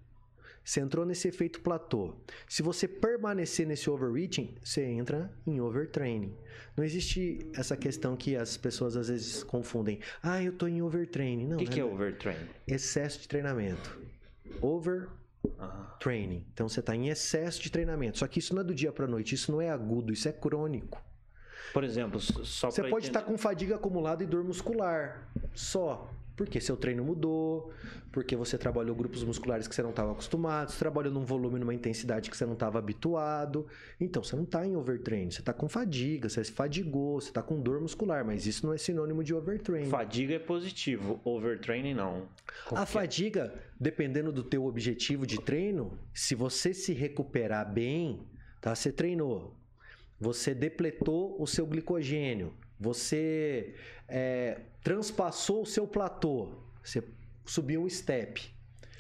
Você 0.64 0.82
entrou 0.82 1.04
nesse 1.06 1.28
efeito 1.28 1.62
platô. 1.62 2.14
Se 2.48 2.62
você 2.62 2.88
permanecer 2.88 3.66
nesse 3.66 3.90
overreaching, 3.90 4.54
você 4.64 4.84
entra 4.86 5.32
em 5.48 5.60
overtraining. 5.60 6.36
Não 6.78 6.84
existe 6.84 7.40
essa 7.56 7.76
questão 7.76 8.16
que 8.16 8.36
as 8.36 8.56
pessoas 8.56 8.96
às 8.96 9.08
vezes 9.08 9.44
confundem. 9.44 10.00
Ah, 10.22 10.44
eu 10.44 10.54
tô 10.54 10.68
em 10.68 10.82
overtraining. 10.82 11.48
Não, 11.48 11.56
O 11.56 11.60
que, 11.60 11.66
né? 11.66 11.72
que 11.72 11.80
é 11.80 11.84
overtrain? 11.84 12.38
excesso 12.68 13.22
de 13.22 13.28
treinamento. 13.28 14.00
Overtraining. 15.44 16.44
Ah, 16.46 16.50
Então 16.54 16.68
você 16.68 16.80
está 16.80 16.96
em 16.96 17.10
excesso 17.10 17.62
de 17.62 17.70
treinamento. 17.72 18.18
Só 18.18 18.28
que 18.28 18.40
isso 18.40 18.54
não 18.54 18.62
é 18.62 18.66
do 18.66 18.74
dia 18.74 18.92
para 18.92 19.08
noite, 19.08 19.36
isso 19.36 19.52
não 19.52 19.62
é 19.62 19.70
agudo, 19.70 20.12
isso 20.12 20.28
é 20.28 20.32
crônico. 20.32 21.02
Por 21.74 21.84
exemplo, 21.84 22.20
só 22.20 22.72
Você 22.72 22.84
pode 22.90 23.08
estar 23.08 23.22
com 23.22 23.38
fadiga 23.38 23.76
acumulada 23.76 24.24
e 24.24 24.28
dor 24.28 24.44
muscular. 24.44 25.30
Só. 25.54 26.10
Porque 26.40 26.62
seu 26.62 26.78
treino 26.78 27.04
mudou, 27.04 27.70
porque 28.14 28.34
você 28.34 28.58
trabalhou 28.58 28.96
grupos 28.96 29.26
musculares 29.26 29.68
que 29.68 29.76
você 29.76 29.84
não 29.84 29.90
estava 29.90 30.14
acostumado, 30.14 30.72
você 30.72 30.80
trabalhou 30.80 31.12
num 31.12 31.26
volume, 31.26 31.60
numa 31.60 31.74
intensidade 31.74 32.30
que 32.30 32.38
você 32.38 32.46
não 32.46 32.54
estava 32.54 32.80
habituado. 32.80 33.68
Então, 34.00 34.24
você 34.24 34.38
não 34.38 34.44
está 34.44 34.66
em 34.66 34.74
overtraining, 34.74 35.32
você 35.32 35.42
está 35.42 35.52
com 35.52 35.68
fadiga, 35.68 36.30
você 36.30 36.42
se 36.42 36.54
fadigou, 36.54 37.20
você 37.20 37.28
está 37.28 37.44
com 37.44 37.60
dor 37.60 37.82
muscular, 37.82 38.24
mas 38.24 38.48
isso 38.48 38.66
não 38.66 38.74
é 38.74 38.78
sinônimo 38.78 39.22
de 39.22 39.34
overtraining. 39.34 39.90
Fadiga 39.90 40.36
é 40.36 40.40
positivo, 40.40 41.20
overtraining 41.26 41.94
não. 41.94 42.30
A 42.72 42.86
fadiga, 42.86 43.54
dependendo 43.78 44.32
do 44.32 44.42
teu 44.42 44.64
objetivo 44.64 45.28
de 45.28 45.42
treino, 45.42 46.00
se 46.14 46.36
você 46.36 46.74
se 46.74 46.94
recuperar 46.94 47.70
bem, 47.70 48.22
tá? 48.62 48.74
Você 48.74 48.94
treinou, 48.94 49.58
você 50.18 50.56
depletou 50.56 51.36
o 51.38 51.46
seu 51.46 51.68
glicogênio, 51.68 52.54
você 52.80 53.76
é, 54.10 54.60
transpassou 54.84 55.62
o 55.62 55.66
seu 55.66 55.88
platô, 55.88 56.50
você 56.84 57.04
subiu 57.46 57.84
um 57.84 57.90
step. 57.90 58.58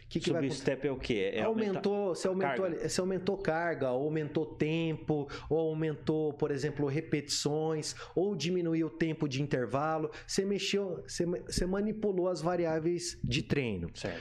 Que, 0.09 0.19
que 0.19 0.31
acontecer? 0.31 0.55
Substep 0.55 0.87
é 0.87 0.91
o 0.91 0.97
quê? 0.97 1.31
É 1.35 1.43
aumentou, 1.43 2.15
você 2.15 2.27
aumentou, 2.27 2.65
carga. 2.65 3.01
aumentou 3.01 3.37
carga, 3.37 3.91
ou 3.91 4.05
aumentou 4.05 4.45
tempo, 4.45 5.29
ou 5.47 5.59
aumentou, 5.59 6.33
por 6.33 6.49
exemplo, 6.49 6.87
repetições, 6.87 7.95
ou 8.15 8.35
diminuiu 8.35 8.87
o 8.87 8.89
tempo 8.89 9.29
de 9.29 9.39
intervalo. 9.39 10.09
Você 10.25 10.43
mexeu, 10.43 11.03
você, 11.07 11.25
você 11.25 11.63
manipulou 11.67 12.27
as 12.27 12.41
variáveis 12.41 13.19
de 13.23 13.43
treino. 13.43 13.91
Certo. 13.93 14.19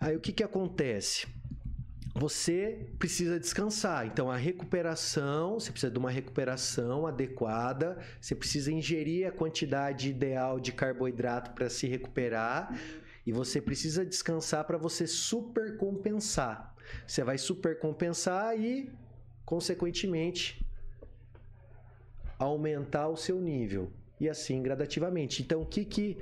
Aí 0.00 0.16
o 0.16 0.20
que, 0.20 0.32
que 0.32 0.42
acontece? 0.42 1.28
Você 2.14 2.86
precisa 2.98 3.40
descansar. 3.40 4.06
Então, 4.06 4.30
a 4.30 4.36
recuperação, 4.36 5.58
você 5.58 5.70
precisa 5.70 5.90
de 5.90 5.98
uma 5.98 6.10
recuperação 6.10 7.06
adequada, 7.06 7.98
você 8.20 8.34
precisa 8.34 8.70
ingerir 8.70 9.26
a 9.26 9.32
quantidade 9.32 10.10
ideal 10.10 10.60
de 10.60 10.72
carboidrato 10.72 11.52
para 11.52 11.70
se 11.70 11.86
recuperar 11.86 12.78
e 13.26 13.32
você 13.32 13.62
precisa 13.62 14.04
descansar 14.04 14.64
para 14.64 14.76
você 14.76 15.06
supercompensar. 15.06 16.74
Você 17.06 17.24
vai 17.24 17.38
supercompensar 17.38 18.58
e, 18.60 18.92
consequentemente, 19.46 20.62
aumentar 22.38 23.08
o 23.08 23.16
seu 23.16 23.40
nível. 23.40 23.90
E 24.20 24.28
assim 24.28 24.62
gradativamente. 24.62 25.42
Então, 25.42 25.62
o 25.62 25.66
que, 25.66 25.84
que 25.84 26.18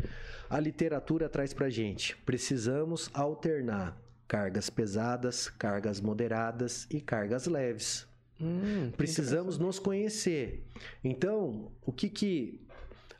a 0.48 0.60
literatura 0.60 1.28
traz 1.28 1.52
para 1.52 1.68
gente? 1.68 2.16
Precisamos 2.18 3.10
alternar 3.12 4.00
cargas 4.30 4.70
pesadas, 4.70 5.48
cargas 5.48 6.00
moderadas 6.00 6.86
e 6.88 7.00
cargas 7.00 7.46
leves. 7.46 8.06
Hum, 8.40 8.92
Precisamos 8.96 9.58
nos 9.58 9.80
conhecer. 9.80 10.64
Então, 11.02 11.72
o 11.84 11.90
que 11.90 12.08
que 12.08 12.64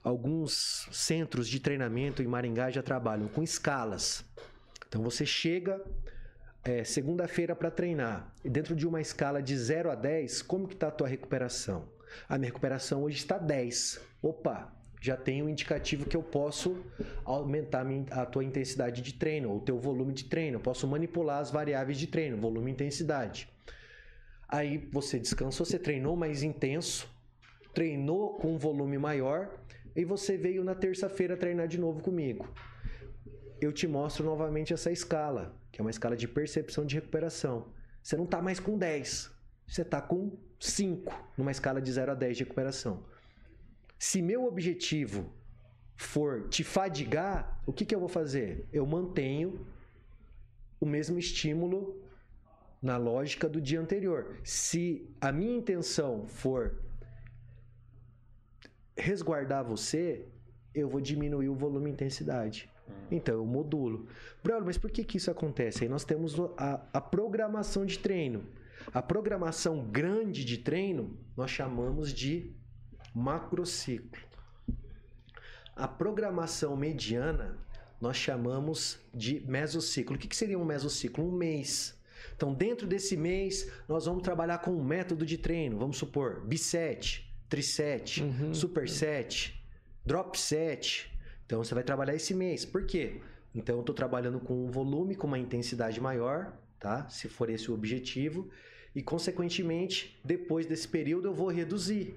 alguns 0.04 0.88
centros 0.92 1.48
de 1.48 1.58
treinamento 1.58 2.22
em 2.22 2.28
Maringá 2.28 2.70
já 2.70 2.80
trabalham 2.80 3.26
com 3.26 3.42
escalas. 3.42 4.24
Então 4.86 5.02
você 5.02 5.26
chega 5.26 5.82
é, 6.62 6.84
segunda-feira 6.84 7.56
para 7.56 7.72
treinar 7.72 8.32
e 8.44 8.48
dentro 8.48 8.76
de 8.76 8.86
uma 8.86 9.00
escala 9.00 9.42
de 9.42 9.58
0 9.58 9.90
a 9.90 9.96
10, 9.96 10.42
como 10.42 10.68
que 10.68 10.74
está 10.74 10.86
a 10.86 10.92
tua 10.92 11.08
recuperação? 11.08 11.88
A 12.28 12.38
minha 12.38 12.50
recuperação 12.50 13.02
hoje 13.02 13.16
está 13.16 13.36
10. 13.36 14.00
Opa, 14.22 14.72
já 15.00 15.16
tem 15.16 15.42
um 15.42 15.48
indicativo 15.48 16.04
que 16.04 16.16
eu 16.16 16.22
posso 16.22 16.84
aumentar 17.24 17.86
a 18.10 18.26
tua 18.26 18.44
intensidade 18.44 19.00
de 19.00 19.14
treino 19.14 19.50
ou 19.50 19.56
o 19.56 19.60
teu 19.60 19.78
volume 19.78 20.12
de 20.12 20.24
treino. 20.24 20.56
Eu 20.56 20.60
posso 20.60 20.86
manipular 20.86 21.40
as 21.40 21.50
variáveis 21.50 21.98
de 21.98 22.06
treino, 22.06 22.36
volume 22.36 22.70
e 22.70 22.74
intensidade. 22.74 23.48
Aí 24.46 24.88
você 24.92 25.18
descansou, 25.18 25.64
você 25.64 25.78
treinou 25.78 26.16
mais 26.16 26.42
intenso, 26.42 27.08
treinou 27.72 28.34
com 28.34 28.54
um 28.54 28.58
volume 28.58 28.98
maior 28.98 29.48
e 29.96 30.04
você 30.04 30.36
veio 30.36 30.62
na 30.62 30.74
terça-feira 30.74 31.36
treinar 31.36 31.66
de 31.66 31.78
novo 31.78 32.02
comigo. 32.02 32.52
Eu 33.60 33.72
te 33.72 33.86
mostro 33.86 34.24
novamente 34.24 34.72
essa 34.72 34.90
escala, 34.90 35.54
que 35.72 35.80
é 35.80 35.82
uma 35.82 35.90
escala 35.90 36.16
de 36.16 36.28
percepção 36.28 36.84
de 36.84 36.96
recuperação. 36.96 37.68
Você 38.02 38.16
não 38.16 38.24
está 38.24 38.42
mais 38.42 38.58
com 38.58 38.76
10, 38.76 39.30
você 39.66 39.82
está 39.82 40.00
com 40.00 40.36
5 40.58 41.32
numa 41.38 41.50
escala 41.50 41.80
de 41.80 41.90
0 41.90 42.12
a 42.12 42.14
10 42.14 42.36
de 42.36 42.44
recuperação. 42.44 43.04
Se 44.00 44.22
meu 44.22 44.46
objetivo 44.46 45.30
for 45.94 46.48
te 46.48 46.64
fadigar, 46.64 47.60
o 47.66 47.72
que, 47.72 47.84
que 47.84 47.94
eu 47.94 48.00
vou 48.00 48.08
fazer? 48.08 48.66
Eu 48.72 48.86
mantenho 48.86 49.66
o 50.80 50.86
mesmo 50.86 51.18
estímulo 51.18 52.02
na 52.80 52.96
lógica 52.96 53.46
do 53.46 53.60
dia 53.60 53.78
anterior. 53.78 54.40
Se 54.42 55.06
a 55.20 55.30
minha 55.30 55.54
intenção 55.54 56.26
for 56.26 56.76
resguardar 58.96 59.62
você, 59.62 60.26
eu 60.74 60.88
vou 60.88 61.02
diminuir 61.02 61.50
o 61.50 61.54
volume 61.54 61.90
e 61.90 61.92
intensidade. 61.92 62.70
Então 63.10 63.34
eu 63.34 63.44
modulo. 63.44 64.08
Bruno, 64.42 64.64
mas 64.64 64.78
por 64.78 64.90
que, 64.90 65.04
que 65.04 65.18
isso 65.18 65.30
acontece? 65.30 65.84
Aí 65.84 65.90
nós 65.90 66.06
temos 66.06 66.36
a, 66.56 66.86
a 66.90 67.00
programação 67.02 67.84
de 67.84 67.98
treino. 67.98 68.46
A 68.94 69.02
programação 69.02 69.84
grande 69.84 70.42
de 70.42 70.56
treino 70.56 71.18
nós 71.36 71.50
chamamos 71.50 72.14
de 72.14 72.58
macrociclo. 73.14 74.20
A 75.76 75.88
programação 75.88 76.76
mediana 76.76 77.58
nós 78.00 78.16
chamamos 78.16 78.98
de 79.12 79.40
mesociclo. 79.46 80.16
O 80.16 80.18
que, 80.18 80.34
seria 80.34 80.58
um 80.58 80.64
mesociclo? 80.64 81.26
Um 81.26 81.32
mês. 81.32 81.98
Então, 82.34 82.54
dentro 82.54 82.86
desse 82.86 83.16
mês, 83.16 83.70
nós 83.86 84.06
vamos 84.06 84.22
trabalhar 84.22 84.58
com 84.58 84.70
um 84.70 84.82
método 84.82 85.26
de 85.26 85.36
treino. 85.36 85.78
Vamos 85.78 85.98
supor, 85.98 86.40
biset, 86.46 87.30
triset, 87.48 88.22
uhum. 88.22 88.54
superset, 88.54 89.62
drop 90.04 90.38
set. 90.38 91.10
Então, 91.44 91.62
você 91.62 91.74
vai 91.74 91.82
trabalhar 91.82 92.14
esse 92.14 92.32
mês. 92.32 92.64
Por 92.64 92.86
quê? 92.86 93.20
Então, 93.54 93.76
eu 93.76 93.80
estou 93.80 93.94
trabalhando 93.94 94.40
com 94.40 94.66
um 94.66 94.70
volume, 94.70 95.14
com 95.14 95.26
uma 95.26 95.38
intensidade 95.38 96.00
maior, 96.00 96.56
tá? 96.78 97.08
Se 97.08 97.28
for 97.28 97.50
esse 97.50 97.70
o 97.70 97.74
objetivo. 97.74 98.48
E, 98.94 99.02
consequentemente, 99.02 100.18
depois 100.24 100.66
desse 100.66 100.88
período, 100.88 101.28
eu 101.28 101.34
vou 101.34 101.48
reduzir. 101.48 102.16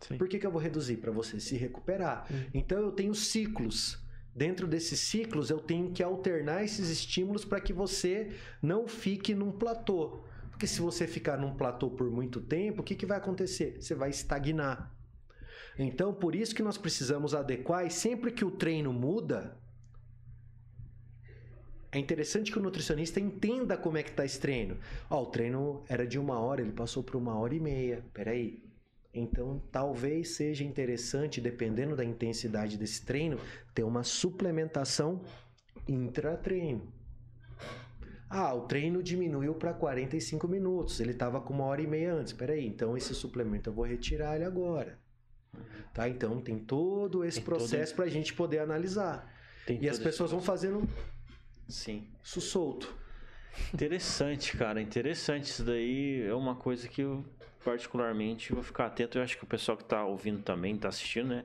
Sim. 0.00 0.16
Por 0.16 0.28
que, 0.28 0.38
que 0.38 0.46
eu 0.46 0.50
vou 0.50 0.60
reduzir? 0.60 0.96
Para 0.98 1.10
você 1.10 1.40
se 1.40 1.56
recuperar. 1.56 2.26
Uhum. 2.30 2.44
Então, 2.54 2.78
eu 2.78 2.92
tenho 2.92 3.14
ciclos 3.14 3.98
dentro 4.38 4.68
desses 4.68 5.00
ciclos 5.00 5.50
eu 5.50 5.58
tenho 5.58 5.90
que 5.90 6.00
alternar 6.00 6.64
esses 6.64 6.88
estímulos 6.88 7.44
para 7.44 7.60
que 7.60 7.72
você 7.72 8.30
não 8.62 8.86
fique 8.86 9.34
num 9.34 9.50
platô. 9.50 10.20
Porque 10.50 10.66
se 10.66 10.80
você 10.80 11.06
ficar 11.08 11.36
num 11.36 11.54
platô 11.54 11.90
por 11.90 12.08
muito 12.08 12.40
tempo, 12.40 12.80
o 12.80 12.84
que, 12.84 12.94
que 12.94 13.04
vai 13.04 13.18
acontecer? 13.18 13.78
Você 13.80 13.96
vai 13.96 14.10
estagnar. 14.10 14.94
Então, 15.76 16.14
por 16.14 16.34
isso 16.34 16.54
que 16.54 16.62
nós 16.62 16.78
precisamos 16.78 17.34
adequar 17.34 17.86
e 17.86 17.90
sempre 17.90 18.30
que 18.32 18.44
o 18.44 18.50
treino 18.50 18.92
muda, 18.92 19.56
é 21.90 21.98
interessante 21.98 22.50
que 22.50 22.58
o 22.58 22.62
nutricionista 22.62 23.20
entenda 23.20 23.76
como 23.76 23.96
é 23.96 24.02
que 24.02 24.10
está 24.10 24.24
esse 24.24 24.38
treino. 24.38 24.76
Ó, 25.08 25.22
o 25.22 25.26
treino 25.26 25.84
era 25.88 26.06
de 26.06 26.18
uma 26.18 26.38
hora, 26.38 26.60
ele 26.60 26.72
passou 26.72 27.02
para 27.02 27.16
uma 27.16 27.36
hora 27.36 27.54
e 27.54 27.60
meia. 27.60 28.04
Peraí, 28.12 28.62
então, 29.18 29.62
talvez 29.70 30.36
seja 30.36 30.64
interessante, 30.64 31.40
dependendo 31.40 31.96
da 31.96 32.04
intensidade 32.04 32.76
desse 32.76 33.04
treino, 33.04 33.38
ter 33.74 33.82
uma 33.82 34.02
suplementação 34.02 35.22
intratreino. 35.86 36.92
Ah, 38.30 38.52
o 38.52 38.62
treino 38.62 39.02
diminuiu 39.02 39.54
para 39.54 39.72
45 39.72 40.46
minutos. 40.46 41.00
Ele 41.00 41.12
estava 41.12 41.40
com 41.40 41.54
uma 41.54 41.64
hora 41.64 41.80
e 41.80 41.86
meia 41.86 42.12
antes. 42.12 42.32
Peraí, 42.32 42.66
então 42.66 42.96
esse 42.96 43.14
suplemento 43.14 43.70
eu 43.70 43.74
vou 43.74 43.84
retirar 43.84 44.36
ele 44.36 44.44
agora. 44.44 44.98
Tá? 45.94 46.08
Então 46.08 46.40
tem 46.40 46.58
todo 46.58 47.24
esse 47.24 47.38
tem 47.38 47.44
processo 47.44 47.92
todo... 47.92 47.96
para 47.96 48.04
a 48.04 48.08
gente 48.08 48.34
poder 48.34 48.58
analisar. 48.58 49.34
Tem 49.66 49.82
e 49.82 49.88
as 49.88 49.98
pessoas 49.98 50.30
vão 50.30 50.42
fazendo 50.42 50.86
Sim. 51.66 52.06
isso 52.22 52.40
solto. 52.40 52.94
Interessante, 53.72 54.56
cara. 54.56 54.80
Interessante. 54.80 55.44
Isso 55.44 55.64
daí 55.64 56.22
é 56.22 56.34
uma 56.34 56.54
coisa 56.54 56.86
que 56.86 57.00
eu 57.00 57.24
particularmente, 57.64 58.52
vou 58.52 58.62
ficar 58.62 58.86
atento. 58.86 59.18
Eu 59.18 59.22
acho 59.22 59.36
que 59.36 59.44
o 59.44 59.46
pessoal 59.46 59.76
que 59.76 59.84
está 59.84 60.04
ouvindo 60.04 60.42
também, 60.42 60.74
está 60.74 60.88
assistindo, 60.88 61.28
né? 61.28 61.44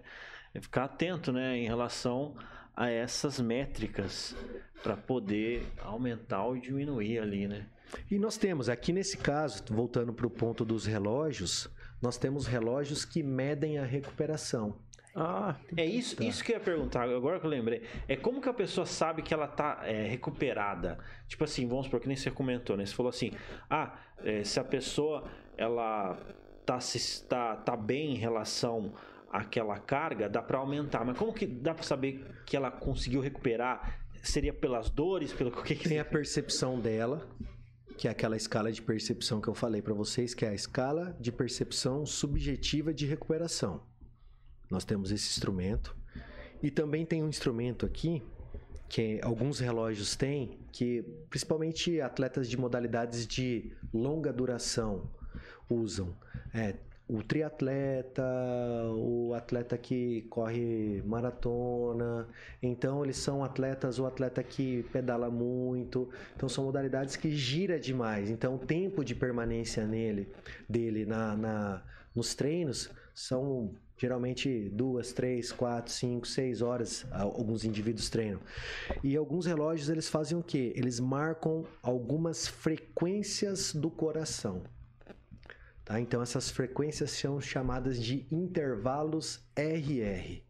É 0.53 0.61
ficar 0.61 0.85
atento, 0.85 1.31
né, 1.31 1.57
em 1.57 1.65
relação 1.65 2.35
a 2.75 2.89
essas 2.89 3.39
métricas 3.39 4.35
para 4.81 4.95
poder 4.95 5.65
aumentar 5.81 6.43
ou 6.43 6.57
diminuir 6.57 7.19
ali, 7.19 7.47
né? 7.47 7.67
E 8.09 8.17
nós 8.17 8.37
temos 8.37 8.69
aqui 8.69 8.91
nesse 8.91 9.17
caso, 9.17 9.63
voltando 9.69 10.13
para 10.13 10.25
o 10.25 10.29
ponto 10.29 10.65
dos 10.65 10.85
relógios, 10.85 11.69
nós 12.01 12.17
temos 12.17 12.47
relógios 12.47 13.05
que 13.05 13.23
medem 13.23 13.77
a 13.77 13.85
recuperação. 13.85 14.75
Ah, 15.15 15.55
é 15.77 15.85
isso, 15.85 16.15
tá. 16.15 16.23
isso 16.23 16.43
que 16.43 16.51
eu 16.51 16.55
ia 16.55 16.59
perguntar, 16.59 17.03
agora 17.03 17.39
que 17.39 17.45
eu 17.45 17.49
lembrei. 17.49 17.83
É 18.07 18.15
como 18.15 18.41
que 18.41 18.49
a 18.49 18.53
pessoa 18.53 18.85
sabe 18.85 19.21
que 19.21 19.31
ela 19.31 19.47
tá 19.47 19.81
é, 19.83 20.07
recuperada? 20.07 20.97
Tipo 21.27 21.43
assim, 21.43 21.67
vamos 21.67 21.85
supor 21.85 21.99
que 21.99 22.07
nem 22.07 22.17
você 22.17 22.31
comentou, 22.31 22.75
né? 22.75 22.83
Você 22.83 22.95
falou 22.95 23.11
assim: 23.11 23.31
ah, 23.69 23.95
é, 24.23 24.43
se 24.43 24.59
a 24.59 24.63
pessoa 24.63 25.29
ela 25.63 26.17
tá, 26.65 26.79
se, 26.79 27.23
tá, 27.23 27.55
tá 27.55 27.75
bem 27.75 28.13
em 28.13 28.17
relação 28.17 28.93
àquela 29.31 29.79
carga, 29.79 30.29
dá 30.29 30.41
para 30.41 30.57
aumentar. 30.57 31.03
Mas 31.03 31.17
como 31.17 31.33
que 31.33 31.45
dá 31.45 31.73
para 31.73 31.83
saber 31.83 32.25
que 32.45 32.55
ela 32.55 32.69
conseguiu 32.69 33.21
recuperar? 33.21 33.99
Seria 34.21 34.53
pelas 34.53 34.89
dores, 34.89 35.33
pelo 35.33 35.51
que, 35.63 35.75
que 35.75 35.89
Tem 35.89 35.99
a 35.99 36.05
percepção 36.05 36.79
dela, 36.79 37.27
que 37.97 38.07
é 38.07 38.11
aquela 38.11 38.37
escala 38.37 38.71
de 38.71 38.81
percepção 38.81 39.41
que 39.41 39.47
eu 39.47 39.53
falei 39.53 39.81
para 39.81 39.93
vocês, 39.93 40.33
que 40.33 40.45
é 40.45 40.49
a 40.49 40.53
escala 40.53 41.15
de 41.19 41.31
percepção 41.31 42.05
subjetiva 42.05 42.93
de 42.93 43.05
recuperação. 43.05 43.83
Nós 44.69 44.85
temos 44.85 45.11
esse 45.11 45.27
instrumento. 45.29 45.95
E 46.61 46.71
também 46.71 47.05
tem 47.05 47.21
um 47.21 47.27
instrumento 47.27 47.85
aqui 47.85 48.23
que 48.87 49.19
alguns 49.23 49.59
relógios 49.59 50.15
têm, 50.15 50.59
que 50.71 51.01
principalmente 51.29 51.99
atletas 51.99 52.47
de 52.47 52.55
modalidades 52.55 53.25
de 53.25 53.75
longa 53.91 54.31
duração, 54.31 55.09
usam. 55.69 56.15
É, 56.53 56.75
o 57.07 57.21
triatleta, 57.21 58.23
o 58.95 59.33
atleta 59.33 59.77
que 59.77 60.21
corre 60.29 61.01
maratona. 61.05 62.27
Então, 62.61 63.03
eles 63.03 63.17
são 63.17 63.43
atletas, 63.43 63.99
o 63.99 64.05
atleta 64.05 64.41
que 64.41 64.83
pedala 64.91 65.29
muito. 65.29 66.09
Então, 66.35 66.47
são 66.47 66.63
modalidades 66.63 67.15
que 67.15 67.31
gira 67.31 67.79
demais. 67.79 68.29
Então, 68.29 68.55
o 68.55 68.59
tempo 68.59 69.03
de 69.03 69.13
permanência 69.13 69.85
nele, 69.85 70.31
dele 70.67 71.05
na, 71.05 71.35
na 71.35 71.83
nos 72.15 72.35
treinos 72.35 72.91
são 73.13 73.73
geralmente 73.97 74.69
duas, 74.69 75.13
três, 75.13 75.51
quatro, 75.51 75.91
cinco, 75.91 76.27
seis 76.27 76.61
horas. 76.61 77.05
Alguns 77.11 77.63
indivíduos 77.63 78.09
treinam. 78.09 78.39
E 79.03 79.15
alguns 79.15 79.45
relógios 79.45 79.89
eles 79.89 80.09
fazem 80.09 80.37
o 80.37 80.43
quê? 80.43 80.73
Eles 80.75 80.99
marcam 80.99 81.65
algumas 81.81 82.47
frequências 82.47 83.73
do 83.73 83.89
coração. 83.89 84.63
Tá? 85.85 85.99
Então, 85.99 86.21
essas 86.21 86.49
frequências 86.49 87.11
são 87.11 87.41
chamadas 87.41 88.01
de 88.01 88.25
intervalos 88.31 89.43
RR. 89.55 90.41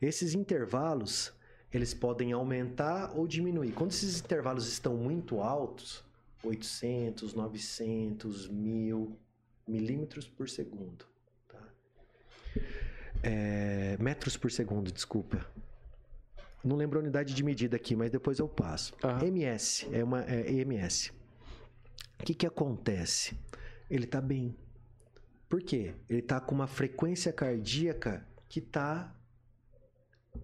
Esses 0.00 0.34
intervalos 0.34 1.32
eles 1.72 1.92
podem 1.92 2.32
aumentar 2.32 3.12
ou 3.16 3.26
diminuir. 3.26 3.72
Quando 3.72 3.90
esses 3.90 4.20
intervalos 4.20 4.68
estão 4.68 4.96
muito 4.96 5.40
altos, 5.40 6.04
800, 6.42 7.34
900, 7.34 8.48
1000 8.48 9.18
milímetros 9.66 10.28
por 10.28 10.48
segundo, 10.48 11.04
tá? 11.48 11.60
é, 13.22 13.96
metros 13.98 14.36
por 14.36 14.50
segundo, 14.50 14.92
desculpa. 14.92 15.44
Não 16.62 16.76
lembro 16.76 16.98
a 16.98 17.02
unidade 17.02 17.34
de 17.34 17.44
medida 17.44 17.76
aqui, 17.76 17.94
mas 17.94 18.10
depois 18.10 18.38
eu 18.38 18.48
passo. 18.48 18.94
Uhum. 19.02 19.26
MS 19.26 19.88
é 19.92 20.02
uma 20.02 20.24
é 20.24 20.50
EMS. 20.50 21.12
O 22.18 22.24
que, 22.24 22.34
que 22.34 22.46
acontece? 22.46 23.36
Ele 23.90 24.04
está 24.04 24.20
bem. 24.20 24.56
Por 25.48 25.62
quê? 25.62 25.94
Ele 26.08 26.20
está 26.20 26.40
com 26.40 26.54
uma 26.54 26.66
frequência 26.66 27.32
cardíaca 27.32 28.26
que 28.48 28.58
está 28.58 29.14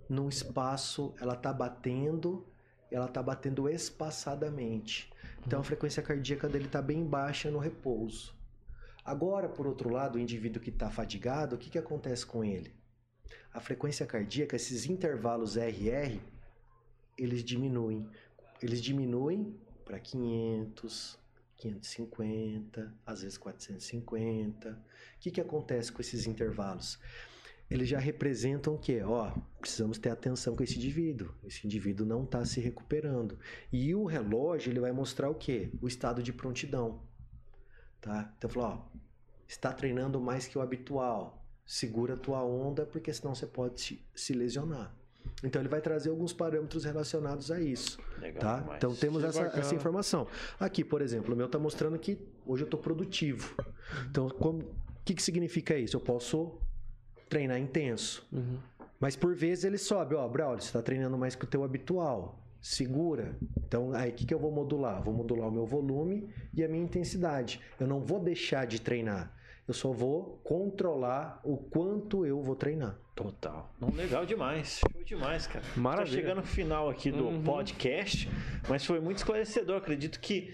num 0.09 0.28
espaço, 0.28 1.14
ela 1.20 1.34
está 1.34 1.53
batendo, 1.53 2.47
ela 2.90 3.07
está 3.07 3.22
batendo 3.22 3.68
espaçadamente. 3.68 5.12
Então 5.47 5.61
a 5.61 5.64
frequência 5.64 6.03
cardíaca 6.03 6.49
dele 6.49 6.66
está 6.66 6.80
bem 6.80 7.05
baixa 7.05 7.51
no 7.51 7.59
repouso. 7.59 8.34
Agora, 9.05 9.49
por 9.49 9.66
outro 9.66 9.90
lado, 9.90 10.16
o 10.16 10.20
indivíduo 10.20 10.62
que 10.62 10.70
está 10.70 10.88
fadigado, 10.88 11.57
o 11.57 11.59
que, 11.59 11.70
que 11.70 11.78
acontece 11.78 12.24
com 12.24 12.45
ele? 12.45 12.72
A 13.53 13.61
frequência 13.61 14.07
cardíaca, 14.07 14.55
esses 14.55 14.86
intervalos 14.86 15.57
RR, 15.57 16.20
eles 17.18 17.43
diminuem. 17.43 18.09
Eles 18.62 18.80
diminuem 18.80 19.59
para 19.84 19.99
500, 19.99 21.18
550, 21.63 22.93
às 23.07 23.23
vezes 23.23 23.39
450. 23.39 24.71
O 24.71 25.21
que, 25.21 25.31
que 25.31 25.41
acontece 25.41 25.93
com 25.93 26.01
esses 26.01 26.27
intervalos? 26.27 26.99
Eles 27.71 27.89
já 27.89 27.99
representam 27.99 28.75
o 28.75 28.79
quê? 28.79 29.03
Ó, 29.03 29.31
precisamos 29.61 29.97
ter 29.97 30.11
atenção 30.11 30.57
com 30.57 30.63
esse 30.63 30.77
indivíduo. 30.77 31.33
Esse 31.45 31.67
indivíduo 31.67 32.07
não 32.07 32.25
está 32.25 32.45
se 32.45 32.61
recuperando. 32.61 33.39
E 33.73 33.95
o 33.95 34.05
relógio 34.05 34.71
ele 34.71 34.81
vai 34.81 34.93
mostrar 34.93 35.31
o 35.31 35.35
quê? 35.35 35.71
O 35.81 35.87
estado 35.87 36.23
de 36.23 36.33
prontidão. 36.33 37.03
Tá? 38.01 38.35
Então, 38.37 38.51
falou, 38.51 38.69
ó, 38.69 38.99
está 39.47 39.73
treinando 39.73 40.21
mais 40.21 40.47
que 40.47 40.59
o 40.59 40.61
habitual. 40.61 41.47
Segura 41.65 42.15
a 42.15 42.19
tua 42.19 42.45
onda, 42.45 42.85
porque 42.85 43.13
senão 43.15 43.35
você 43.35 43.47
pode 43.47 44.05
se 44.15 44.33
lesionar. 44.35 44.95
Então 45.43 45.61
ele 45.61 45.68
vai 45.68 45.81
trazer 45.81 46.11
alguns 46.11 46.33
parâmetros 46.33 46.85
relacionados 46.85 47.51
a 47.51 47.61
isso. 47.61 47.99
Legal 48.20 48.41
tá? 48.41 48.61
demais. 48.61 48.77
Então 48.77 48.95
temos 48.95 49.23
Que 49.23 49.29
essa, 49.29 49.43
essa 49.59 49.75
informação. 49.75 50.27
Aqui, 50.59 50.85
por 50.85 51.03
exemplo, 51.03 51.35
o 51.35 51.37
meu 51.37 51.47
está 51.47 51.59
mostrando 51.59 51.99
que 51.99 52.18
hoje 52.47 52.62
eu 52.62 52.66
estou 52.66 52.79
produtivo. 52.81 53.55
Então, 54.09 54.27
o 54.27 54.64
que, 55.05 55.14
que 55.14 55.23
significa 55.23 55.77
isso? 55.77 55.97
Eu 55.97 56.01
posso 56.01 56.59
treinar 57.29 57.59
intenso. 57.59 58.27
Uhum. 58.33 58.59
Mas 59.01 59.16
por 59.16 59.35
vezes 59.35 59.64
ele 59.64 59.79
sobe, 59.79 60.14
ó, 60.14 60.29
Braulio, 60.29 60.61
você 60.62 60.68
está 60.68 60.81
treinando 60.81 61.18
mais 61.18 61.35
que 61.35 61.45
o 61.45 61.49
teu 61.49 61.64
habitual. 61.64 62.39
Segura. 62.61 63.37
Então, 63.66 63.93
aí 63.93 64.11
o 64.11 64.12
que, 64.14 64.25
que 64.25 64.33
eu 64.33 64.39
vou 64.39 64.53
modular? 64.53 65.03
Vou 65.03 65.12
modular 65.12 65.49
o 65.49 65.51
meu 65.51 65.66
volume 65.66 66.29
e 66.55 66.62
a 66.62 66.68
minha 66.68 66.85
intensidade. 66.85 67.61
Eu 67.81 67.89
não 67.89 68.01
vou 68.01 68.20
deixar 68.20 68.64
de 68.64 68.81
treinar. 68.81 69.35
Eu 69.67 69.75
só 69.75 69.93
vou 69.93 70.41
controlar 70.43 71.41
o 71.45 71.57
quanto 71.57 72.27
eu 72.27 72.43
vou 72.43 72.57
treinar. 72.57 72.99
Total. 73.15 73.71
Não, 73.79 73.91
legal 73.91 74.27
demais. 74.27 74.81
Show 74.81 75.05
demais, 75.05 75.47
cara. 75.47 75.65
Maravilha. 75.77 76.07
Tô 76.11 76.13
chegando 76.21 76.37
no 76.39 76.47
final 76.47 76.89
aqui 76.91 77.13
do 77.13 77.27
Uhum. 77.27 77.43
podcast, 77.45 78.29
mas 78.69 78.85
foi 78.85 78.99
muito 79.01 79.19
esclarecedor. 79.19 79.77
Acredito 79.77 80.19
que 80.19 80.53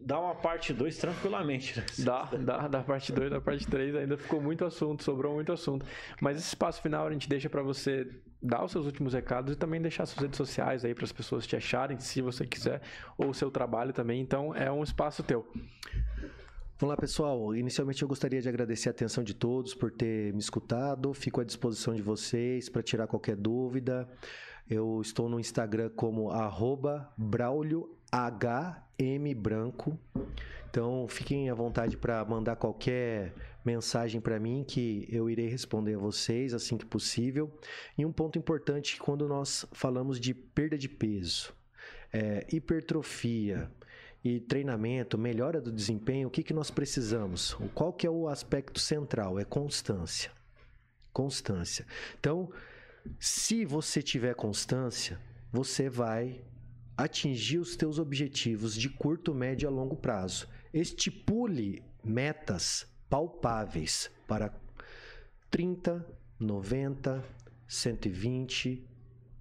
dá 0.00 0.18
uma 0.18 0.34
parte 0.34 0.72
2 0.72 0.96
tranquilamente. 0.98 1.78
Né? 1.78 1.86
Dá, 2.04 2.24
dá, 2.24 2.66
da 2.68 2.80
parte 2.82 3.12
2, 3.12 3.30
da 3.30 3.40
parte 3.40 3.66
3 3.66 3.94
ainda 3.94 4.16
ficou 4.16 4.40
muito 4.40 4.64
assunto, 4.64 5.04
sobrou 5.04 5.34
muito 5.34 5.52
assunto. 5.52 5.86
Mas 6.20 6.36
esse 6.38 6.48
espaço 6.48 6.82
final 6.82 7.06
a 7.06 7.12
gente 7.12 7.28
deixa 7.28 7.48
pra 7.48 7.62
você 7.62 8.08
dar 8.42 8.64
os 8.64 8.72
seus 8.72 8.86
últimos 8.86 9.14
recados 9.14 9.52
e 9.52 9.56
também 9.56 9.80
deixar 9.80 10.04
suas 10.06 10.20
redes 10.22 10.36
sociais 10.36 10.84
aí 10.84 10.94
para 10.94 11.04
as 11.04 11.12
pessoas 11.12 11.46
te 11.46 11.54
acharem, 11.54 11.98
se 12.00 12.20
você 12.20 12.44
quiser, 12.44 12.80
ou 13.16 13.28
o 13.28 13.34
seu 13.34 13.50
trabalho 13.52 13.92
também. 13.92 14.20
Então 14.20 14.52
é 14.54 14.72
um 14.72 14.82
espaço 14.82 15.22
teu. 15.22 15.46
Vamos 16.82 16.94
lá, 16.94 16.96
pessoal. 16.96 17.54
Inicialmente 17.54 18.02
eu 18.02 18.08
gostaria 18.08 18.42
de 18.42 18.48
agradecer 18.48 18.88
a 18.88 18.90
atenção 18.90 19.22
de 19.22 19.34
todos 19.34 19.72
por 19.72 19.92
ter 19.92 20.32
me 20.32 20.40
escutado. 20.40 21.14
Fico 21.14 21.40
à 21.40 21.44
disposição 21.44 21.94
de 21.94 22.02
vocês 22.02 22.68
para 22.68 22.82
tirar 22.82 23.06
qualquer 23.06 23.36
dúvida. 23.36 24.08
Eu 24.68 25.00
estou 25.00 25.28
no 25.28 25.38
Instagram 25.38 25.90
como 25.90 26.28
brauliohmbranco. 27.16 29.96
Então 30.68 31.06
fiquem 31.06 31.48
à 31.48 31.54
vontade 31.54 31.96
para 31.96 32.24
mandar 32.24 32.56
qualquer 32.56 33.32
mensagem 33.64 34.20
para 34.20 34.40
mim 34.40 34.64
que 34.66 35.06
eu 35.08 35.30
irei 35.30 35.46
responder 35.46 35.94
a 35.94 35.98
vocês 35.98 36.52
assim 36.52 36.76
que 36.76 36.84
possível. 36.84 37.48
E 37.96 38.04
um 38.04 38.10
ponto 38.10 38.40
importante 38.40 38.98
quando 38.98 39.28
nós 39.28 39.64
falamos 39.70 40.18
de 40.18 40.34
perda 40.34 40.76
de 40.76 40.88
peso, 40.88 41.54
é, 42.12 42.44
hipertrofia, 42.52 43.70
e 44.24 44.38
treinamento, 44.38 45.18
melhora 45.18 45.60
do 45.60 45.72
desempenho, 45.72 46.28
o 46.28 46.30
que, 46.30 46.42
que 46.42 46.54
nós 46.54 46.70
precisamos? 46.70 47.56
Qual 47.74 47.92
que 47.92 48.06
é 48.06 48.10
o 48.10 48.28
aspecto 48.28 48.78
central? 48.78 49.38
É 49.38 49.44
constância. 49.44 50.30
Constância. 51.12 51.84
Então, 52.18 52.50
se 53.18 53.64
você 53.64 54.00
tiver 54.00 54.34
constância, 54.34 55.18
você 55.50 55.88
vai 55.88 56.40
atingir 56.96 57.58
os 57.58 57.74
teus 57.74 57.98
objetivos 57.98 58.74
de 58.74 58.88
curto, 58.88 59.34
médio 59.34 59.68
e 59.68 59.72
longo 59.72 59.96
prazo. 59.96 60.48
Estipule 60.72 61.82
metas 62.04 62.86
palpáveis 63.10 64.10
para 64.26 64.54
30, 65.50 66.06
90, 66.38 67.24
120, 67.66 68.86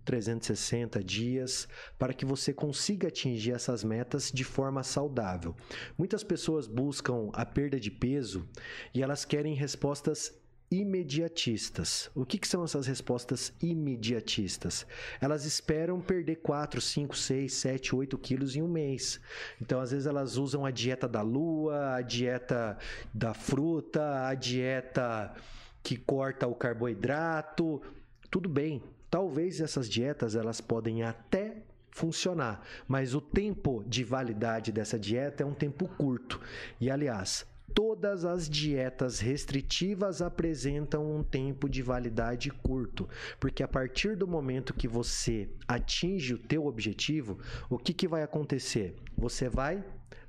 360 0.05 1.03
dias 1.03 1.67
para 1.97 2.13
que 2.13 2.25
você 2.25 2.53
consiga 2.53 3.07
atingir 3.07 3.51
essas 3.51 3.83
metas 3.83 4.31
de 4.31 4.43
forma 4.43 4.83
saudável. 4.83 5.55
Muitas 5.97 6.23
pessoas 6.23 6.67
buscam 6.67 7.29
a 7.33 7.45
perda 7.45 7.79
de 7.79 7.91
peso 7.91 8.47
e 8.93 9.01
elas 9.01 9.25
querem 9.25 9.53
respostas 9.53 10.33
imediatistas. 10.71 12.09
O 12.15 12.25
que, 12.25 12.37
que 12.37 12.47
são 12.47 12.63
essas 12.63 12.87
respostas 12.87 13.53
imediatistas? 13.61 14.87
Elas 15.19 15.43
esperam 15.43 15.99
perder 15.99 16.37
4, 16.37 16.79
5, 16.79 17.17
6, 17.17 17.53
7, 17.53 17.95
8 17.95 18.17
quilos 18.17 18.55
em 18.55 18.61
um 18.61 18.69
mês. 18.69 19.19
Então, 19.61 19.81
às 19.81 19.91
vezes, 19.91 20.07
elas 20.07 20.37
usam 20.37 20.65
a 20.65 20.71
dieta 20.71 21.09
da 21.09 21.21
lua, 21.21 21.95
a 21.95 22.01
dieta 22.01 22.77
da 23.13 23.33
fruta, 23.33 24.27
a 24.27 24.33
dieta 24.33 25.35
que 25.83 25.97
corta 25.97 26.47
o 26.47 26.55
carboidrato. 26.55 27.81
Tudo 28.29 28.47
bem, 28.47 28.81
Talvez 29.11 29.59
essas 29.59 29.89
dietas 29.89 30.35
elas 30.35 30.61
podem 30.61 31.03
até 31.03 31.57
funcionar, 31.91 32.65
mas 32.87 33.13
o 33.13 33.19
tempo 33.19 33.83
de 33.85 34.05
validade 34.05 34.71
dessa 34.71 34.97
dieta 34.97 35.43
é 35.43 35.45
um 35.45 35.53
tempo 35.53 35.85
curto. 35.97 36.39
E 36.79 36.89
aliás, 36.89 37.45
todas 37.75 38.23
as 38.23 38.49
dietas 38.49 39.19
restritivas 39.19 40.21
apresentam 40.21 41.13
um 41.13 41.21
tempo 41.21 41.67
de 41.67 41.81
validade 41.81 42.49
curto, 42.49 43.09
porque 43.37 43.61
a 43.61 43.67
partir 43.67 44.15
do 44.15 44.25
momento 44.25 44.73
que 44.73 44.87
você 44.87 45.49
atinge 45.67 46.33
o 46.33 46.39
teu 46.39 46.65
objetivo, 46.65 47.37
o 47.69 47.77
que, 47.77 47.93
que 47.93 48.07
vai 48.07 48.23
acontecer? 48.23 48.95
Você 49.17 49.49
vai 49.49 49.83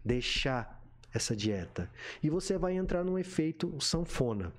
deixar 0.05 0.83
essa 1.15 1.37
dieta 1.37 1.89
e 2.21 2.29
você 2.29 2.59
vai 2.59 2.73
entrar 2.73 3.05
num 3.05 3.17
efeito 3.17 3.73
sanfona. 3.81 4.53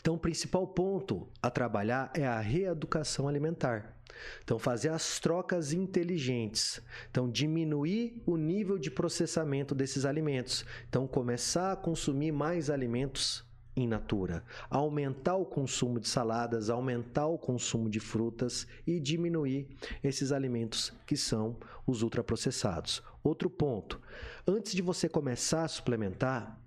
Então, 0.00 0.14
o 0.14 0.18
principal 0.18 0.66
ponto 0.66 1.28
a 1.42 1.50
trabalhar 1.50 2.10
é 2.14 2.26
a 2.26 2.40
reeducação 2.40 3.28
alimentar. 3.28 3.96
Então, 4.42 4.58
fazer 4.58 4.88
as 4.88 5.18
trocas 5.18 5.72
inteligentes. 5.72 6.80
Então, 7.10 7.28
diminuir 7.28 8.22
o 8.26 8.36
nível 8.36 8.78
de 8.78 8.90
processamento 8.90 9.74
desses 9.74 10.04
alimentos. 10.04 10.64
Então, 10.88 11.06
começar 11.06 11.72
a 11.72 11.76
consumir 11.76 12.32
mais 12.32 12.70
alimentos 12.70 13.44
in 13.76 13.86
natura, 13.86 14.42
aumentar 14.70 15.36
o 15.36 15.44
consumo 15.44 16.00
de 16.00 16.08
saladas, 16.08 16.70
aumentar 16.70 17.26
o 17.26 17.36
consumo 17.36 17.90
de 17.90 18.00
frutas 18.00 18.66
e 18.86 18.98
diminuir 18.98 19.68
esses 20.02 20.32
alimentos 20.32 20.94
que 21.06 21.16
são 21.16 21.58
os 21.86 22.02
ultraprocessados. 22.02 23.02
Outro 23.22 23.50
ponto: 23.50 24.00
antes 24.46 24.72
de 24.72 24.80
você 24.80 25.08
começar 25.08 25.64
a 25.64 25.68
suplementar, 25.68 26.58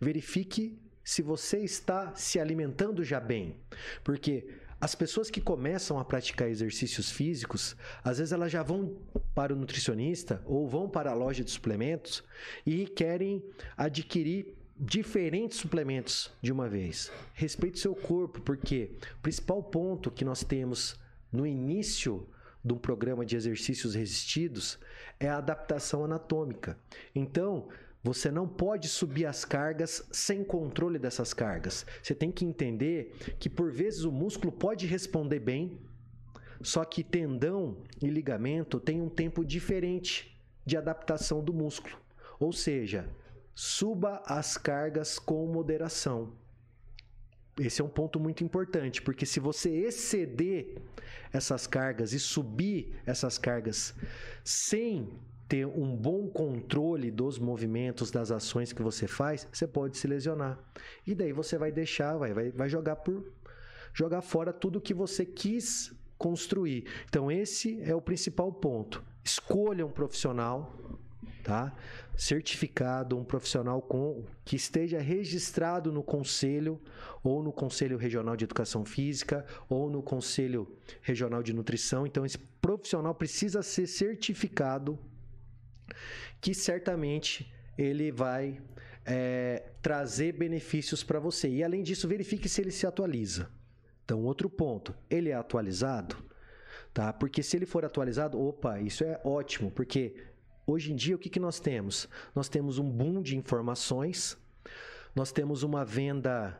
verifique 0.00 0.80
se 1.04 1.22
você 1.22 1.58
está 1.58 2.14
se 2.14 2.38
alimentando 2.38 3.02
já 3.02 3.20
bem. 3.20 3.56
Porque 4.04 4.46
as 4.80 4.94
pessoas 4.94 5.30
que 5.30 5.40
começam 5.40 5.98
a 5.98 6.04
praticar 6.04 6.48
exercícios 6.48 7.10
físicos, 7.10 7.76
às 8.02 8.18
vezes 8.18 8.32
elas 8.32 8.50
já 8.50 8.62
vão 8.62 8.96
para 9.34 9.52
o 9.52 9.56
nutricionista 9.56 10.42
ou 10.46 10.66
vão 10.66 10.88
para 10.88 11.10
a 11.10 11.14
loja 11.14 11.44
de 11.44 11.50
suplementos 11.50 12.24
e 12.64 12.86
querem 12.86 13.44
adquirir 13.76 14.56
diferentes 14.74 15.58
suplementos 15.58 16.32
de 16.40 16.50
uma 16.50 16.66
vez. 16.66 17.12
Respeite 17.34 17.78
seu 17.78 17.94
corpo, 17.94 18.40
porque 18.40 18.92
o 19.18 19.20
principal 19.20 19.62
ponto 19.62 20.10
que 20.10 20.24
nós 20.24 20.42
temos 20.42 20.98
no 21.30 21.46
início 21.46 22.26
de 22.64 22.72
um 22.72 22.78
programa 22.78 23.24
de 23.24 23.36
exercícios 23.36 23.94
resistidos 23.94 24.78
é 25.18 25.28
a 25.28 25.36
adaptação 25.36 26.04
anatômica. 26.04 26.78
Então, 27.14 27.68
você 28.02 28.30
não 28.30 28.48
pode 28.48 28.88
subir 28.88 29.26
as 29.26 29.44
cargas 29.44 30.02
sem 30.10 30.42
controle 30.42 30.98
dessas 30.98 31.34
cargas. 31.34 31.84
Você 32.02 32.14
tem 32.14 32.32
que 32.32 32.44
entender 32.44 33.14
que 33.38 33.50
por 33.50 33.70
vezes 33.70 34.04
o 34.04 34.12
músculo 34.12 34.50
pode 34.50 34.86
responder 34.86 35.40
bem, 35.40 35.78
só 36.62 36.84
que 36.84 37.04
tendão 37.04 37.76
e 38.00 38.08
ligamento 38.08 38.80
têm 38.80 39.00
um 39.02 39.08
tempo 39.08 39.44
diferente 39.44 40.38
de 40.64 40.76
adaptação 40.76 41.42
do 41.42 41.52
músculo. 41.52 41.96
Ou 42.38 42.52
seja, 42.52 43.08
suba 43.54 44.22
as 44.26 44.56
cargas 44.56 45.18
com 45.18 45.46
moderação. 45.46 46.32
Esse 47.58 47.82
é 47.82 47.84
um 47.84 47.88
ponto 47.88 48.18
muito 48.18 48.42
importante, 48.42 49.02
porque 49.02 49.26
se 49.26 49.38
você 49.38 49.68
exceder 49.68 50.80
essas 51.30 51.66
cargas 51.66 52.14
e 52.14 52.18
subir 52.18 52.98
essas 53.04 53.36
cargas 53.36 53.94
sem 54.42 55.18
ter 55.50 55.66
um 55.66 55.96
bom 55.96 56.28
controle 56.28 57.10
dos 57.10 57.36
movimentos, 57.36 58.12
das 58.12 58.30
ações 58.30 58.72
que 58.72 58.82
você 58.82 59.08
faz, 59.08 59.48
você 59.52 59.66
pode 59.66 59.98
se 59.98 60.06
lesionar. 60.06 60.56
E 61.04 61.12
daí 61.12 61.32
você 61.32 61.58
vai 61.58 61.72
deixar, 61.72 62.16
vai, 62.16 62.32
vai, 62.32 62.52
vai 62.52 62.68
jogar 62.68 62.94
por 62.96 63.32
jogar 63.92 64.22
fora 64.22 64.52
tudo 64.52 64.80
que 64.80 64.94
você 64.94 65.26
quis 65.26 65.92
construir. 66.16 66.86
Então 67.08 67.32
esse 67.32 67.82
é 67.82 67.92
o 67.92 68.00
principal 68.00 68.52
ponto. 68.52 69.02
Escolha 69.24 69.84
um 69.84 69.90
profissional, 69.90 70.72
tá? 71.42 71.74
Certificado, 72.16 73.18
um 73.18 73.24
profissional 73.24 73.82
com 73.82 74.22
que 74.44 74.54
esteja 74.54 75.00
registrado 75.00 75.90
no 75.90 76.04
conselho 76.04 76.80
ou 77.24 77.42
no 77.42 77.52
Conselho 77.52 77.98
Regional 77.98 78.36
de 78.36 78.44
Educação 78.44 78.84
Física 78.84 79.44
ou 79.68 79.90
no 79.90 80.00
Conselho 80.00 80.68
Regional 81.02 81.42
de 81.42 81.52
Nutrição. 81.52 82.06
Então 82.06 82.24
esse 82.24 82.38
profissional 82.38 83.16
precisa 83.16 83.64
ser 83.64 83.88
certificado 83.88 84.96
que 86.40 86.54
certamente 86.54 87.52
ele 87.76 88.10
vai 88.10 88.60
é, 89.04 89.64
trazer 89.80 90.32
benefícios 90.32 91.02
para 91.02 91.18
você. 91.18 91.48
E 91.48 91.64
além 91.64 91.82
disso, 91.82 92.08
verifique 92.08 92.48
se 92.48 92.60
ele 92.60 92.70
se 92.70 92.86
atualiza. 92.86 93.50
Então, 94.04 94.24
outro 94.24 94.50
ponto, 94.50 94.94
ele 95.08 95.30
é 95.30 95.34
atualizado, 95.34 96.16
tá? 96.92 97.12
Porque 97.12 97.42
se 97.42 97.56
ele 97.56 97.66
for 97.66 97.84
atualizado, 97.84 98.40
opa, 98.40 98.80
isso 98.80 99.04
é 99.04 99.20
ótimo, 99.24 99.70
porque 99.70 100.16
hoje 100.66 100.92
em 100.92 100.96
dia 100.96 101.14
o 101.14 101.18
que, 101.18 101.30
que 101.30 101.38
nós 101.38 101.60
temos? 101.60 102.08
Nós 102.34 102.48
temos 102.48 102.78
um 102.78 102.90
boom 102.90 103.22
de 103.22 103.36
informações, 103.36 104.36
nós 105.14 105.30
temos 105.30 105.62
uma 105.62 105.84
venda 105.84 106.58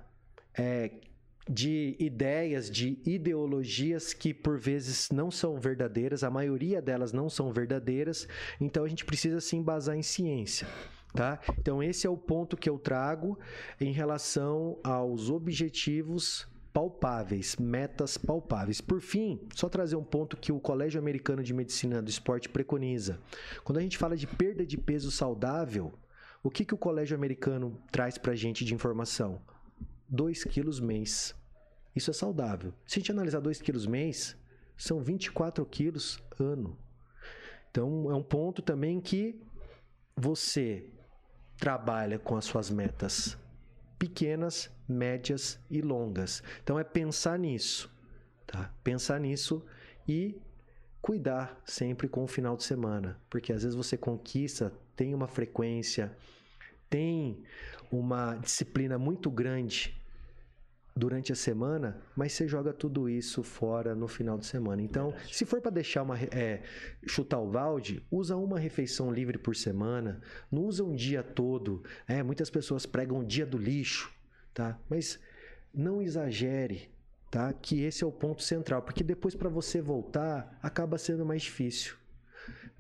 é, 0.55 0.93
de 1.51 1.97
ideias, 1.99 2.71
de 2.71 2.97
ideologias 3.05 4.15
que 4.15 4.33
por 4.33 4.57
vezes 4.57 5.11
não 5.11 5.33
são 5.33 5.59
verdadeiras, 5.59 6.23
a 6.23 6.31
maioria 6.31 6.81
delas 6.81 7.13
não 7.13 7.29
são 7.29 7.53
verdadeiras, 7.53 8.29
então 8.61 8.85
a 8.85 8.89
gente 8.89 9.05
precisa 9.05 9.41
se 9.41 9.57
embasar 9.57 9.97
em 9.97 10.03
ciência. 10.03 10.69
Tá? 11.13 11.41
Então, 11.59 11.83
esse 11.83 12.07
é 12.07 12.11
o 12.11 12.17
ponto 12.17 12.57
que 12.57 12.71
eu 12.71 12.79
trago 12.79 13.37
em 13.81 13.91
relação 13.91 14.79
aos 14.85 15.29
objetivos 15.29 16.47
palpáveis, 16.73 17.57
metas 17.57 18.17
palpáveis. 18.17 18.81
Por 18.81 19.01
fim, 19.01 19.41
só 19.53 19.69
trazer 19.69 19.97
um 19.97 20.05
ponto 20.05 20.37
que 20.37 20.53
o 20.53 20.61
Colégio 20.61 21.01
Americano 21.01 21.43
de 21.43 21.53
Medicina 21.53 22.01
do 22.01 22.09
Esporte 22.09 22.49
preconiza. 22.49 23.19
Quando 23.65 23.79
a 23.79 23.83
gente 23.83 23.99
fala 23.99 24.17
de 24.17 24.29
perda 24.29 24.65
de 24.65 24.79
peso 24.79 25.11
saudável, 25.11 25.93
o 26.45 26.49
que, 26.49 26.65
que 26.65 26.75
o 26.75 26.79
Colégio 26.79 27.17
Americano 27.17 27.77
traz 27.91 28.17
para 28.17 28.31
a 28.31 28.37
gente 28.37 28.65
de 28.65 28.73
informação? 28.73 29.43
2 30.09 30.45
quilos 30.45 30.79
mês. 30.79 31.35
Isso 31.95 32.11
é 32.11 32.15
saudável. 32.15 32.73
Se 32.87 32.99
a 32.99 33.01
gente 33.01 33.13
analisar 33.13 33.41
2 33.41 33.61
quilos 33.61 33.87
mês, 33.87 34.37
são 34.77 35.01
24 35.01 35.65
quilos 35.67 36.23
ano. 36.39 36.79
Então, 37.71 38.11
é 38.11 38.15
um 38.15 38.23
ponto 38.23 38.63
também 38.63 39.01
que 39.01 39.41
você 40.17 40.89
trabalha 41.57 42.19
com 42.19 42.37
as 42.37 42.45
suas 42.45 42.71
metas 42.71 43.39
pequenas, 43.99 44.71
médias 44.89 45.61
e 45.71 45.83
longas. 45.83 46.43
Então, 46.63 46.79
é 46.79 46.85
pensar 46.85 47.39
nisso. 47.39 47.91
Tá? 48.47 48.73
Pensar 48.83 49.21
nisso 49.21 49.65
e 50.09 50.41
cuidar 51.03 51.61
sempre 51.65 52.09
com 52.09 52.25
o 52.25 52.27
final 52.27 52.57
de 52.57 52.65
semana. 52.65 53.21
Porque 53.29 53.53
às 53.53 53.63
vezes 53.63 53.77
você 53.77 53.97
conquista, 53.97 54.73
tem 54.97 55.15
uma 55.15 55.29
frequência, 55.29 56.17
tem 56.89 57.45
uma 57.91 58.37
disciplina 58.37 58.99
muito 58.99 59.31
grande 59.31 60.00
durante 60.95 61.33
a 61.33 61.37
semana, 61.37 62.01
mas 62.17 62.33
você 62.33 62.47
joga 62.49 62.73
tudo 62.73 63.09
isso 63.09 63.43
fora 63.43 63.95
no 63.95 64.09
final 64.09 64.37
de 64.37 64.47
semana. 64.47 64.83
Então, 64.83 65.11
Verdade. 65.11 65.37
se 65.37 65.45
for 65.45 65.61
para 65.61 65.71
deixar 65.71 66.03
uma 66.03 66.19
é, 66.19 66.63
chutar 67.07 67.39
o 67.39 67.47
balde, 67.47 68.05
usa 68.11 68.37
uma 68.37 68.59
refeição 68.59 69.13
livre 69.13 69.39
por 69.39 69.55
semana, 69.55 70.21
não 70.51 70.65
usa 70.65 70.85
um 70.85 70.95
dia 70.95 71.23
todo. 71.23 71.83
É, 72.07 72.23
muitas 72.23 72.51
pessoas 72.51 72.87
pregam 72.87 73.21
o 73.21 73.25
dia 73.25 73.47
do 73.47 73.57
lixo, 73.57 74.13
tá? 74.53 74.79
Mas 74.89 75.19
não 75.73 76.03
exagere, 76.03 76.91
tá? 77.31 77.53
Que 77.53 77.83
esse 77.83 78.03
é 78.03 78.07
o 78.07 78.13
ponto 78.13 78.43
central, 78.43 78.83
porque 78.83 79.05
depois 79.05 79.35
para 79.35 79.49
você 79.49 79.81
voltar 79.81 80.59
acaba 80.63 80.99
sendo 80.99 81.25
mais 81.25 81.43
difícil. 81.43 82.00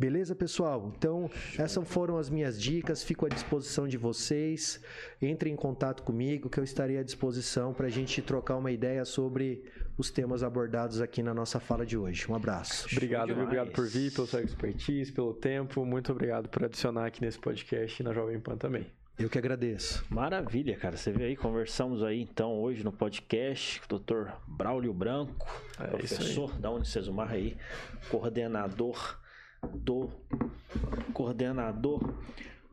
Beleza, 0.00 0.34
pessoal? 0.34 0.90
Então, 0.96 1.30
essas 1.58 1.86
foram 1.86 2.16
as 2.16 2.30
minhas 2.30 2.58
dicas. 2.58 3.04
Fico 3.04 3.26
à 3.26 3.28
disposição 3.28 3.86
de 3.86 3.98
vocês. 3.98 4.80
Entre 5.20 5.50
em 5.50 5.54
contato 5.54 6.02
comigo, 6.02 6.48
que 6.48 6.58
eu 6.58 6.64
estarei 6.64 6.96
à 6.96 7.02
disposição 7.02 7.74
para 7.74 7.86
a 7.86 7.90
gente 7.90 8.22
trocar 8.22 8.56
uma 8.56 8.72
ideia 8.72 9.04
sobre 9.04 9.62
os 9.98 10.10
temas 10.10 10.42
abordados 10.42 11.02
aqui 11.02 11.22
na 11.22 11.34
nossa 11.34 11.60
fala 11.60 11.84
de 11.84 11.98
hoje. 11.98 12.24
Um 12.32 12.34
abraço. 12.34 12.88
Obrigado, 12.90 13.32
obrigado 13.34 13.72
por 13.72 13.86
vir, 13.86 14.10
pelo 14.10 14.26
seu 14.26 14.42
expertise, 14.42 15.12
pelo 15.12 15.34
tempo. 15.34 15.84
Muito 15.84 16.12
obrigado 16.12 16.48
por 16.48 16.64
adicionar 16.64 17.04
aqui 17.04 17.20
nesse 17.20 17.38
podcast 17.38 18.00
e 18.00 18.02
na 18.02 18.14
Jovem 18.14 18.40
Pan 18.40 18.56
também. 18.56 18.86
Eu 19.18 19.28
que 19.28 19.36
agradeço. 19.36 20.02
Maravilha, 20.08 20.78
cara. 20.78 20.96
Você 20.96 21.12
viu 21.12 21.26
aí, 21.26 21.36
conversamos 21.36 22.02
aí 22.02 22.22
então 22.22 22.58
hoje 22.58 22.82
no 22.82 22.90
podcast 22.90 23.82
com 23.82 23.96
o 23.96 23.98
Dr. 23.98 24.30
Braulio 24.48 24.94
Branco, 24.94 25.46
é 25.78 25.88
professor 25.88 26.58
da 26.58 26.70
Unicesumar 26.70 27.30
aí, 27.30 27.54
coordenador 28.08 29.19
do 29.74 30.10
coordenador 31.12 32.14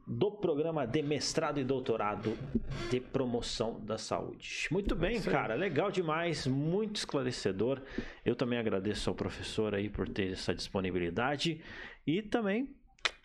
do 0.07 0.31
programa 0.31 0.88
de 0.88 1.01
mestrado 1.01 1.59
e 1.59 1.65
doutorado 1.65 2.38
de 2.89 3.01
promoção 3.01 3.77
da 3.81 3.97
saúde. 3.97 4.69
Muito 4.71 4.95
bem, 4.95 5.21
cara, 5.21 5.53
legal 5.53 5.91
demais, 5.91 6.47
muito 6.47 6.95
esclarecedor. 6.95 7.81
Eu 8.23 8.33
também 8.33 8.57
agradeço 8.57 9.09
ao 9.09 9.15
professor 9.15 9.75
aí 9.75 9.89
por 9.89 10.07
ter 10.07 10.31
essa 10.31 10.55
disponibilidade 10.55 11.61
e 12.05 12.21
também 12.21 12.73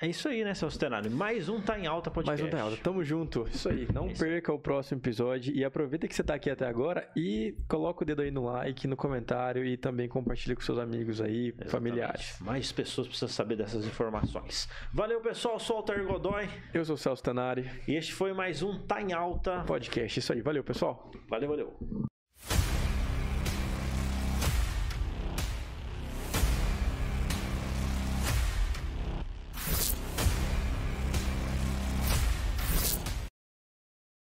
é 0.00 0.08
isso 0.08 0.28
aí, 0.28 0.42
né, 0.44 0.54
Celso 0.54 0.78
Tenari? 0.78 1.08
Mais 1.08 1.48
um 1.48 1.60
Tá 1.60 1.78
em 1.78 1.86
Alta 1.86 2.10
podcast. 2.10 2.42
Mais 2.42 2.52
um 2.52 2.56
Tá 2.56 2.62
em 2.62 2.66
Alta. 2.66 2.82
Tamo 2.82 3.04
junto. 3.04 3.46
Isso 3.48 3.68
aí. 3.68 3.86
Não 3.92 4.06
é 4.06 4.12
isso. 4.12 4.24
perca 4.24 4.52
o 4.52 4.58
próximo 4.58 5.00
episódio 5.00 5.54
e 5.54 5.64
aproveita 5.64 6.08
que 6.08 6.14
você 6.14 6.22
tá 6.24 6.34
aqui 6.34 6.50
até 6.50 6.66
agora 6.66 7.08
e 7.16 7.54
coloca 7.68 8.02
o 8.02 8.06
dedo 8.06 8.22
aí 8.22 8.30
no 8.30 8.44
like, 8.44 8.86
no 8.88 8.96
comentário 8.96 9.64
e 9.64 9.76
também 9.76 10.08
compartilha 10.08 10.54
com 10.56 10.62
seus 10.62 10.78
amigos 10.78 11.20
aí, 11.20 11.48
Exatamente. 11.48 11.70
familiares. 11.70 12.36
Mais 12.40 12.72
pessoas 12.72 13.06
precisam 13.06 13.28
saber 13.28 13.56
dessas 13.56 13.86
informações. 13.86 14.68
Valeu, 14.92 15.20
pessoal. 15.20 15.58
Sou 15.58 15.76
o 15.76 15.78
Altair 15.78 16.04
Godoy. 16.04 16.48
Eu 16.74 16.84
sou 16.84 16.94
o 16.94 16.98
Celso 16.98 17.22
Tenari. 17.22 17.68
E 17.86 17.94
este 17.94 18.12
foi 18.12 18.32
mais 18.32 18.62
um 18.62 18.78
Tá 18.78 19.00
em 19.00 19.12
Alta 19.12 19.62
podcast. 19.66 20.18
Isso 20.18 20.32
aí. 20.32 20.40
Valeu, 20.40 20.64
pessoal. 20.64 21.10
Valeu, 21.28 21.48
valeu. 21.48 22.11